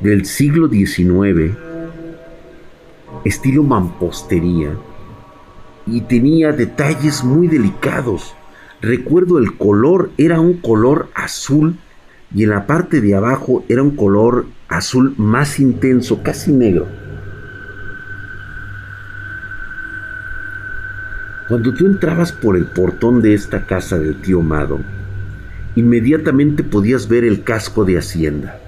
del 0.03 0.27
siglo 0.27 0.69
XIX, 0.69 1.57
estilo 3.25 3.63
mampostería, 3.63 4.71
y 5.87 6.01
tenía 6.01 6.51
detalles 6.51 7.23
muy 7.23 7.47
delicados. 7.47 8.35
Recuerdo 8.81 9.39
el 9.39 9.57
color 9.57 10.11
era 10.19 10.41
un 10.41 10.55
color 10.55 11.09
azul 11.15 11.77
y 12.35 12.43
en 12.43 12.51
la 12.51 12.67
parte 12.67 13.01
de 13.01 13.15
abajo 13.15 13.65
era 13.69 13.83
un 13.83 13.95
color 13.95 14.47
azul 14.69 15.15
más 15.19 15.61
intenso, 15.61 16.21
casi 16.25 16.51
negro. 16.53 16.89
Cuando 21.49 21.75
tú 21.75 21.87
entrabas 21.87 22.33
por 22.33 22.57
el 22.57 22.67
portón 22.67 23.23
de 23.23 23.35
esta 23.35 23.67
casa 23.67 23.99
del 23.99 24.21
tío 24.21 24.43
Mado, 24.43 24.81
inmediatamente 25.77 26.65
podías 26.65 27.07
ver 27.07 27.23
el 27.23 27.45
casco 27.45 27.85
de 27.85 27.99
Hacienda. 27.99 28.62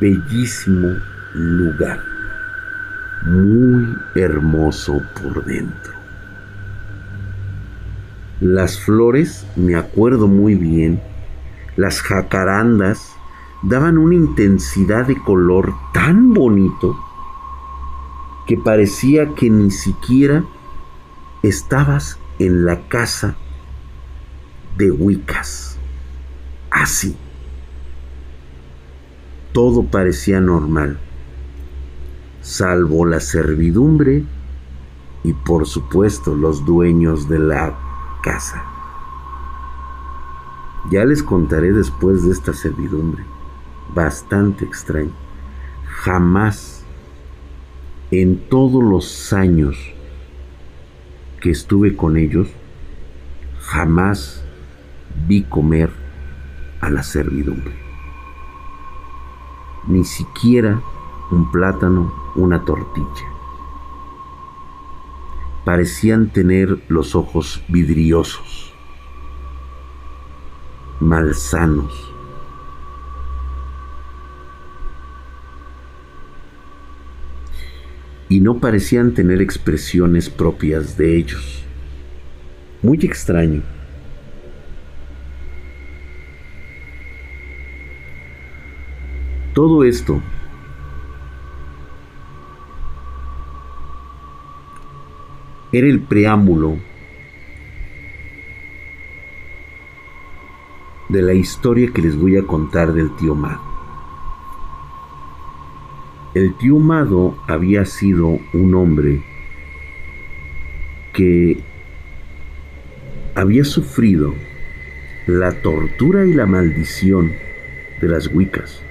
Bellísimo 0.00 0.96
lugar 1.34 2.00
muy 3.26 3.96
hermoso 4.14 5.02
por 5.20 5.44
dentro. 5.44 5.92
Las 8.40 8.78
flores, 8.78 9.46
me 9.56 9.74
acuerdo 9.74 10.28
muy 10.28 10.54
bien, 10.54 11.02
las 11.76 12.00
jacarandas 12.00 13.12
daban 13.62 13.98
una 13.98 14.14
intensidad 14.14 15.06
de 15.06 15.20
color 15.22 15.74
tan 15.92 16.32
bonito 16.32 16.96
que 18.46 18.56
parecía 18.56 19.34
que 19.34 19.50
ni 19.50 19.70
siquiera 19.70 20.44
estabas 21.42 22.18
en 22.38 22.64
la 22.64 22.88
casa 22.88 23.36
de 24.76 24.90
Wiccas. 24.92 25.78
Así. 26.70 27.16
Todo 29.52 29.84
parecía 29.84 30.40
normal 30.40 30.98
salvo 32.48 33.04
la 33.04 33.20
servidumbre 33.20 34.24
y 35.22 35.32
por 35.34 35.66
supuesto 35.66 36.34
los 36.34 36.64
dueños 36.64 37.28
de 37.28 37.38
la 37.38 37.76
casa. 38.22 38.64
Ya 40.90 41.04
les 41.04 41.22
contaré 41.22 41.72
después 41.72 42.24
de 42.24 42.32
esta 42.32 42.54
servidumbre, 42.54 43.22
bastante 43.94 44.64
extraño. 44.64 45.12
Jamás 45.84 46.84
en 48.10 48.38
todos 48.48 48.82
los 48.82 49.32
años 49.34 49.76
que 51.42 51.50
estuve 51.50 51.94
con 51.96 52.16
ellos, 52.16 52.48
jamás 53.60 54.42
vi 55.26 55.42
comer 55.42 55.90
a 56.80 56.88
la 56.88 57.02
servidumbre. 57.02 57.87
Ni 59.86 60.04
siquiera 60.04 60.82
un 61.30 61.50
plátano, 61.50 62.12
una 62.36 62.64
tortilla. 62.64 63.26
Parecían 65.64 66.30
tener 66.30 66.82
los 66.88 67.14
ojos 67.14 67.62
vidriosos, 67.68 68.72
malsanos. 71.00 72.14
Y 78.30 78.40
no 78.40 78.58
parecían 78.58 79.14
tener 79.14 79.40
expresiones 79.40 80.28
propias 80.28 80.96
de 80.98 81.16
ellos. 81.16 81.64
Muy 82.82 82.98
extraño. 82.98 83.77
Todo 89.58 89.82
esto 89.82 90.22
era 95.72 95.88
el 95.88 95.98
preámbulo 95.98 96.76
de 101.08 101.22
la 101.22 101.34
historia 101.34 101.90
que 101.92 102.02
les 102.02 102.16
voy 102.16 102.36
a 102.36 102.44
contar 102.44 102.92
del 102.92 103.10
tío 103.16 103.34
Mado. 103.34 103.60
El 106.34 106.54
tío 106.54 106.78
Mado 106.78 107.36
había 107.48 107.84
sido 107.84 108.38
un 108.52 108.74
hombre 108.76 109.24
que 111.12 111.58
había 113.34 113.64
sufrido 113.64 114.34
la 115.26 115.50
tortura 115.62 116.24
y 116.26 116.32
la 116.32 116.46
maldición 116.46 117.32
de 118.00 118.06
las 118.06 118.28
Wiccas. 118.28 118.84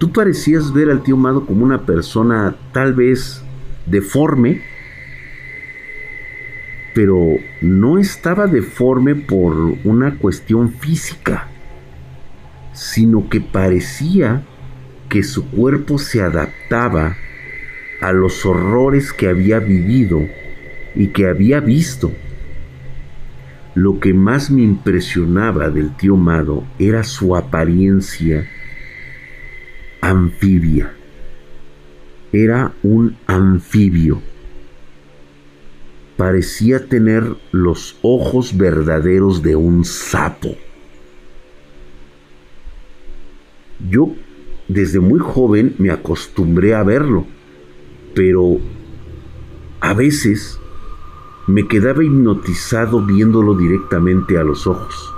Tú 0.00 0.10
parecías 0.14 0.72
ver 0.72 0.88
al 0.88 1.02
tío 1.02 1.18
Mado 1.18 1.44
como 1.44 1.62
una 1.62 1.84
persona 1.84 2.56
tal 2.72 2.94
vez 2.94 3.44
deforme, 3.84 4.62
pero 6.94 7.36
no 7.60 7.98
estaba 7.98 8.46
deforme 8.46 9.14
por 9.14 9.54
una 9.84 10.16
cuestión 10.16 10.72
física, 10.72 11.48
sino 12.72 13.28
que 13.28 13.42
parecía 13.42 14.42
que 15.10 15.22
su 15.22 15.46
cuerpo 15.50 15.98
se 15.98 16.22
adaptaba 16.22 17.18
a 18.00 18.12
los 18.12 18.46
horrores 18.46 19.12
que 19.12 19.28
había 19.28 19.58
vivido 19.58 20.22
y 20.94 21.08
que 21.08 21.26
había 21.26 21.60
visto. 21.60 22.10
Lo 23.74 24.00
que 24.00 24.14
más 24.14 24.50
me 24.50 24.62
impresionaba 24.62 25.68
del 25.68 25.94
tío 25.94 26.16
Mado 26.16 26.64
era 26.78 27.04
su 27.04 27.36
apariencia 27.36 28.48
anfibia. 30.00 30.92
Era 32.32 32.72
un 32.82 33.16
anfibio. 33.26 34.20
Parecía 36.16 36.86
tener 36.86 37.36
los 37.50 37.98
ojos 38.02 38.56
verdaderos 38.56 39.42
de 39.42 39.56
un 39.56 39.84
sapo. 39.84 40.56
Yo 43.88 44.14
desde 44.68 45.00
muy 45.00 45.18
joven 45.18 45.74
me 45.78 45.90
acostumbré 45.90 46.74
a 46.74 46.82
verlo, 46.82 47.26
pero 48.14 48.58
a 49.80 49.94
veces 49.94 50.60
me 51.46 51.66
quedaba 51.66 52.04
hipnotizado 52.04 53.04
viéndolo 53.04 53.56
directamente 53.56 54.38
a 54.38 54.44
los 54.44 54.66
ojos. 54.66 55.12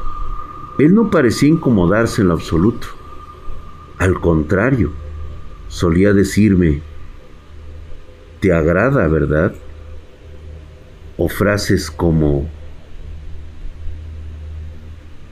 Él 0.79 0.95
no 0.95 1.11
parecía 1.11 1.49
incomodarse 1.49 2.23
en 2.23 2.29
lo 2.29 2.35
absoluto. 2.35 2.87
Al 3.99 4.21
contrario, 4.21 4.93
solía 5.69 6.13
decirme, 6.13 6.83
¿te 8.41 8.53
agrada, 8.53 9.07
verdad? 9.09 9.55
O 11.17 11.29
frases 11.29 11.91
como, 11.91 12.49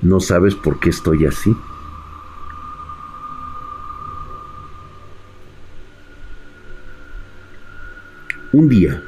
no 0.02 0.20
sabes 0.20 0.54
por 0.54 0.78
qué 0.78 0.90
estoy 0.90 1.26
así. 1.26 1.56
Un 8.52 8.68
día, 8.68 9.02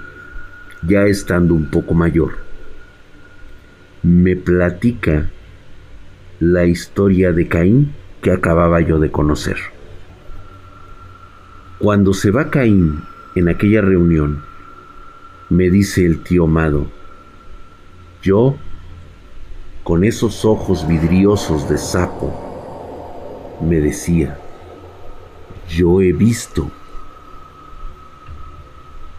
ya 0.82 1.05
estando 1.05 1.55
un 1.55 1.70
poco 1.70 1.94
mayor, 1.94 2.38
me 4.03 4.34
platica 4.36 5.30
la 6.40 6.64
historia 6.64 7.32
de 7.32 7.46
Caín 7.46 7.92
que 8.23 8.31
acababa 8.31 8.81
yo 8.81 9.01
de 9.01 9.11
conocer. 9.11 9.57
Cuando 11.79 12.14
se 12.14 12.31
va 12.31 12.51
Caín 12.51 13.03
en 13.35 13.49
aquella 13.49 13.81
reunión, 13.83 14.45
me 15.51 15.68
dice 15.68 16.07
el 16.07 16.23
tío 16.23 16.47
Mado, 16.47 16.87
yo, 18.23 18.55
con 19.83 20.05
esos 20.05 20.45
ojos 20.45 20.87
vidriosos 20.87 21.68
de 21.68 21.77
sapo, 21.77 23.59
me 23.61 23.81
decía, 23.81 24.39
yo 25.68 26.01
he 26.01 26.12
visto 26.12 26.70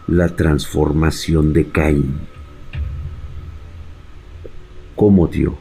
la 0.06 0.30
transformación 0.30 1.52
de 1.52 1.66
Caín. 1.68 2.20
¿Cómo, 4.96 5.28
tío? 5.28 5.58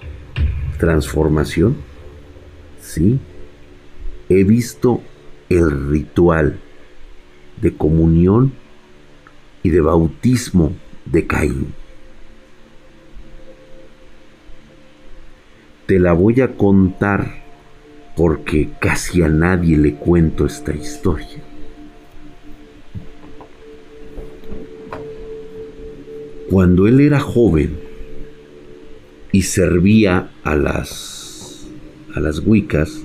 ¿Transformación? 0.79 1.75
Sí 2.79 3.19
he 4.29 4.43
visto 4.43 5.01
el 5.49 5.89
ritual 5.89 6.59
de 7.61 7.75
comunión 7.75 8.53
y 9.61 9.69
de 9.69 9.81
bautismo 9.81 10.73
de 11.05 11.27
Caín. 11.27 11.73
Te 15.85 15.99
la 15.99 16.13
voy 16.13 16.41
a 16.41 16.55
contar 16.55 17.43
porque 18.15 18.69
casi 18.79 19.21
a 19.21 19.27
nadie 19.27 19.77
le 19.77 19.95
cuento 19.95 20.45
esta 20.45 20.73
historia. 20.73 21.41
Cuando 26.49 26.87
él 26.87 26.99
era 26.99 27.19
joven 27.19 27.79
y 29.31 29.41
servía 29.41 30.29
a 30.43 30.55
las 30.55 31.67
a 32.15 32.19
las 32.19 32.39
Wiccas, 32.45 33.03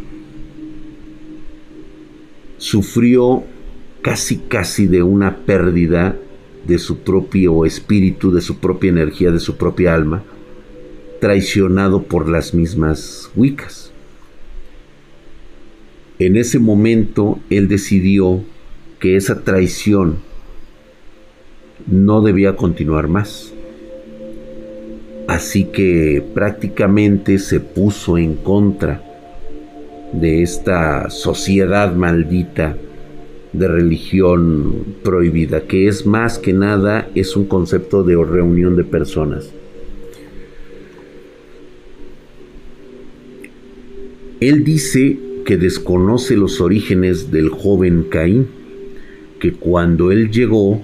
sufrió 2.59 3.45
casi 4.03 4.37
casi 4.37 4.87
de 4.87 5.03
una 5.03 5.39
pérdida 5.39 6.17
de 6.67 6.79
su 6.79 6.99
propio 6.99 7.65
espíritu, 7.65 8.31
de 8.31 8.41
su 8.41 8.59
propia 8.59 8.91
energía, 8.91 9.31
de 9.31 9.41
su 9.41 9.57
propia 9.57 9.95
alma, 9.95 10.23
traicionado 11.21 12.03
por 12.03 12.29
las 12.29 12.53
mismas 12.53 13.31
Wiccas. 13.35 13.93
En 16.19 16.37
ese 16.37 16.59
momento 16.59 17.39
él 17.49 17.69
decidió 17.69 18.43
que 18.99 19.17
esa 19.17 19.43
traición 19.43 20.19
no 21.87 22.21
debía 22.23 22.57
continuar 22.57 23.09
más. 23.09 23.53
Así 25.29 25.65
que 25.65 26.25
prácticamente 26.35 27.39
se 27.39 27.61
puso 27.61 28.19
en 28.19 28.35
contra 28.35 29.08
de 30.13 30.43
esta 30.43 31.11
sociedad 31.11 31.95
maldita 31.95 32.77
de 33.53 33.69
religión 33.69 34.97
prohibida, 35.03 35.63
que 35.63 35.89
es 35.89 36.07
más 36.07 36.39
que 36.39 36.53
nada 36.53 37.09
es 37.15 37.37
un 37.37 37.47
concepto 37.47 38.03
de 38.03 38.17
reunión 38.17 38.77
de 38.77 38.85
personas. 38.85 39.51
Él 44.41 44.65
dice 44.65 45.19
que 45.45 45.57
desconoce 45.57 46.37
los 46.37 46.61
orígenes 46.61 47.31
del 47.31 47.49
joven 47.49 48.05
Caín, 48.11 48.47
que 49.41 49.53
cuando 49.53 50.13
él 50.13 50.31
llegó, 50.31 50.81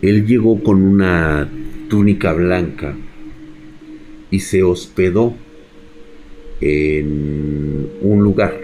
él 0.00 0.26
llegó 0.26 0.62
con 0.62 0.82
una 0.82 1.50
túnica 1.88 2.32
blanca 2.32 2.96
y 4.30 4.40
se 4.40 4.62
hospedó 4.62 5.34
en 6.60 7.75
un 8.00 8.22
lugar 8.22 8.58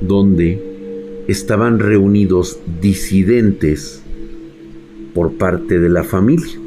donde 0.00 1.24
estaban 1.28 1.78
reunidos 1.78 2.60
disidentes 2.80 4.02
por 5.14 5.34
parte 5.34 5.78
de 5.78 5.88
la 5.88 6.04
familia. 6.04 6.58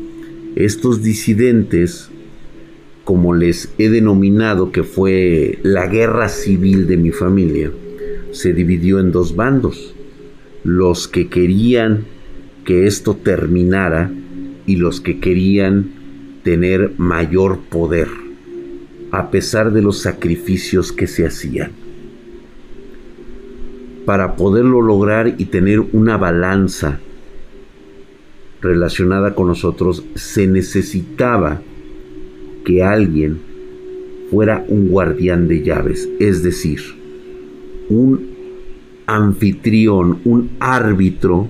Estos 0.56 1.04
disidentes, 1.04 2.10
como 3.04 3.36
les 3.36 3.72
he 3.78 3.90
denominado 3.90 4.72
que 4.72 4.84
fue 4.84 5.60
la 5.62 5.88
guerra 5.88 6.30
civil 6.30 6.88
de 6.88 6.98
mi 6.98 7.12
familia, 7.12 7.72
se 8.32 8.54
dividió 8.54 9.00
en 9.00 9.12
dos 9.12 9.36
bandos. 9.36 9.94
Los 10.64 11.08
que 11.08 11.28
querían 11.28 12.06
que 12.66 12.88
esto 12.88 13.16
terminara 13.16 14.12
y 14.66 14.76
los 14.76 15.00
que 15.00 15.20
querían 15.20 15.92
tener 16.44 16.94
mayor 16.98 17.60
poder 17.70 18.27
a 19.12 19.32
pesar 19.32 19.72
de 19.72 19.82
los 19.82 20.00
sacrificios 20.00 20.92
que 20.92 21.08
se 21.08 21.26
hacían. 21.26 21.72
Para 24.06 24.36
poderlo 24.36 24.82
lograr 24.82 25.36
y 25.38 25.46
tener 25.46 25.80
una 25.80 26.18
balanza 26.18 27.00
relacionada 28.62 29.36
con 29.36 29.48
nosotros, 29.48 30.04
se 30.16 30.48
necesitaba 30.48 31.62
que 32.66 32.84
alguien 32.84 33.40
fuera 34.30 34.66
un 34.68 34.90
guardián 34.90 35.48
de 35.48 35.64
llaves, 35.64 36.10
es 36.20 36.44
decir, 36.44 36.82
un 37.90 38.36
anfitrión, 39.06 40.20
un 40.26 40.52
árbitro 40.60 41.50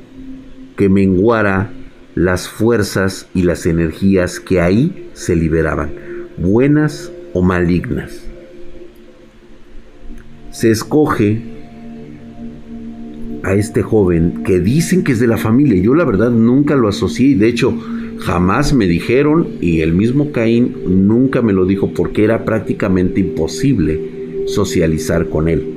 que 0.75 0.89
menguara 0.89 1.73
las 2.13 2.47
fuerzas 2.47 3.27
y 3.33 3.43
las 3.43 3.65
energías 3.65 4.39
que 4.39 4.61
ahí 4.61 5.09
se 5.13 5.35
liberaban, 5.35 5.91
buenas 6.37 7.11
o 7.37 7.41
malignas. 7.43 8.25
Se 10.51 10.71
escoge 10.71 11.39
a 13.43 13.53
este 13.53 13.83
joven 13.83 14.43
que 14.43 14.59
dicen 14.59 15.03
que 15.03 15.11
es 15.11 15.19
de 15.19 15.27
la 15.27 15.37
familia. 15.37 15.81
Yo 15.81 15.93
la 15.93 16.03
verdad 16.03 16.31
nunca 16.31 16.75
lo 16.75 16.87
asocié 16.87 17.27
y 17.27 17.33
de 17.35 17.47
hecho 17.47 17.77
jamás 18.17 18.73
me 18.73 18.87
dijeron 18.87 19.47
y 19.61 19.81
el 19.81 19.93
mismo 19.93 20.31
Caín 20.31 20.75
nunca 21.07 21.43
me 21.43 21.53
lo 21.53 21.65
dijo 21.65 21.93
porque 21.93 22.23
era 22.23 22.43
prácticamente 22.43 23.19
imposible 23.19 24.45
socializar 24.47 25.29
con 25.29 25.47
él. 25.47 25.73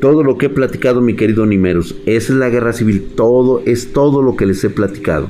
Todo 0.00 0.22
lo 0.22 0.38
que 0.38 0.46
he 0.46 0.50
platicado, 0.50 1.00
mi 1.00 1.16
querido 1.16 1.44
Nimerus, 1.44 1.96
esa 2.06 2.32
es 2.32 2.38
la 2.38 2.50
guerra 2.50 2.72
civil, 2.72 3.02
todo 3.16 3.62
es 3.66 3.92
todo 3.92 4.22
lo 4.22 4.36
que 4.36 4.46
les 4.46 4.62
he 4.62 4.70
platicado. 4.70 5.28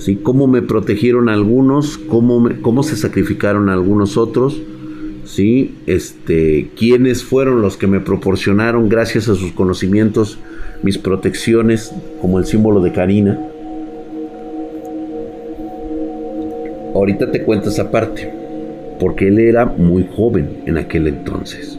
¿Sí? 0.00 0.16
Cómo 0.16 0.46
me 0.48 0.62
protegieron 0.62 1.28
algunos, 1.28 1.98
cómo, 1.98 2.48
cómo 2.62 2.82
se 2.82 2.96
sacrificaron 2.96 3.68
algunos 3.68 4.16
otros, 4.16 4.60
¿sí? 5.24 5.76
Este, 5.86 6.70
quiénes 6.76 7.22
fueron 7.22 7.62
los 7.62 7.76
que 7.76 7.86
me 7.86 8.00
proporcionaron, 8.00 8.88
gracias 8.88 9.28
a 9.28 9.34
sus 9.34 9.52
conocimientos, 9.52 10.38
mis 10.82 10.98
protecciones, 10.98 11.92
como 12.20 12.38
el 12.38 12.46
símbolo 12.46 12.80
de 12.80 12.92
Karina. 12.92 13.38
Ahorita 16.94 17.30
te 17.30 17.42
cuento 17.44 17.68
esa 17.68 17.90
parte, 17.90 18.32
porque 18.98 19.28
él 19.28 19.38
era 19.38 19.66
muy 19.66 20.08
joven 20.16 20.62
en 20.66 20.78
aquel 20.78 21.06
entonces. 21.06 21.78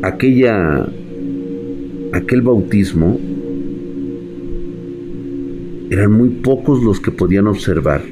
Aquella 0.00 0.86
aquel 2.12 2.42
bautismo 2.42 3.18
eran 5.90 6.12
muy 6.12 6.28
pocos 6.28 6.82
los 6.82 7.00
que 7.00 7.10
podían 7.10 7.46
observar, 7.46 8.02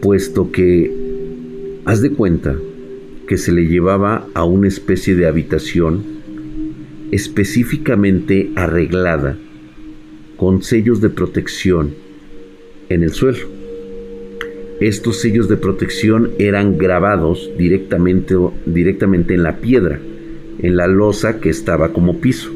puesto 0.00 0.52
que, 0.52 0.92
haz 1.84 2.00
de 2.02 2.10
cuenta, 2.10 2.56
que 3.26 3.36
se 3.36 3.52
le 3.52 3.66
llevaba 3.66 4.28
a 4.34 4.44
una 4.44 4.68
especie 4.68 5.16
de 5.16 5.26
habitación 5.26 6.04
específicamente 7.10 8.50
arreglada 8.54 9.36
con 10.36 10.62
sellos 10.62 11.00
de 11.00 11.10
protección 11.10 11.94
en 12.88 13.02
el 13.02 13.10
suelo. 13.10 13.46
Estos 14.80 15.20
sellos 15.20 15.48
de 15.48 15.56
protección 15.56 16.30
eran 16.38 16.78
grabados 16.78 17.50
directamente, 17.58 18.36
directamente 18.66 19.34
en 19.34 19.42
la 19.42 19.56
piedra 19.56 19.98
en 20.58 20.76
la 20.76 20.86
losa 20.86 21.40
que 21.40 21.50
estaba 21.50 21.92
como 21.92 22.18
piso. 22.20 22.50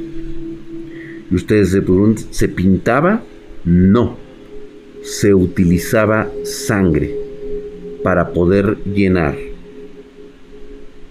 Y 1.31 1.35
ustedes 1.35 1.71
se 1.71 1.83
preguntan, 1.83 2.25
¿se 2.31 2.49
pintaba? 2.49 3.23
No. 3.65 4.17
Se 5.03 5.35
utilizaba 5.35 6.29
sangre 6.45 7.15
para 8.03 8.33
poder 8.33 8.79
llenar 8.85 9.37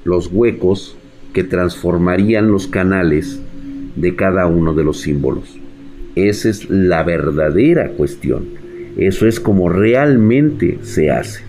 los 0.04 0.30
huecos 0.32 0.98
que 1.34 1.44
transformarían 1.44 2.52
los 2.52 2.68
canales 2.68 3.40
de 3.96 4.16
cada 4.16 4.48
uno 4.48 4.74
de 4.74 4.84
los 4.84 5.02
símbolos. 5.02 5.58
Esa 6.16 6.50
es 6.50 6.70
la 6.70 7.04
verdadera 7.04 7.92
cuestión. 7.92 8.46
Eso 8.98 9.28
es 9.28 9.40
como 9.40 9.70
realmente 9.70 10.80
se 10.82 11.12
hace. 11.12 11.49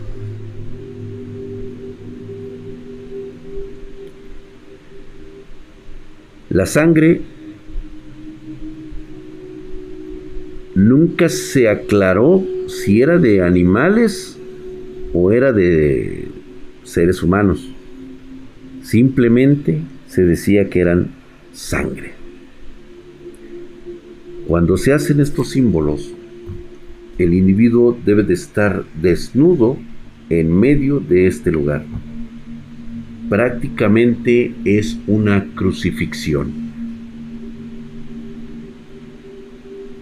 La 6.51 6.67
sangre 6.67 7.21
nunca 10.75 11.29
se 11.29 11.69
aclaró 11.69 12.45
si 12.67 13.03
era 13.03 13.19
de 13.19 13.41
animales 13.41 14.37
o 15.15 15.31
era 15.31 15.53
de 15.53 16.27
seres 16.83 17.23
humanos. 17.23 17.71
Simplemente 18.83 19.79
se 20.09 20.25
decía 20.25 20.69
que 20.69 20.81
eran 20.81 21.13
sangre. 21.53 22.15
Cuando 24.49 24.77
se 24.77 24.93
hacen 24.93 25.21
estos 25.21 25.51
símbolos, 25.51 26.13
el 27.19 27.33
individuo 27.33 27.97
debe 28.05 28.25
de 28.25 28.35
estar 28.35 28.85
desnudo 29.01 29.77
en 30.31 30.53
medio 30.53 30.99
de 30.99 31.29
este 31.29 31.53
lugar 31.53 31.85
prácticamente 33.31 34.53
es 34.65 34.99
una 35.07 35.47
crucifixión. 35.55 36.53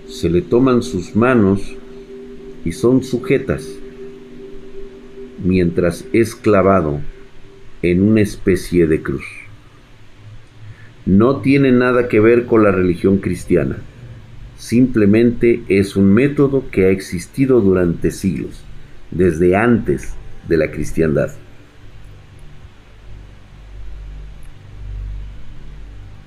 Se 0.09 0.31
le 0.31 0.41
toman 0.41 0.83
sus 0.83 1.15
manos 1.15 1.77
y 2.65 2.73
son 2.73 3.05
sujetas 3.05 3.69
mientras 5.45 6.07
es 6.15 6.35
clavado 6.35 7.01
en 7.83 8.03
una 8.03 8.23
especie 8.23 8.87
de 8.87 9.03
cruz. 9.03 9.27
No 11.05 11.43
tiene 11.43 11.71
nada 11.71 12.09
que 12.09 12.21
ver 12.21 12.47
con 12.47 12.65
la 12.65 12.73
religión 12.73 13.19
cristiana, 13.19 13.77
simplemente 14.57 15.63
es 15.69 15.97
un 15.97 16.15
método 16.15 16.65
que 16.71 16.87
ha 16.87 16.89
existido 16.89 17.61
durante 17.61 18.11
siglos, 18.11 18.65
desde 19.11 19.55
antes 19.55 20.15
de 20.49 20.57
la 20.57 20.71
cristiandad. 20.71 21.31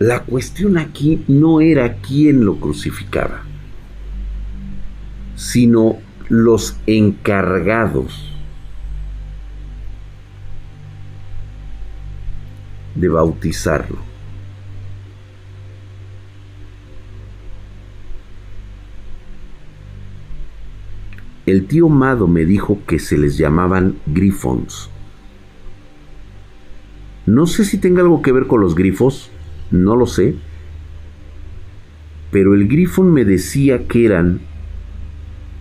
La 0.02 0.24
cuestión 0.24 0.80
aquí 0.80 1.24
no 1.28 1.62
era 1.62 1.98
quién 1.98 2.44
lo 2.44 2.56
crucificaba, 2.56 3.44
sino 5.36 5.98
los 6.28 6.76
encargados 6.88 8.34
de 12.96 13.10
bautizarlo. 13.10 14.00
El 21.46 21.68
tío 21.68 21.90
Mado 21.90 22.28
me 22.28 22.46
dijo 22.46 22.80
que 22.88 22.98
se 22.98 23.20
les 23.20 23.38
llamaban 23.38 24.00
grifons. 24.08 24.90
No 27.28 27.46
sé 27.46 27.66
si 27.66 27.78
tenga 27.78 28.02
algo 28.02 28.24
que 28.24 28.32
ver 28.32 28.48
con 28.48 28.62
los 28.62 28.74
grifos, 28.74 29.30
no 29.72 29.96
lo 29.96 30.06
sé, 30.06 30.36
pero 32.32 32.54
el 32.54 32.68
grifón 32.68 33.12
me 33.12 33.26
decía 33.26 33.88
que 33.88 34.06
eran 34.06 34.42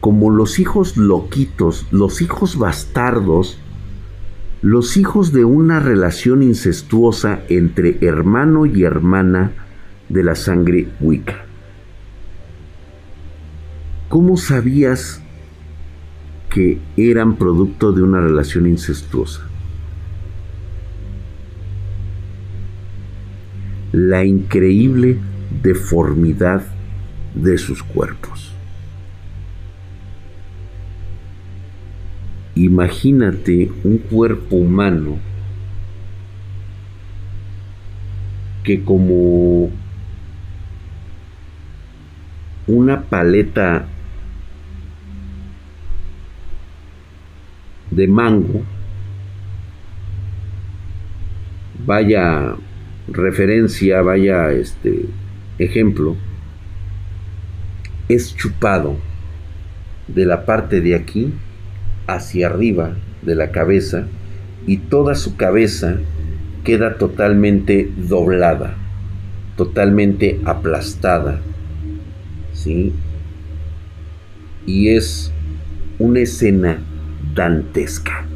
como 0.00 0.30
los 0.30 0.58
hijos 0.58 0.96
loquitos, 0.96 1.86
los 1.90 2.22
hijos 2.22 2.56
bastardos, 2.56 3.58
los 4.62 4.96
hijos 4.96 5.32
de 5.32 5.44
una 5.44 5.80
relación 5.80 6.42
incestuosa 6.42 7.40
entre 7.48 7.98
hermano 8.00 8.66
y 8.66 8.84
hermana 8.84 9.52
de 10.08 10.22
la 10.22 10.34
sangre 10.34 10.88
Wicca. 11.00 11.44
¿Cómo 14.08 14.36
sabías 14.36 15.22
que 16.48 16.80
eran 16.96 17.36
producto 17.36 17.92
de 17.92 18.02
una 18.02 18.20
relación 18.20 18.66
incestuosa? 18.66 19.49
La 23.92 24.24
increíble 24.24 25.18
deformidad 25.62 26.62
de 27.34 27.58
sus 27.58 27.82
cuerpos. 27.82 28.52
Imagínate 32.54 33.70
un 33.84 33.98
cuerpo 33.98 34.56
humano 34.56 35.18
que 38.62 38.84
como 38.84 39.70
una 42.66 43.02
paleta 43.02 43.86
de 47.90 48.06
mango 48.06 48.62
vaya 51.86 52.54
referencia, 53.10 54.02
vaya 54.02 54.52
este 54.52 55.06
ejemplo, 55.58 56.16
es 58.08 58.34
chupado 58.36 58.96
de 60.08 60.26
la 60.26 60.44
parte 60.44 60.80
de 60.80 60.94
aquí 60.94 61.32
hacia 62.06 62.48
arriba 62.48 62.96
de 63.22 63.34
la 63.34 63.50
cabeza 63.50 64.06
y 64.66 64.78
toda 64.78 65.14
su 65.14 65.36
cabeza 65.36 65.98
queda 66.64 66.98
totalmente 66.98 67.90
doblada, 67.96 68.74
totalmente 69.56 70.40
aplastada, 70.44 71.40
¿sí? 72.52 72.92
Y 74.66 74.88
es 74.88 75.32
una 75.98 76.20
escena 76.20 76.78
dantesca. 77.34 78.29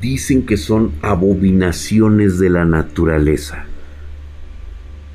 Dicen 0.00 0.44
que 0.44 0.56
son 0.56 0.92
abominaciones 1.02 2.38
de 2.38 2.50
la 2.50 2.64
naturaleza. 2.64 3.64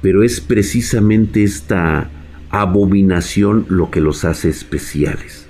Pero 0.01 0.23
es 0.23 0.41
precisamente 0.41 1.43
esta 1.43 2.09
abominación 2.49 3.65
lo 3.69 3.89
que 3.89 4.01
los 4.01 4.25
hace 4.25 4.49
especiales. 4.49 5.47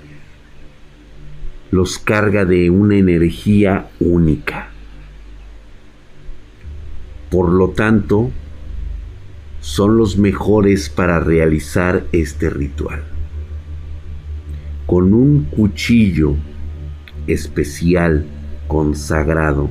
Los 1.70 1.98
carga 1.98 2.44
de 2.44 2.70
una 2.70 2.96
energía 2.96 3.88
única. 3.98 4.68
Por 7.30 7.50
lo 7.50 7.70
tanto, 7.70 8.30
son 9.60 9.96
los 9.96 10.18
mejores 10.18 10.88
para 10.88 11.18
realizar 11.18 12.04
este 12.12 12.48
ritual. 12.48 13.02
Con 14.86 15.14
un 15.14 15.44
cuchillo 15.44 16.36
especial 17.26 18.26
consagrado 18.74 19.70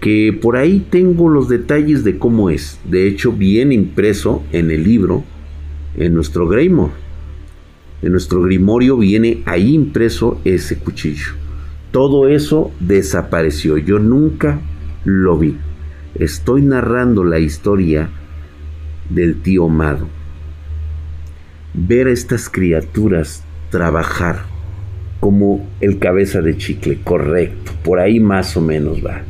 que 0.00 0.36
por 0.42 0.56
ahí 0.56 0.84
tengo 0.90 1.28
los 1.28 1.48
detalles 1.48 2.02
de 2.02 2.18
cómo 2.18 2.50
es. 2.50 2.80
De 2.84 3.06
hecho, 3.06 3.30
viene 3.30 3.76
impreso 3.76 4.42
en 4.50 4.72
el 4.72 4.82
libro, 4.82 5.22
en 5.96 6.12
nuestro 6.12 6.48
Grimorio. 6.48 6.94
En 8.02 8.10
nuestro 8.10 8.42
Grimorio 8.42 8.96
viene 8.96 9.44
ahí 9.46 9.72
impreso 9.72 10.40
ese 10.44 10.78
cuchillo. 10.78 11.28
Todo 11.92 12.26
eso 12.26 12.72
desapareció. 12.80 13.78
Yo 13.78 14.00
nunca 14.00 14.60
lo 15.04 15.38
vi. 15.38 15.56
Estoy 16.16 16.62
narrando 16.62 17.22
la 17.22 17.38
historia 17.38 18.10
del 19.10 19.40
tío 19.42 19.68
Mado. 19.68 20.08
Ver 21.72 22.08
a 22.08 22.10
estas 22.10 22.48
criaturas 22.48 23.44
trabajar 23.70 24.55
como 25.20 25.66
el 25.80 25.98
cabeza 25.98 26.40
de 26.40 26.56
chicle, 26.56 27.00
correcto, 27.02 27.72
por 27.82 27.98
ahí 27.98 28.20
más 28.20 28.56
o 28.56 28.60
menos 28.60 29.04
va. 29.04 29.22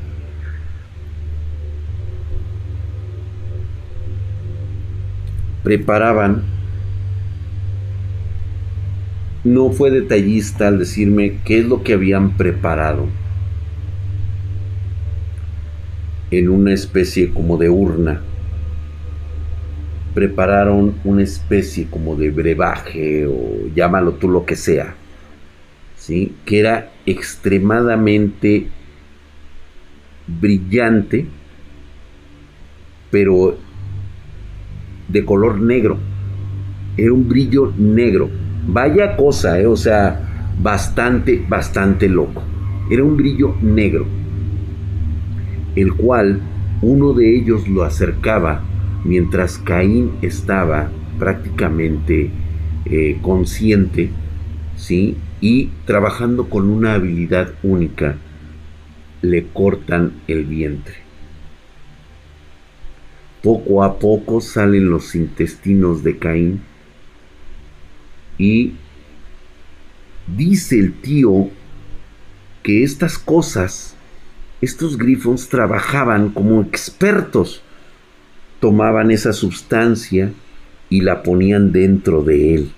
Preparaban, 5.62 6.42
no 9.46 9.70
fue 9.70 9.90
detallista 9.90 10.68
al 10.68 10.78
decirme 10.78 11.38
qué 11.44 11.60
es 11.60 11.66
lo 11.66 11.82
que 11.82 11.94
habían 11.94 12.36
preparado 12.36 13.06
en 16.30 16.48
una 16.48 16.72
especie 16.72 17.32
como 17.32 17.56
de 17.56 17.70
urna. 17.70 18.20
Prepararon 20.14 20.94
una 21.04 21.22
especie 21.22 21.86
como 21.88 22.16
de 22.16 22.30
brebaje 22.30 23.26
o 23.26 23.68
llámalo 23.74 24.14
tú 24.14 24.28
lo 24.28 24.44
que 24.44 24.56
sea, 24.56 24.94
que 26.44 26.60
era 26.60 26.92
extremadamente 27.04 28.68
brillante, 30.26 31.26
pero 33.10 33.56
de 35.08 35.24
color 35.24 35.60
negro. 35.60 35.98
Era 36.96 37.12
un 37.12 37.28
brillo 37.28 37.72
negro. 37.76 38.30
Vaya 38.66 39.16
cosa, 39.16 39.60
¿eh? 39.60 39.66
o 39.66 39.76
sea, 39.76 40.52
bastante, 40.60 41.44
bastante 41.48 42.08
loco. 42.08 42.42
Era 42.90 43.04
un 43.04 43.16
brillo 43.16 43.54
negro 43.60 44.06
el 45.76 45.92
cual 45.94 46.40
uno 46.82 47.12
de 47.12 47.36
ellos 47.36 47.68
lo 47.68 47.84
acercaba 47.84 48.62
mientras 49.04 49.58
Caín 49.58 50.12
estaba 50.22 50.90
prácticamente 51.18 52.30
eh, 52.86 53.18
consciente, 53.22 54.10
¿sí? 54.76 55.16
Y 55.40 55.70
trabajando 55.84 56.48
con 56.48 56.68
una 56.70 56.94
habilidad 56.94 57.52
única, 57.62 58.16
le 59.22 59.46
cortan 59.48 60.12
el 60.28 60.44
vientre. 60.44 60.96
Poco 63.42 63.84
a 63.84 63.98
poco 63.98 64.40
salen 64.40 64.90
los 64.90 65.14
intestinos 65.14 66.02
de 66.02 66.18
Caín 66.18 66.62
y 68.38 68.74
dice 70.26 70.78
el 70.78 70.94
tío 70.94 71.50
que 72.62 72.82
estas 72.82 73.18
cosas 73.18 73.96
estos 74.60 74.96
grifos 74.96 75.48
trabajaban 75.48 76.30
como 76.30 76.62
expertos. 76.62 77.62
Tomaban 78.60 79.10
esa 79.10 79.32
sustancia 79.32 80.32
y 80.88 81.02
la 81.02 81.22
ponían 81.22 81.72
dentro 81.72 82.22
de 82.22 82.54
él. 82.54 82.72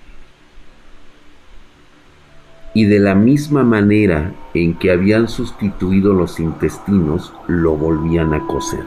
Y 2.75 2.85
de 2.85 2.99
la 2.99 3.15
misma 3.15 3.65
manera 3.65 4.33
en 4.55 4.79
que 4.79 4.93
habían 4.93 5.29
sustituido 5.29 6.13
los 6.13 6.39
intestinos, 6.39 7.33
lo 7.47 7.77
volvían 7.77 8.35
a 8.35 8.47
coser. 8.47 8.85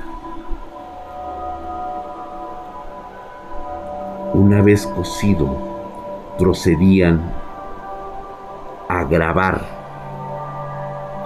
Una 4.34 4.61
vez 4.61 4.88
cocido, 4.88 5.57
procedían 6.38 7.21
a 8.88 9.03
grabar 9.03 9.65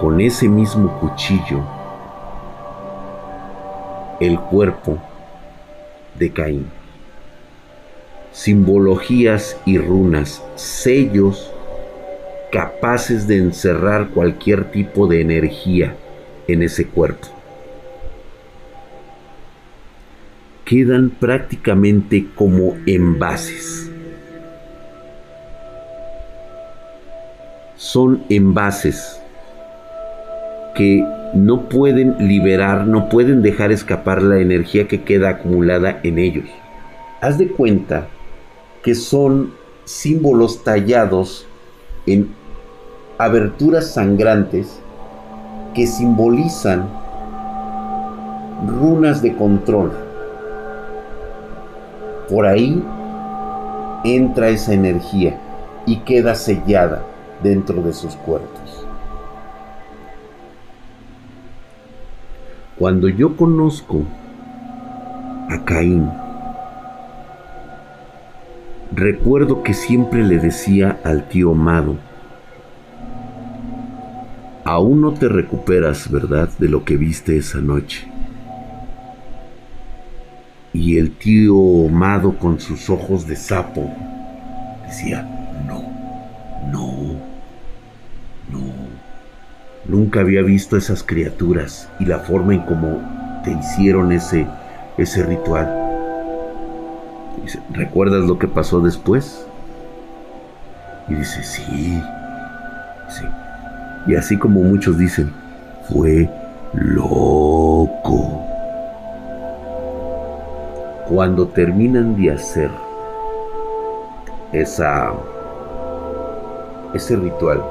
con 0.00 0.20
ese 0.20 0.48
mismo 0.48 0.98
cuchillo 1.00 1.60
el 4.20 4.38
cuerpo 4.40 4.98
de 6.18 6.32
Caín. 6.32 6.70
Simbologías 8.32 9.56
y 9.64 9.78
runas, 9.78 10.42
sellos 10.56 11.52
capaces 12.56 13.26
de 13.26 13.36
encerrar 13.36 14.08
cualquier 14.14 14.70
tipo 14.70 15.06
de 15.06 15.20
energía 15.20 15.94
en 16.48 16.62
ese 16.62 16.86
cuerpo. 16.86 17.28
Quedan 20.64 21.10
prácticamente 21.10 22.28
como 22.34 22.78
envases. 22.86 23.90
Son 27.76 28.24
envases 28.30 29.20
que 30.74 31.04
no 31.34 31.68
pueden 31.68 32.26
liberar, 32.26 32.86
no 32.86 33.10
pueden 33.10 33.42
dejar 33.42 33.70
escapar 33.70 34.22
la 34.22 34.38
energía 34.38 34.88
que 34.88 35.02
queda 35.02 35.28
acumulada 35.28 36.00
en 36.02 36.18
ellos. 36.18 36.48
Haz 37.20 37.36
de 37.36 37.48
cuenta 37.48 38.08
que 38.82 38.94
son 38.94 39.52
símbolos 39.84 40.64
tallados 40.64 41.46
en 42.06 42.35
aberturas 43.18 43.92
sangrantes 43.92 44.80
que 45.74 45.86
simbolizan 45.86 46.88
runas 48.66 49.22
de 49.22 49.34
control. 49.34 49.92
Por 52.28 52.46
ahí 52.46 52.82
entra 54.04 54.48
esa 54.48 54.74
energía 54.74 55.38
y 55.86 55.98
queda 55.98 56.34
sellada 56.34 57.02
dentro 57.42 57.82
de 57.82 57.92
sus 57.92 58.14
cuerpos. 58.16 58.86
Cuando 62.78 63.08
yo 63.08 63.36
conozco 63.36 64.02
a 65.48 65.64
Caín, 65.64 66.10
recuerdo 68.92 69.62
que 69.62 69.72
siempre 69.72 70.22
le 70.22 70.38
decía 70.38 70.98
al 71.02 71.28
tío 71.28 71.52
Amado, 71.52 71.96
aún 74.66 75.00
no 75.00 75.12
te 75.12 75.28
recuperas, 75.28 76.10
¿verdad?, 76.10 76.50
de 76.58 76.68
lo 76.68 76.84
que 76.84 76.96
viste 76.96 77.36
esa 77.36 77.60
noche. 77.60 78.06
Y 80.72 80.98
el 80.98 81.12
tío 81.12 81.86
Amado 81.88 82.36
con 82.36 82.60
sus 82.60 82.90
ojos 82.90 83.26
de 83.26 83.36
sapo 83.36 83.88
decía, 84.86 85.22
no, 85.66 85.82
no, 86.70 87.16
Nunca 89.86 90.18
había 90.18 90.42
visto 90.42 90.76
esas 90.76 91.04
criaturas 91.04 91.88
y 92.00 92.06
la 92.06 92.18
forma 92.18 92.54
en 92.54 92.62
cómo 92.62 93.40
te 93.44 93.52
hicieron 93.52 94.10
ese, 94.10 94.48
ese 94.98 95.22
ritual. 95.22 95.84
¿recuerdas 97.72 98.24
lo 98.24 98.36
que 98.36 98.48
pasó 98.48 98.80
después? 98.80 99.46
Y 101.08 101.14
dice, 101.14 101.44
sí, 101.44 102.02
sí. 103.08 103.24
Y 104.06 104.14
así 104.14 104.38
como 104.38 104.60
muchos 104.62 104.98
dicen, 104.98 105.32
fue 105.88 106.28
loco. 106.72 108.42
Cuando 111.08 111.48
terminan 111.48 112.20
de 112.20 112.32
hacer 112.32 112.70
esa, 114.52 115.12
ese 116.94 117.16
ritual, 117.16 117.62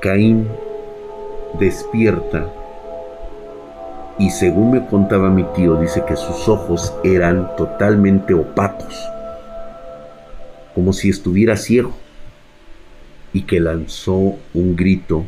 Caín 0.00 0.48
despierta 1.58 2.46
y 4.18 4.30
según 4.30 4.72
me 4.72 4.86
contaba 4.86 5.30
mi 5.30 5.44
tío, 5.54 5.76
dice 5.76 6.04
que 6.06 6.14
sus 6.14 6.46
ojos 6.48 6.94
eran 7.02 7.56
totalmente 7.56 8.34
opacos, 8.34 8.94
como 10.74 10.92
si 10.92 11.08
estuviera 11.08 11.56
ciego, 11.56 11.92
y 13.32 13.42
que 13.42 13.60
lanzó 13.60 14.36
un 14.54 14.76
grito 14.76 15.24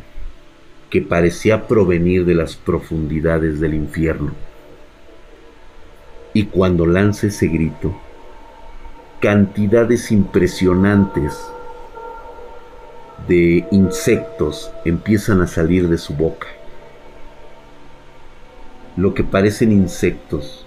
que 0.89 1.01
parecía 1.01 1.67
provenir 1.67 2.25
de 2.25 2.35
las 2.35 2.55
profundidades 2.55 3.59
del 3.59 3.73
infierno. 3.73 4.33
Y 6.33 6.45
cuando 6.45 6.85
lanza 6.85 7.27
ese 7.27 7.47
grito, 7.47 7.95
cantidades 9.19 10.11
impresionantes 10.11 11.39
de 13.27 13.65
insectos 13.71 14.71
empiezan 14.83 15.41
a 15.41 15.47
salir 15.47 15.87
de 15.87 15.97
su 15.97 16.13
boca. 16.13 16.47
Lo 18.97 19.13
que 19.13 19.23
parecen 19.23 19.71
insectos, 19.71 20.65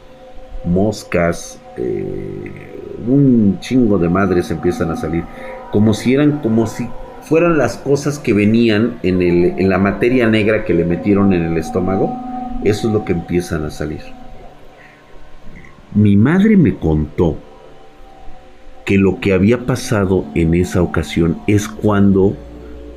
moscas, 0.65 1.61
eh, 1.77 2.81
un 3.07 3.59
chingo 3.61 3.99
de 3.99 4.09
madres 4.09 4.51
empiezan 4.51 4.91
a 4.91 4.97
salir, 4.97 5.25
como 5.71 5.95
si 5.95 6.15
eran, 6.15 6.41
como 6.41 6.67
si 6.67 6.89
fueran 7.27 7.59
las 7.59 7.77
cosas 7.77 8.21
que 8.21 8.33
venían 8.33 8.99
en, 9.03 9.69
la 9.69 9.79
materia 9.79 10.29
negra 10.29 10.65
que 10.65 10.75
le 10.75 10.85
metieron 10.85 11.33
en 11.33 11.43
el 11.43 11.59
estómago, 11.59 12.17
eso 12.63 12.87
es 12.87 12.95
lo 12.95 13.05
que 13.05 13.13
empiezan 13.13 13.65
a 13.65 13.71
salir. 13.71 14.01
Mi 15.93 16.17
madre 16.17 16.57
me 16.57 16.77
contó 16.77 17.37
que 18.85 18.97
lo 18.97 19.19
que 19.19 19.33
había 19.33 19.67
pasado 19.67 20.25
en 20.37 20.55
esa 20.55 20.83
ocasión 20.83 21.39
es 21.49 21.67
cuando 21.69 22.37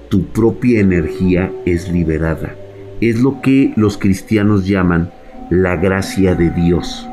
tu 0.09 0.25
propia 0.25 0.79
energía 0.79 1.51
es 1.65 1.91
liberada. 1.91 2.55
Es 3.01 3.19
lo 3.19 3.41
que 3.41 3.73
los 3.75 3.97
cristianos 3.97 4.67
llaman 4.67 5.11
la 5.49 5.75
gracia 5.75 6.35
de 6.35 6.51
Dios. 6.51 7.07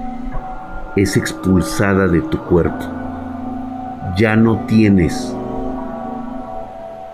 Es 0.97 1.17
expulsada 1.17 2.09
de 2.09 2.21
tu 2.21 2.39
cuerpo. 2.45 2.85
Ya 4.19 4.37
no 4.37 4.67
tienes, 4.67 5.35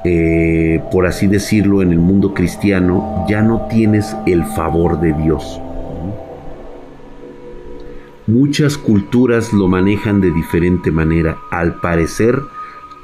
eh, 0.04 0.82
por 0.90 1.06
así 1.06 1.28
decirlo, 1.28 1.80
en 1.82 1.92
el 1.92 1.98
mundo 1.98 2.34
cristiano, 2.34 3.24
ya 3.28 3.42
no 3.42 3.68
tienes 3.68 4.16
el 4.26 4.44
favor 4.44 5.00
de 5.00 5.12
Dios. 5.12 5.60
Muchas 8.26 8.78
culturas 8.78 9.52
lo 9.52 9.68
manejan 9.68 10.20
de 10.20 10.30
diferente 10.30 10.90
manera. 10.90 11.38
Al 11.50 11.74
parecer, 11.80 12.40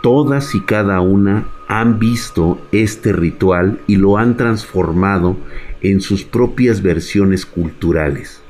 todas 0.02 0.54
y 0.54 0.60
cada 0.62 1.00
una 1.00 1.46
han 1.68 1.98
visto 1.98 2.58
este 2.72 3.12
ritual 3.12 3.80
y 3.86 3.96
lo 3.96 4.16
han 4.16 4.36
transformado 4.36 5.36
en 5.80 6.00
sus 6.00 6.24
propias 6.24 6.82
versiones 6.82 7.46
culturales. 7.46 8.42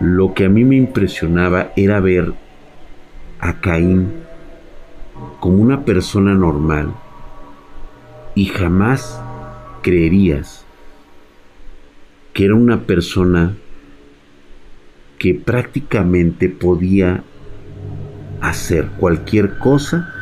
Lo 0.00 0.34
que 0.34 0.44
a 0.44 0.48
mí 0.50 0.64
me 0.64 0.76
impresionaba 0.76 1.72
era 1.76 2.00
ver 2.00 2.34
a 3.40 3.60
Caín 3.60 4.25
como 5.40 5.56
una 5.58 5.84
persona 5.84 6.34
normal 6.34 6.92
y 8.34 8.46
jamás 8.46 9.20
creerías 9.82 10.64
que 12.32 12.44
era 12.44 12.54
una 12.54 12.82
persona 12.82 13.54
que 15.18 15.34
prácticamente 15.34 16.48
podía 16.48 17.24
hacer 18.40 18.88
cualquier 18.98 19.58
cosa 19.58 20.12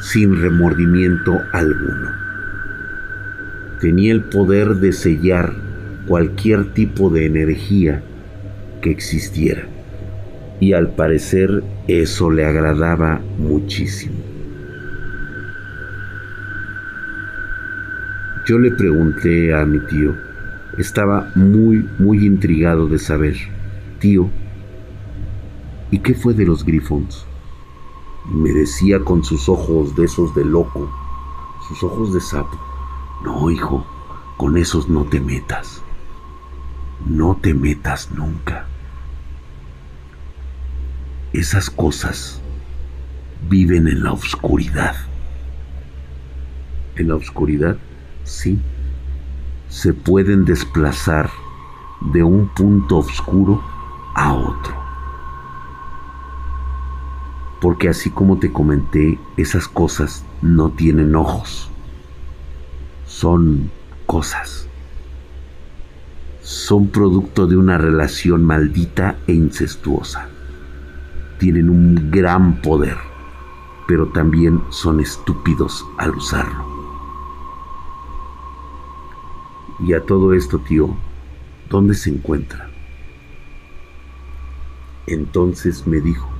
sin 0.00 0.40
remordimiento 0.40 1.38
alguno. 1.52 2.10
Tenía 3.80 4.12
el 4.12 4.24
poder 4.24 4.76
de 4.76 4.92
sellar 4.92 5.52
cualquier 6.06 6.72
tipo 6.72 7.10
de 7.10 7.26
energía 7.26 8.02
que 8.80 8.90
existiera. 8.90 9.71
Y 10.62 10.74
al 10.74 10.94
parecer 10.94 11.64
eso 11.88 12.30
le 12.30 12.46
agradaba 12.46 13.20
muchísimo. 13.36 14.14
Yo 18.46 18.60
le 18.60 18.70
pregunté 18.70 19.52
a 19.52 19.64
mi 19.64 19.80
tío, 19.80 20.14
estaba 20.78 21.32
muy, 21.34 21.84
muy 21.98 22.24
intrigado 22.24 22.86
de 22.86 23.00
saber, 23.00 23.34
tío, 23.98 24.30
¿y 25.90 25.98
qué 25.98 26.14
fue 26.14 26.32
de 26.32 26.46
los 26.46 26.64
Griffons? 26.64 27.26
me 28.30 28.52
decía 28.52 29.00
con 29.00 29.24
sus 29.24 29.48
ojos 29.48 29.96
de 29.96 30.04
esos 30.04 30.32
de 30.36 30.44
loco, 30.44 30.88
sus 31.66 31.82
ojos 31.82 32.14
de 32.14 32.20
sapo, 32.20 32.56
no, 33.24 33.50
hijo, 33.50 33.84
con 34.36 34.56
esos 34.56 34.88
no 34.88 35.04
te 35.04 35.20
metas, 35.20 35.82
no 37.04 37.36
te 37.42 37.52
metas 37.52 38.12
nunca. 38.12 38.68
Esas 41.32 41.70
cosas 41.70 42.40
viven 43.48 43.88
en 43.88 44.04
la 44.04 44.12
oscuridad. 44.12 44.94
En 46.96 47.08
la 47.08 47.16
oscuridad, 47.16 47.76
sí 48.24 48.60
se 49.72 49.94
pueden 49.94 50.44
desplazar 50.44 51.30
de 52.12 52.22
un 52.22 52.48
punto 52.48 52.98
oscuro 52.98 53.62
a 54.14 54.34
otro. 54.34 54.76
Porque 57.58 57.88
así 57.88 58.10
como 58.10 58.38
te 58.38 58.52
comenté, 58.52 59.18
esas 59.38 59.68
cosas 59.68 60.26
no 60.42 60.70
tienen 60.72 61.14
ojos. 61.14 61.70
Son 63.06 63.70
cosas. 64.04 64.68
Son 66.42 66.88
producto 66.88 67.46
de 67.46 67.56
una 67.56 67.78
relación 67.78 68.44
maldita 68.44 69.16
e 69.26 69.32
incestuosa. 69.32 70.28
Tienen 71.42 71.70
un 71.70 72.12
gran 72.12 72.62
poder, 72.62 72.96
pero 73.88 74.06
también 74.06 74.62
son 74.70 75.00
estúpidos 75.00 75.84
al 75.98 76.10
usarlo. 76.10 76.64
Y 79.80 79.92
a 79.92 80.00
todo 80.06 80.34
esto, 80.34 80.60
tío, 80.60 80.94
¿dónde 81.68 81.96
se 81.96 82.10
encuentra? 82.10 82.70
Entonces 85.08 85.84
me 85.84 86.00
dijo, 86.00 86.30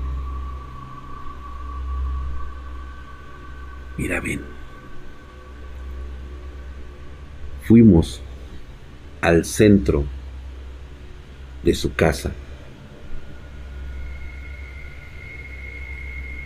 mira 3.99 4.21
bien, 4.21 4.43
fuimos 7.65 8.23
al 9.21 9.45
centro 9.45 10.05
de 11.65 11.75
su 11.75 11.93
casa, 11.93 12.33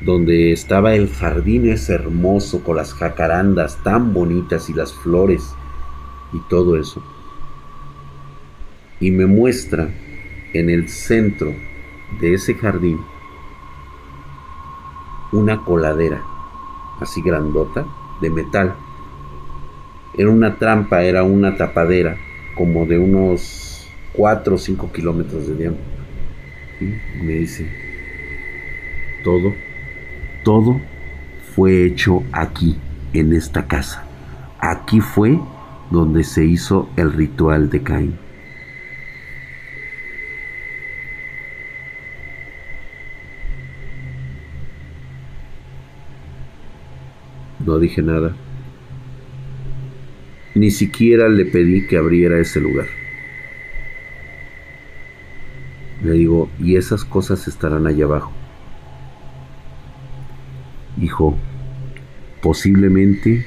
donde 0.01 0.53
estaba 0.53 0.95
el 0.95 1.09
jardín 1.09 1.69
ese 1.69 1.95
hermoso 1.95 2.63
con 2.63 2.77
las 2.77 2.93
jacarandas 2.93 3.83
tan 3.83 4.13
bonitas 4.13 4.69
y 4.69 4.75
las 4.75 4.93
flores 4.93 5.55
y 6.33 6.39
todo 6.49 6.79
eso. 6.79 7.03
Y 9.01 9.11
me 9.11 9.27
muestra 9.27 9.91
en 10.53 10.71
el 10.71 10.89
centro 10.89 11.53
de 12.21 12.35
ese 12.35 12.55
jardín 12.55 13.01
una 15.33 15.65
coladera, 15.65 16.23
así 17.01 17.21
grandota, 17.21 17.87
de 18.21 18.31
metal. 18.31 18.75
Era 20.17 20.31
una 20.31 20.57
trampa, 20.57 21.03
era 21.03 21.25
una 21.25 21.57
tapadera, 21.57 22.17
como 22.55 22.87
de 22.87 22.99
unos 22.99 23.89
4 24.15 24.55
o 24.55 24.59
5 24.59 24.93
kilómetros 24.93 25.47
de 25.49 25.55
diámetro. 25.55 25.85
Y 26.81 27.23
me 27.23 27.33
dice, 27.35 27.69
todo, 29.23 29.53
todo 30.47 30.81
fue 31.57 31.85
hecho 31.85 32.23
aquí, 32.31 32.77
en 33.13 33.33
esta 33.33 33.67
casa. 33.67 34.05
Aquí 34.61 35.01
fue 35.01 35.41
donde 35.91 36.23
se 36.23 36.45
hizo 36.45 36.89
el 36.97 37.13
ritual 37.13 37.69
de 37.69 37.83
Caín. 37.83 38.15
No 47.59 47.81
dije 47.81 48.01
nada. 48.03 48.37
Ni 50.55 50.71
siquiera 50.71 51.29
le 51.29 51.45
pedí 51.47 51.89
que 51.89 51.97
abriera 51.97 52.39
ese 52.39 52.61
lugar. 52.61 52.87
Le 56.05 56.13
digo, 56.13 56.49
y 56.61 56.77
esas 56.77 57.05
cosas 57.05 57.49
estarán 57.49 57.89
allá 57.89 58.05
abajo. 58.05 58.46
Posiblemente 62.43 63.47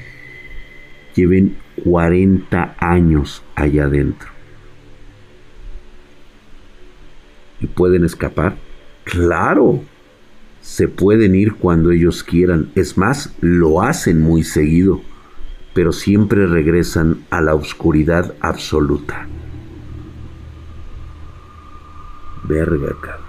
lleven 1.15 1.57
40 1.83 2.75
años 2.79 3.43
allá 3.55 3.85
adentro. 3.85 4.29
¿Y 7.61 7.67
pueden 7.67 8.05
escapar? 8.05 8.57
Claro, 9.03 9.83
se 10.61 10.87
pueden 10.87 11.35
ir 11.35 11.55
cuando 11.55 11.91
ellos 11.91 12.23
quieran. 12.23 12.71
Es 12.75 12.97
más, 12.97 13.35
lo 13.41 13.81
hacen 13.81 14.21
muy 14.21 14.43
seguido, 14.43 15.01
pero 15.73 15.91
siempre 15.91 16.47
regresan 16.47 17.25
a 17.29 17.41
la 17.41 17.55
oscuridad 17.55 18.33
absoluta. 18.41 19.27
Verga, 22.47 22.95
cabrón. 23.01 23.28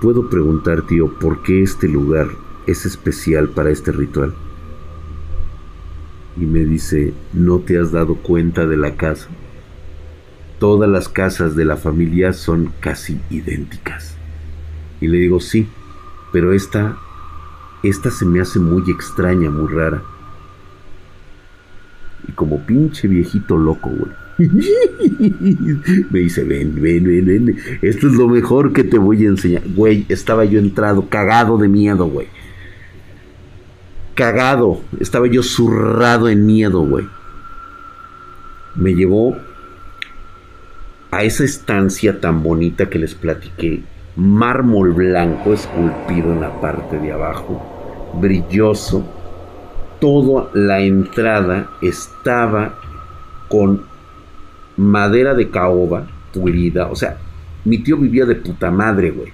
Puedo 0.00 0.28
preguntar, 0.28 0.82
tío, 0.82 1.12
por 1.18 1.42
qué 1.42 1.62
este 1.62 1.88
lugar 1.88 2.28
es 2.66 2.86
especial 2.86 3.48
para 3.48 3.70
este 3.70 3.92
ritual 3.92 4.34
y 6.36 6.46
me 6.46 6.64
dice, 6.64 7.14
¿no 7.32 7.60
te 7.60 7.78
has 7.78 7.92
dado 7.92 8.16
cuenta 8.16 8.66
de 8.66 8.76
la 8.76 8.96
casa? 8.96 9.28
Todas 10.58 10.88
las 10.88 11.08
casas 11.08 11.54
de 11.54 11.64
la 11.64 11.76
familia 11.76 12.32
son 12.32 12.72
casi 12.80 13.20
idénticas. 13.30 14.16
Y 15.00 15.08
le 15.08 15.18
digo, 15.18 15.40
sí, 15.40 15.68
pero 16.32 16.52
esta, 16.52 16.96
esta 17.82 18.10
se 18.10 18.24
me 18.24 18.40
hace 18.40 18.58
muy 18.58 18.90
extraña, 18.90 19.50
muy 19.50 19.72
rara. 19.72 20.02
Y 22.26 22.32
como 22.32 22.64
pinche 22.66 23.06
viejito 23.06 23.56
loco, 23.56 23.90
güey. 23.90 24.23
Me 26.10 26.18
dice, 26.18 26.42
ven, 26.44 26.74
ven, 26.80 27.04
ven, 27.04 27.24
ven. 27.24 27.56
Esto 27.82 28.08
es 28.08 28.14
lo 28.14 28.28
mejor 28.28 28.72
que 28.72 28.82
te 28.82 28.98
voy 28.98 29.24
a 29.24 29.28
enseñar. 29.28 29.62
Güey, 29.74 30.06
estaba 30.08 30.44
yo 30.44 30.58
entrado, 30.58 31.08
cagado 31.08 31.56
de 31.56 31.68
miedo, 31.68 32.06
güey. 32.06 32.26
Cagado. 34.14 34.80
Estaba 34.98 35.28
yo 35.28 35.42
zurrado 35.42 36.28
en 36.28 36.46
miedo, 36.46 36.80
güey. 36.80 37.06
Me 38.74 38.94
llevó 38.94 39.36
a 41.12 41.22
esa 41.22 41.44
estancia 41.44 42.20
tan 42.20 42.42
bonita 42.42 42.90
que 42.90 42.98
les 42.98 43.14
platiqué. 43.14 43.82
Mármol 44.16 44.92
blanco 44.92 45.52
esculpido 45.52 46.32
en 46.32 46.40
la 46.40 46.60
parte 46.60 46.98
de 46.98 47.12
abajo. 47.12 48.12
Brilloso. 48.20 49.04
Toda 50.00 50.50
la 50.54 50.80
entrada 50.80 51.70
estaba 51.80 52.74
con 53.48 53.93
madera 54.76 55.34
de 55.34 55.50
caoba 55.50 56.08
pulida. 56.32 56.88
O 56.88 56.96
sea, 56.96 57.18
mi 57.64 57.78
tío 57.78 57.96
vivía 57.96 58.26
de 58.26 58.34
puta 58.34 58.70
madre, 58.70 59.10
güey. 59.10 59.32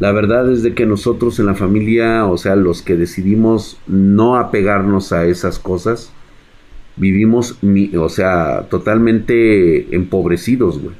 La 0.00 0.12
verdad 0.12 0.50
es 0.50 0.62
de 0.62 0.74
que 0.74 0.86
nosotros 0.86 1.38
en 1.38 1.46
la 1.46 1.54
familia, 1.54 2.26
o 2.26 2.36
sea, 2.36 2.56
los 2.56 2.82
que 2.82 2.96
decidimos 2.96 3.78
no 3.86 4.36
apegarnos 4.36 5.12
a 5.12 5.24
esas 5.24 5.58
cosas, 5.58 6.12
vivimos, 6.96 7.58
o 7.98 8.08
sea, 8.08 8.66
totalmente 8.68 9.94
empobrecidos, 9.94 10.80
güey. 10.80 10.94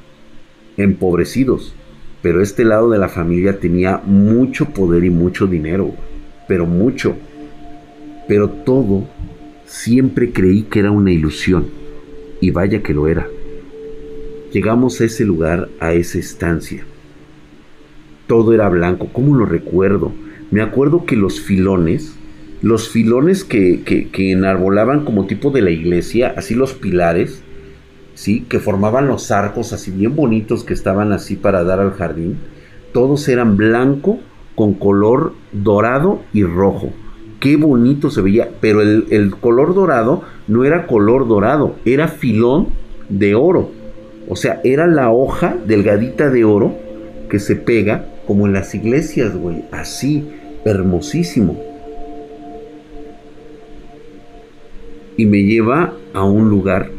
Empobrecidos. 0.77 1.75
Pero 2.21 2.41
este 2.41 2.65
lado 2.65 2.89
de 2.89 2.97
la 2.97 3.09
familia 3.09 3.59
tenía 3.59 4.01
mucho 4.05 4.69
poder 4.69 5.03
y 5.03 5.09
mucho 5.09 5.45
dinero, 5.45 5.93
Pero 6.47 6.65
mucho. 6.65 7.15
Pero 8.27 8.49
todo 8.49 9.07
siempre 9.65 10.31
creí 10.31 10.63
que 10.63 10.79
era 10.79 10.91
una 10.91 11.11
ilusión. 11.11 11.84
Y 12.41 12.51
vaya 12.51 12.81
que 12.83 12.93
lo 12.93 13.07
era. 13.07 13.27
Llegamos 14.51 15.01
a 15.01 15.05
ese 15.05 15.25
lugar, 15.25 15.69
a 15.79 15.93
esa 15.93 16.17
estancia. 16.17 16.85
Todo 18.27 18.53
era 18.53 18.69
blanco, 18.69 19.09
¿cómo 19.11 19.35
lo 19.35 19.45
recuerdo? 19.45 20.13
Me 20.51 20.61
acuerdo 20.61 21.05
que 21.05 21.15
los 21.15 21.41
filones, 21.41 22.15
los 22.61 22.89
filones 22.89 23.43
que, 23.43 23.83
que, 23.83 24.31
enarbolaban 24.31 25.05
como 25.05 25.27
tipo 25.27 25.51
de 25.51 25.61
la 25.61 25.71
iglesia, 25.71 26.33
así 26.37 26.55
los 26.55 26.73
pilares, 26.73 27.43
¿sí? 28.13 28.45
que 28.47 28.59
formaban 28.59 29.07
los 29.07 29.31
arcos 29.31 29.73
así 29.73 29.91
bien 29.91 30.15
bonitos 30.15 30.63
que 30.63 30.73
estaban 30.73 31.11
así 31.11 31.35
para 31.35 31.63
dar 31.63 31.79
al 31.79 31.91
jardín, 31.91 32.37
todos 32.93 33.27
eran 33.27 33.57
blanco 33.57 34.19
con 34.55 34.73
color 34.73 35.33
dorado 35.51 36.21
y 36.33 36.43
rojo. 36.43 36.93
Qué 37.45 37.57
bonito 37.57 38.09
se 38.09 38.23
veía, 38.23 38.49
pero 38.59 38.81
el, 38.81 39.05
el 39.11 39.35
color 39.35 39.75
dorado 39.75 40.23
no 40.47 40.65
era 40.65 40.87
color 40.87 41.27
dorado, 41.27 41.75
era 41.85 42.07
filón 42.07 42.69
de 43.07 43.35
oro. 43.35 43.69
O 44.27 44.35
sea, 44.35 44.61
era 44.63 44.87
la 44.87 45.11
hoja 45.11 45.55
delgadita 45.67 46.31
de 46.31 46.43
oro 46.43 46.73
que 47.29 47.37
se 47.37 47.55
pega 47.55 48.07
como 48.25 48.47
en 48.47 48.53
las 48.53 48.73
iglesias, 48.73 49.37
güey. 49.37 49.63
Así, 49.71 50.27
hermosísimo. 50.65 51.61
Y 55.15 55.27
me 55.27 55.43
lleva 55.43 55.93
a 56.15 56.23
un 56.23 56.49
lugar 56.49 56.89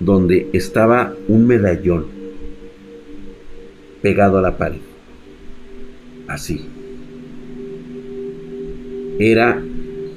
donde 0.00 0.48
estaba 0.54 1.14
un 1.28 1.46
medallón 1.46 2.06
pegado 4.02 4.38
a 4.38 4.42
la 4.42 4.58
pared. 4.58 4.80
Así. 6.26 6.71
Era 9.22 9.62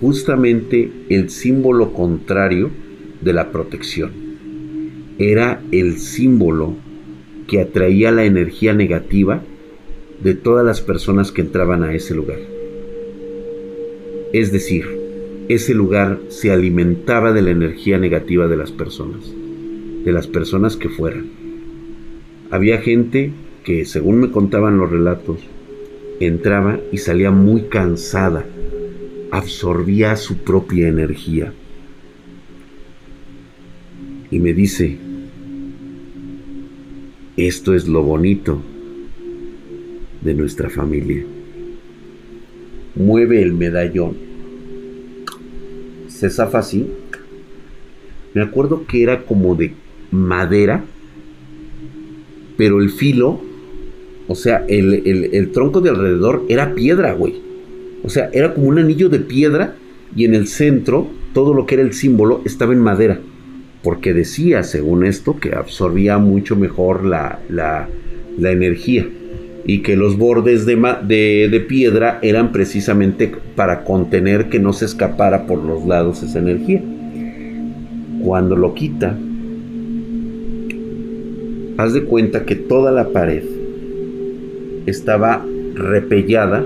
justamente 0.02 0.90
el 1.10 1.30
símbolo 1.30 1.94
contrario 1.94 2.72
de 3.22 3.34
la 3.34 3.52
protección. 3.52 4.10
Era 5.20 5.62
el 5.72 6.00
símbolo 6.00 6.74
que 7.46 7.62
atraía 7.62 8.10
la 8.10 8.26
energía 8.26 8.74
negativa 8.74 9.44
de 10.24 10.34
todas 10.34 10.66
las 10.66 10.82
personas 10.82 11.32
que 11.32 11.42
entraban 11.42 11.84
a 11.84 11.94
ese 11.94 12.16
lugar. 12.16 12.40
Es 14.34 14.52
decir, 14.52 14.86
ese 15.50 15.76
lugar 15.76 16.18
se 16.30 16.50
alimentaba 16.50 17.32
de 17.32 17.44
la 17.44 17.52
energía 17.52 18.00
negativa 18.00 18.48
de 18.48 18.58
las 18.58 18.72
personas, 18.72 19.32
de 20.04 20.12
las 20.12 20.26
personas 20.26 20.78
que 20.78 20.90
fueran. 20.90 21.28
Había 22.50 22.80
gente 22.80 23.30
que, 23.64 23.86
según 23.86 24.20
me 24.20 24.32
contaban 24.32 24.80
los 24.80 24.90
relatos, 24.90 25.42
entraba 26.20 26.80
y 26.92 26.98
salía 26.98 27.30
muy 27.30 27.66
cansada, 27.70 28.46
absorbía 29.38 30.16
su 30.16 30.38
propia 30.38 30.88
energía. 30.88 31.54
Y 34.32 34.40
me 34.40 34.54
dice, 34.54 34.98
esto 37.38 37.74
es 37.74 37.88
lo 37.88 38.02
bonito 38.02 38.62
de 40.22 40.34
nuestra 40.34 40.70
familia. 40.70 41.26
Mueve 42.96 43.42
el 43.42 43.54
medallón. 43.54 44.16
Se 46.08 46.30
zafa 46.30 46.60
así. 46.60 46.88
Me 48.34 48.42
acuerdo 48.42 48.86
que 48.88 49.04
era 49.04 49.24
como 49.24 49.56
de 49.56 49.74
madera, 50.12 50.84
pero 52.58 52.82
el 52.82 52.90
filo, 52.90 53.42
o 54.28 54.36
sea, 54.36 54.66
el, 54.68 55.52
tronco 55.54 55.82
de 55.82 55.90
alrededor 55.90 56.46
era 56.48 56.74
piedra, 56.74 57.14
güey. 57.14 57.45
O 58.06 58.10
sea, 58.10 58.30
era 58.34 58.54
como 58.54 58.68
un 58.68 58.78
anillo 58.78 59.10
de 59.10 59.20
piedra 59.20 59.76
y 60.16 60.26
en 60.26 60.36
el 60.36 60.46
centro 60.48 61.08
todo 61.34 61.56
lo 61.56 61.66
que 61.66 61.74
era 61.74 61.84
el 61.84 61.94
símbolo 61.94 62.42
estaba 62.46 62.72
en 62.72 62.80
madera. 62.80 63.20
Porque 63.82 64.14
decía, 64.14 64.62
según 64.62 65.06
esto, 65.06 65.40
que 65.40 65.56
absorbía 65.56 66.20
mucho 66.20 66.56
mejor 66.56 67.04
la, 67.04 67.40
la, 67.50 67.88
energía 68.52 69.08
y 69.66 69.80
que 69.80 69.96
los 69.96 70.18
bordes 70.18 70.68
de, 70.68 70.76
de, 71.50 71.60
piedra 71.62 72.20
eran 72.22 72.52
precisamente 72.52 73.32
para 73.56 73.84
contener 73.84 74.50
que 74.50 74.60
no 74.60 74.72
se 74.72 74.86
escapara 74.86 75.48
por 75.48 75.64
los 75.64 75.86
lados 75.88 76.22
esa 76.22 76.38
energía. 76.38 76.84
Cuando 78.24 78.56
lo 78.56 78.76
quita, 78.76 79.18
haz 81.78 81.94
de 81.94 82.04
cuenta 82.04 82.46
que 82.46 82.56
toda 82.56 82.92
la 82.92 83.10
pared 83.10 83.44
estaba 84.86 85.44
repellada 85.74 86.64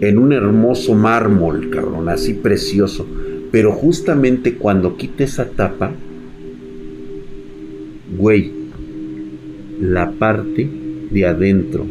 en 0.00 0.18
un 0.18 0.32
hermoso 0.32 0.94
mármol, 0.94 1.70
cabrón, 1.70 2.08
así 2.08 2.34
precioso. 2.34 3.06
Pero 3.50 3.72
justamente 3.72 4.54
cuando 4.54 4.96
quita 4.96 5.24
esa 5.24 5.46
tapa, 5.50 5.92
güey, 8.16 8.52
la 9.80 10.12
parte 10.12 10.68
de 11.10 11.26
adentro 11.26 11.86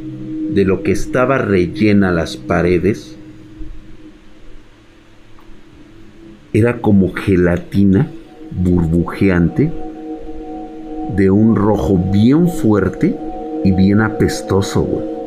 de 0.54 0.66
lo 0.66 0.84
que 0.84 0.92
estaba 0.92 1.38
rellena 1.38 2.12
las 2.12 2.38
paredes 2.38 3.16
era 6.54 6.82
como 6.82 7.14
gelatina 7.14 8.10
burbujeante 8.52 9.72
de 11.16 11.30
un 11.30 11.56
rojo 11.56 12.00
bien 12.12 12.48
fuerte 12.48 13.16
y 13.64 13.72
bien 13.72 14.02
apestoso, 14.02 15.19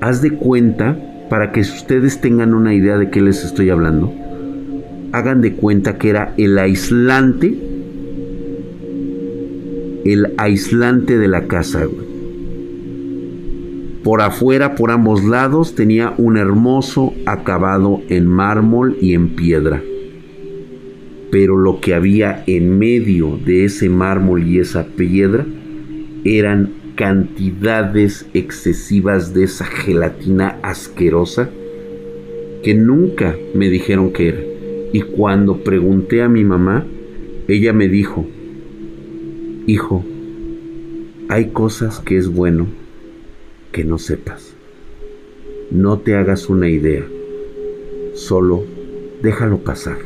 Haz 0.00 0.20
de 0.20 0.32
cuenta, 0.32 0.96
para 1.30 1.52
que 1.52 1.60
ustedes 1.60 2.20
tengan 2.20 2.54
una 2.54 2.74
idea 2.74 2.98
de 2.98 3.10
qué 3.10 3.22
les 3.22 3.44
estoy 3.44 3.70
hablando, 3.70 4.12
hagan 5.12 5.40
de 5.40 5.54
cuenta 5.54 5.96
que 5.96 6.10
era 6.10 6.34
el 6.36 6.58
aislante, 6.58 7.56
el 10.04 10.34
aislante 10.36 11.18
de 11.18 11.28
la 11.28 11.46
casa. 11.46 11.86
Por 14.04 14.20
afuera, 14.20 14.74
por 14.74 14.90
ambos 14.90 15.24
lados, 15.24 15.74
tenía 15.74 16.14
un 16.18 16.36
hermoso 16.36 17.14
acabado 17.24 18.02
en 18.08 18.26
mármol 18.26 18.96
y 19.00 19.14
en 19.14 19.30
piedra. 19.30 19.82
Pero 21.30 21.56
lo 21.56 21.80
que 21.80 21.94
había 21.94 22.44
en 22.46 22.78
medio 22.78 23.38
de 23.44 23.64
ese 23.64 23.88
mármol 23.88 24.46
y 24.46 24.58
esa 24.58 24.84
piedra 24.84 25.44
eran 26.24 26.70
cantidades 26.96 28.26
excesivas 28.32 29.34
de 29.34 29.44
esa 29.44 29.66
gelatina 29.66 30.58
asquerosa 30.62 31.50
que 32.62 32.74
nunca 32.74 33.36
me 33.54 33.68
dijeron 33.68 34.12
que 34.12 34.28
era. 34.28 34.40
Y 34.92 35.02
cuando 35.02 35.62
pregunté 35.62 36.22
a 36.22 36.28
mi 36.28 36.42
mamá, 36.42 36.86
ella 37.48 37.72
me 37.74 37.88
dijo, 37.88 38.26
hijo, 39.66 40.04
hay 41.28 41.50
cosas 41.50 42.00
que 42.00 42.16
es 42.16 42.28
bueno 42.28 42.66
que 43.72 43.84
no 43.84 43.98
sepas. 43.98 44.54
No 45.70 45.98
te 45.98 46.14
hagas 46.14 46.48
una 46.48 46.70
idea, 46.70 47.04
solo 48.14 48.64
déjalo 49.22 49.58
pasar. 49.58 49.98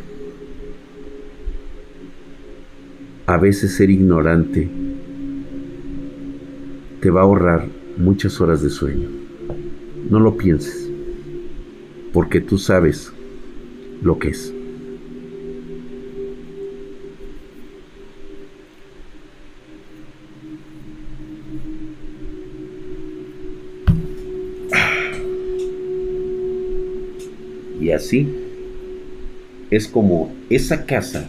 A 3.26 3.36
veces 3.36 3.74
ser 3.76 3.90
ignorante 3.90 4.68
te 7.00 7.08
va 7.08 7.20
a 7.20 7.24
ahorrar 7.24 7.66
muchas 7.96 8.40
horas 8.40 8.62
de 8.62 8.68
sueño. 8.68 9.08
No 10.10 10.20
lo 10.20 10.36
pienses, 10.36 10.88
porque 12.12 12.40
tú 12.40 12.58
sabes 12.58 13.12
lo 14.02 14.18
que 14.18 14.28
es. 14.28 14.52
Y 27.80 27.92
así 27.92 28.28
es 29.70 29.88
como 29.88 30.34
esa 30.50 30.84
casa 30.84 31.28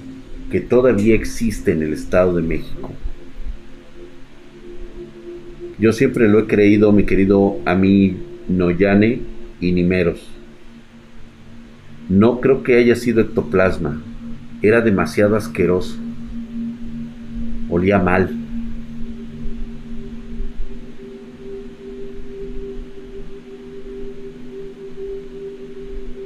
que 0.52 0.60
todavía 0.60 1.16
existe 1.16 1.72
en 1.72 1.82
el 1.82 1.94
Estado 1.94 2.36
de 2.36 2.42
México 2.42 2.92
yo 5.82 5.92
siempre 5.94 6.28
lo 6.28 6.38
he 6.38 6.46
creído, 6.46 6.92
mi 6.92 7.06
querido 7.06 7.58
mí 7.74 8.16
Noyane 8.48 9.20
y 9.60 9.72
Nimeros. 9.72 10.30
No 12.08 12.40
creo 12.40 12.62
que 12.62 12.76
haya 12.76 12.96
sido 12.96 13.20
ectoplasma. 13.20 14.00
Era 14.62 14.82
demasiado 14.82 15.36
asqueroso. 15.36 15.98
Olía 17.68 17.98
mal. 17.98 18.30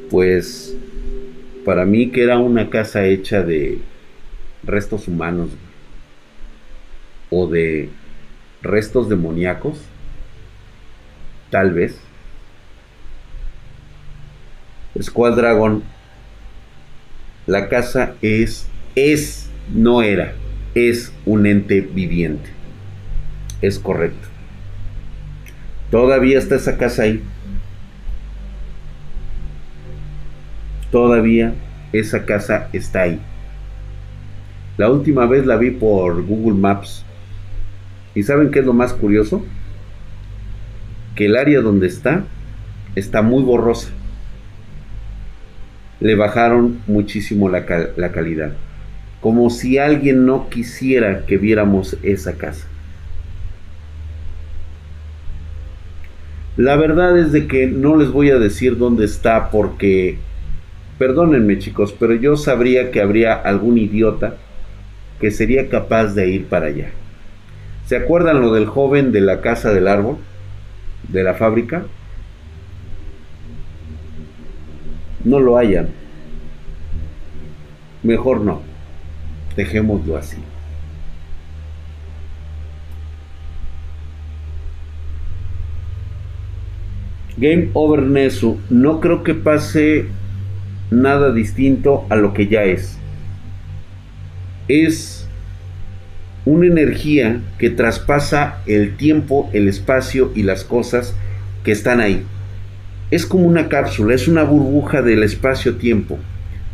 Pues 0.10 0.76
para 1.64 1.86
mí 1.86 2.10
que 2.10 2.24
era 2.24 2.40
una 2.40 2.70
casa 2.70 3.06
hecha 3.06 3.42
de 3.42 3.78
restos 4.66 5.08
humanos 5.08 5.52
o 7.30 7.48
de 7.48 7.88
restos 8.66 9.08
demoníacos, 9.08 9.80
tal 11.50 11.72
vez. 11.72 11.98
Squad 15.02 15.36
Dragon, 15.36 15.84
la 17.48 17.70
casa 17.70 18.16
es, 18.22 18.68
es, 18.96 19.50
no 19.74 20.02
era, 20.02 20.34
es 20.74 21.14
un 21.26 21.46
ente 21.46 21.82
viviente. 21.82 22.50
Es 23.62 23.80
correcto. 23.80 24.28
Todavía 25.92 26.40
está 26.40 26.56
esa 26.56 26.78
casa 26.78 27.04
ahí. 27.04 27.24
Todavía 30.92 31.54
esa 31.94 32.26
casa 32.26 32.70
está 32.74 33.04
ahí. 33.04 33.20
La 34.78 34.90
última 34.90 35.26
vez 35.26 35.46
la 35.46 35.56
vi 35.56 35.72
por 35.72 36.26
Google 36.26 36.60
Maps. 36.60 37.06
¿Y 38.16 38.24
saben 38.24 38.50
qué 38.50 38.60
es 38.60 38.66
lo 38.66 38.74
más 38.74 38.94
curioso? 38.94 39.46
Que 41.16 41.26
el 41.26 41.36
área 41.36 41.62
donde 41.62 41.88
está 41.88 42.24
está 42.96 43.22
muy 43.22 43.44
borrosa. 43.44 43.90
Le 46.00 46.16
bajaron 46.16 46.80
muchísimo 46.88 47.50
la, 47.50 47.66
la 47.98 48.12
calidad. 48.12 48.54
Como 49.20 49.50
si 49.50 49.78
alguien 49.78 50.26
no 50.26 50.50
quisiera 50.50 51.26
que 51.26 51.38
viéramos 51.38 51.98
esa 52.04 52.34
casa. 52.34 52.68
La 56.58 56.78
verdad 56.78 57.18
es 57.18 57.34
de 57.34 57.48
que 57.48 57.68
no 57.68 57.98
les 57.98 58.12
voy 58.12 58.30
a 58.30 58.40
decir 58.40 58.78
dónde 58.78 59.04
está 59.04 59.50
porque, 59.50 60.18
perdónenme 60.98 61.60
chicos, 61.60 61.94
pero 62.00 62.14
yo 62.14 62.38
sabría 62.38 62.92
que 62.92 63.02
habría 63.02 63.34
algún 63.34 63.78
idiota 63.78 64.38
que 65.20 65.32
sería 65.32 65.68
capaz 65.68 66.14
de 66.14 66.30
ir 66.30 66.46
para 66.46 66.68
allá. 66.68 66.92
¿Se 67.86 67.96
acuerdan 67.96 68.42
lo 68.42 68.54
del 68.54 68.66
joven 68.66 69.12
de 69.12 69.22
la 69.22 69.42
casa 69.42 69.74
del 69.74 69.88
árbol? 69.88 70.18
De 71.08 71.24
la 71.24 71.36
fábrica. 71.36 71.86
No 75.24 75.40
lo 75.40 75.58
hayan. 75.58 75.90
Mejor 78.04 78.42
no. 78.42 78.62
Dejémoslo 79.56 80.18
así. 80.18 80.38
Game 87.38 87.70
Over 87.74 88.04
Nesu. 88.04 88.60
No 88.70 89.00
creo 89.00 89.24
que 89.24 89.34
pase 89.34 90.06
nada 90.92 91.32
distinto 91.32 92.06
a 92.10 92.16
lo 92.16 92.34
que 92.34 92.48
ya 92.48 92.64
es 92.64 93.00
es 94.68 95.25
una 96.46 96.68
energía 96.68 97.42
que 97.58 97.70
traspasa 97.70 98.60
el 98.68 98.96
tiempo, 98.98 99.50
el 99.54 99.68
espacio 99.68 100.32
y 100.36 100.44
las 100.44 100.64
cosas 100.64 101.16
que 101.64 101.72
están 101.72 102.00
ahí. 102.00 102.24
Es 103.12 103.26
como 103.26 103.46
una 103.46 103.68
cápsula, 103.68 104.14
es 104.14 104.28
una 104.28 104.44
burbuja 104.44 105.02
del 105.02 105.24
espacio-tiempo. 105.24 106.18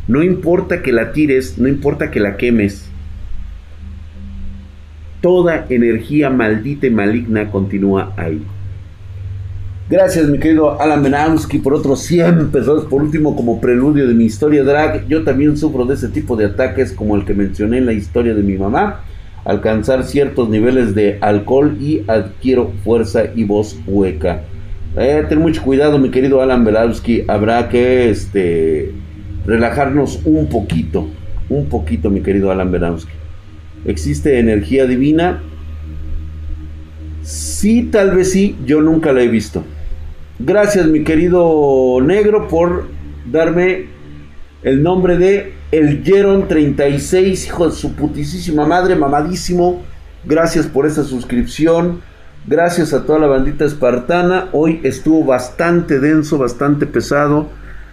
No 0.08 0.22
importa 0.22 0.82
que 0.82 0.92
la 0.92 1.12
tires, 1.12 1.58
no 1.58 1.68
importa 1.68 2.10
que 2.10 2.20
la 2.20 2.36
quemes. 2.36 2.88
Toda 5.20 5.66
energía 5.68 6.28
maldita 6.28 6.86
y 6.86 6.90
maligna 6.90 7.50
continúa 7.50 8.12
ahí. 8.16 8.42
Gracias, 9.88 10.26
mi 10.28 10.38
querido 10.38 10.80
Alan 10.80 11.02
Benamsky, 11.02 11.58
por 11.58 11.74
otros 11.74 12.00
100 12.02 12.50
pesos. 12.50 12.86
Por 12.86 13.02
último, 13.02 13.36
como 13.36 13.60
preludio 13.60 14.06
de 14.08 14.14
mi 14.14 14.24
historia 14.24 14.64
drag, 14.64 15.06
yo 15.06 15.22
también 15.22 15.56
sufro 15.56 15.84
de 15.84 15.94
ese 15.94 16.08
tipo 16.08 16.34
de 16.34 16.46
ataques 16.46 16.92
como 16.92 17.14
el 17.14 17.24
que 17.24 17.34
mencioné 17.34 17.78
en 17.78 17.86
la 17.86 17.92
historia 17.92 18.34
de 18.34 18.42
mi 18.42 18.56
mamá. 18.56 19.04
Alcanzar 19.44 20.04
ciertos 20.04 20.48
niveles 20.48 20.94
de 20.94 21.18
alcohol 21.20 21.76
y 21.80 22.02
adquiero 22.06 22.72
fuerza 22.84 23.24
y 23.34 23.44
voz 23.44 23.78
hueca. 23.86 24.42
Eh, 24.96 25.24
ten 25.28 25.38
mucho 25.38 25.62
cuidado, 25.62 25.98
mi 25.98 26.10
querido 26.10 26.42
Alan 26.42 26.64
Belowski. 26.64 27.24
Habrá 27.26 27.68
que 27.68 28.10
este, 28.10 28.92
relajarnos 29.46 30.20
un 30.24 30.48
poquito. 30.48 31.08
Un 31.48 31.66
poquito, 31.66 32.10
mi 32.10 32.20
querido 32.20 32.50
Alan 32.50 32.70
Belowski. 32.70 33.12
Existe 33.84 34.38
energía 34.38 34.86
divina. 34.86 35.42
Sí, 37.22 37.88
tal 37.90 38.12
vez 38.12 38.32
sí, 38.32 38.56
yo 38.64 38.80
nunca 38.80 39.12
la 39.12 39.22
he 39.22 39.28
visto. 39.28 39.64
Gracias, 40.38 40.86
mi 40.86 41.04
querido 41.04 41.98
negro, 42.02 42.48
por 42.48 42.86
darme 43.30 43.86
el 44.62 44.82
nombre 44.82 45.16
de 45.16 45.52
El 45.72 46.04
Jeron 46.04 46.46
36, 46.46 47.46
hijo 47.46 47.66
de 47.68 47.74
su 47.74 47.94
putísima 47.94 48.64
madre, 48.66 48.94
mamadísimo. 48.94 49.82
Gracias 50.24 50.66
por 50.66 50.86
esa 50.86 51.02
suscripción. 51.02 52.00
Gracias 52.46 52.92
a 52.92 53.04
toda 53.04 53.18
la 53.18 53.26
bandita 53.26 53.64
espartana. 53.64 54.48
Hoy 54.52 54.80
estuvo 54.84 55.24
bastante 55.24 55.98
denso, 55.98 56.38
bastante 56.38 56.86
pesado. 56.86 57.48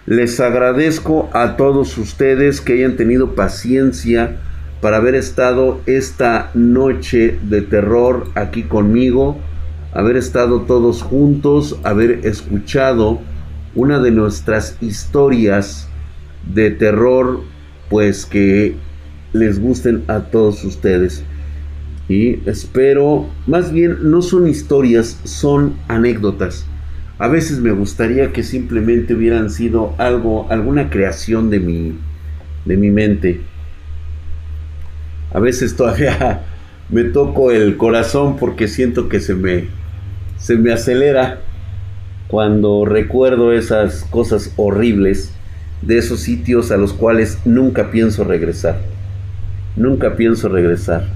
Les 0.06 0.38
agradezco 0.38 1.28
a 1.32 1.56
todos 1.56 1.98
ustedes 1.98 2.60
que 2.60 2.74
hayan 2.74 2.96
tenido 2.96 3.34
paciencia 3.34 4.36
para 4.80 4.98
haber 4.98 5.16
estado 5.16 5.80
esta 5.86 6.50
noche 6.54 7.38
de 7.42 7.62
terror 7.62 8.28
aquí 8.36 8.62
conmigo 8.62 9.38
haber 9.92 10.16
estado 10.16 10.62
todos 10.62 11.02
juntos, 11.02 11.78
haber 11.82 12.26
escuchado 12.26 13.20
una 13.74 13.98
de 13.98 14.10
nuestras 14.10 14.76
historias 14.80 15.88
de 16.52 16.70
terror, 16.70 17.40
pues 17.90 18.24
que 18.24 18.76
les 19.34 19.60
gusten 19.60 20.04
a 20.06 20.20
todos 20.20 20.64
ustedes. 20.64 21.22
Y 22.08 22.48
espero, 22.48 23.28
más 23.46 23.72
bien 23.72 24.10
no 24.10 24.22
son 24.22 24.48
historias, 24.48 25.20
son 25.24 25.74
anécdotas. 25.88 26.64
A 27.18 27.28
veces 27.28 27.58
me 27.58 27.72
gustaría 27.72 28.32
que 28.32 28.42
simplemente 28.42 29.14
hubieran 29.14 29.50
sido 29.50 29.94
algo, 29.98 30.46
alguna 30.50 30.88
creación 30.88 31.50
de 31.50 31.60
mi, 31.60 31.98
de 32.64 32.76
mi 32.76 32.90
mente. 32.90 33.40
A 35.32 35.38
veces 35.38 35.76
todavía 35.76 36.42
me 36.88 37.04
toco 37.04 37.50
el 37.50 37.76
corazón 37.76 38.36
porque 38.36 38.68
siento 38.68 39.08
que 39.08 39.20
se 39.20 39.34
me, 39.34 39.68
se 40.38 40.56
me 40.56 40.72
acelera 40.72 41.40
cuando 42.28 42.84
recuerdo 42.84 43.52
esas 43.52 44.04
cosas 44.04 44.52
horribles 44.56 45.32
de 45.82 45.98
esos 45.98 46.20
sitios 46.20 46.70
a 46.70 46.76
los 46.76 46.92
cuales 46.92 47.38
nunca 47.44 47.90
pienso 47.90 48.24
regresar. 48.24 48.78
Nunca 49.76 50.16
pienso 50.16 50.48
regresar. 50.48 51.06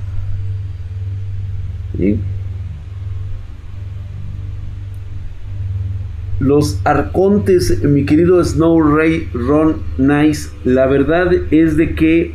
Los 6.40 6.80
arcontes, 6.84 7.82
mi 7.84 8.04
querido 8.04 8.42
Snow 8.44 8.80
Ray 8.96 9.28
Ron 9.32 9.76
Nice, 9.98 10.50
la 10.64 10.86
verdad 10.86 11.32
es 11.50 11.76
de 11.76 11.94
que 11.94 12.34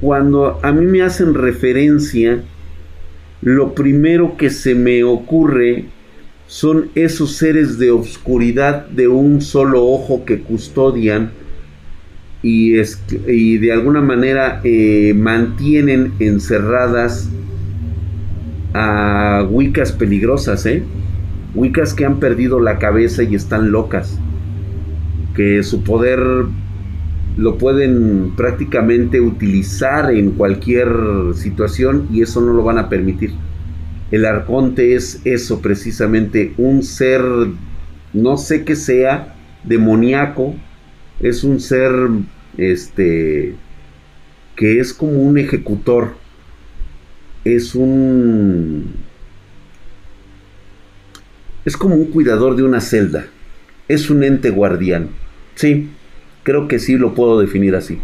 cuando 0.00 0.60
a 0.62 0.72
mí 0.72 0.86
me 0.86 1.02
hacen 1.02 1.34
referencia 1.34 2.42
lo 3.42 3.74
primero 3.74 4.36
que 4.36 4.50
se 4.50 4.74
me 4.74 5.04
ocurre 5.04 5.86
son 6.46 6.90
esos 6.94 7.36
seres 7.36 7.78
de 7.78 7.90
obscuridad 7.90 8.86
de 8.88 9.08
un 9.08 9.40
solo 9.40 9.84
ojo 9.84 10.24
que 10.24 10.40
custodian 10.40 11.32
y, 12.42 12.74
y 13.26 13.58
de 13.58 13.72
alguna 13.72 14.02
manera 14.02 14.60
eh, 14.64 15.14
mantienen 15.16 16.12
encerradas 16.18 17.30
a 18.74 19.46
Wiccas 19.50 19.92
peligrosas, 19.92 20.66
¿eh? 20.66 20.82
Wiccas 21.54 21.94
que 21.94 22.04
han 22.04 22.18
perdido 22.18 22.60
la 22.60 22.78
cabeza 22.78 23.22
y 23.22 23.34
están 23.34 23.70
locas, 23.70 24.18
que 25.34 25.62
su 25.62 25.84
poder 25.84 26.20
lo 27.36 27.58
pueden 27.58 28.32
prácticamente 28.36 29.20
utilizar 29.20 30.12
en 30.12 30.32
cualquier 30.32 30.88
situación 31.34 32.08
y 32.12 32.22
eso 32.22 32.40
no 32.40 32.52
lo 32.52 32.62
van 32.62 32.78
a 32.78 32.88
permitir. 32.88 33.32
El 34.10 34.26
arconte 34.26 34.94
es 34.94 35.20
eso 35.24 35.60
precisamente, 35.60 36.52
un 36.56 36.82
ser, 36.82 37.22
no 38.12 38.36
sé 38.36 38.64
qué 38.64 38.76
sea, 38.76 39.34
demoníaco, 39.64 40.54
es 41.20 41.44
un 41.44 41.60
ser 41.60 41.92
este 42.56 43.54
que 44.56 44.78
es 44.78 44.94
como 44.94 45.14
un 45.22 45.38
ejecutor, 45.38 46.14
es 47.44 47.74
un 47.74 48.94
es 51.64 51.76
como 51.76 51.94
un 51.94 52.06
cuidador 52.06 52.56
de 52.56 52.62
una 52.62 52.80
celda, 52.80 53.26
es 53.88 54.10
un 54.10 54.22
ente 54.22 54.50
guardián. 54.50 55.08
Sí, 55.54 55.88
creo 56.42 56.68
que 56.68 56.78
sí 56.78 56.96
lo 56.96 57.14
puedo 57.14 57.40
definir 57.40 57.74
así. 57.74 57.98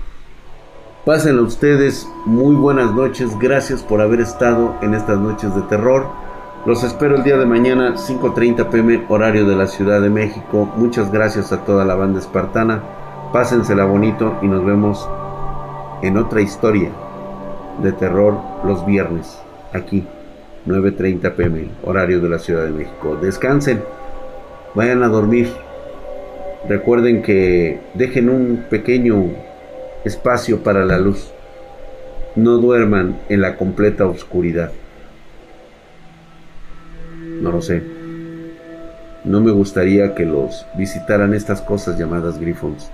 Pásenlo 1.04 1.44
ustedes, 1.44 2.06
muy 2.26 2.54
buenas 2.54 2.92
noches, 2.92 3.30
gracias 3.38 3.82
por 3.82 4.02
haber 4.02 4.20
estado 4.20 4.74
en 4.82 4.92
estas 4.92 5.18
noches 5.18 5.54
de 5.54 5.62
terror. 5.62 6.06
Los 6.66 6.84
espero 6.84 7.16
el 7.16 7.22
día 7.22 7.38
de 7.38 7.46
mañana, 7.46 7.94
5.30 7.94 8.68
pm, 8.68 9.06
horario 9.08 9.46
de 9.46 9.56
la 9.56 9.66
Ciudad 9.66 10.02
de 10.02 10.10
México. 10.10 10.70
Muchas 10.76 11.10
gracias 11.10 11.52
a 11.52 11.64
toda 11.64 11.86
la 11.86 11.94
banda 11.94 12.20
espartana. 12.20 12.82
Pásensela 13.32 13.86
bonito 13.86 14.36
y 14.42 14.46
nos 14.46 14.62
vemos 14.62 15.08
en 16.02 16.18
otra 16.18 16.42
historia 16.42 16.90
de 17.82 17.92
terror 17.92 18.38
los 18.66 18.84
viernes, 18.84 19.40
aquí, 19.72 20.06
9.30 20.66 21.34
pm, 21.34 21.70
horario 21.82 22.20
de 22.20 22.28
la 22.28 22.38
Ciudad 22.38 22.64
de 22.64 22.72
México. 22.72 23.16
Descansen, 23.22 23.82
vayan 24.74 25.02
a 25.02 25.08
dormir. 25.08 25.50
Recuerden 26.68 27.22
que 27.22 27.80
dejen 27.94 28.28
un 28.28 28.66
pequeño 28.68 29.48
espacio 30.04 30.62
para 30.62 30.84
la 30.84 30.98
luz. 30.98 31.30
No 32.36 32.58
duerman 32.58 33.18
en 33.28 33.40
la 33.40 33.56
completa 33.56 34.06
oscuridad. 34.06 34.72
No 37.40 37.50
lo 37.50 37.62
sé. 37.62 37.82
No 39.24 39.40
me 39.40 39.50
gustaría 39.50 40.14
que 40.14 40.24
los 40.24 40.66
visitaran 40.76 41.34
estas 41.34 41.60
cosas 41.60 41.98
llamadas 41.98 42.38
grifons. 42.38 42.90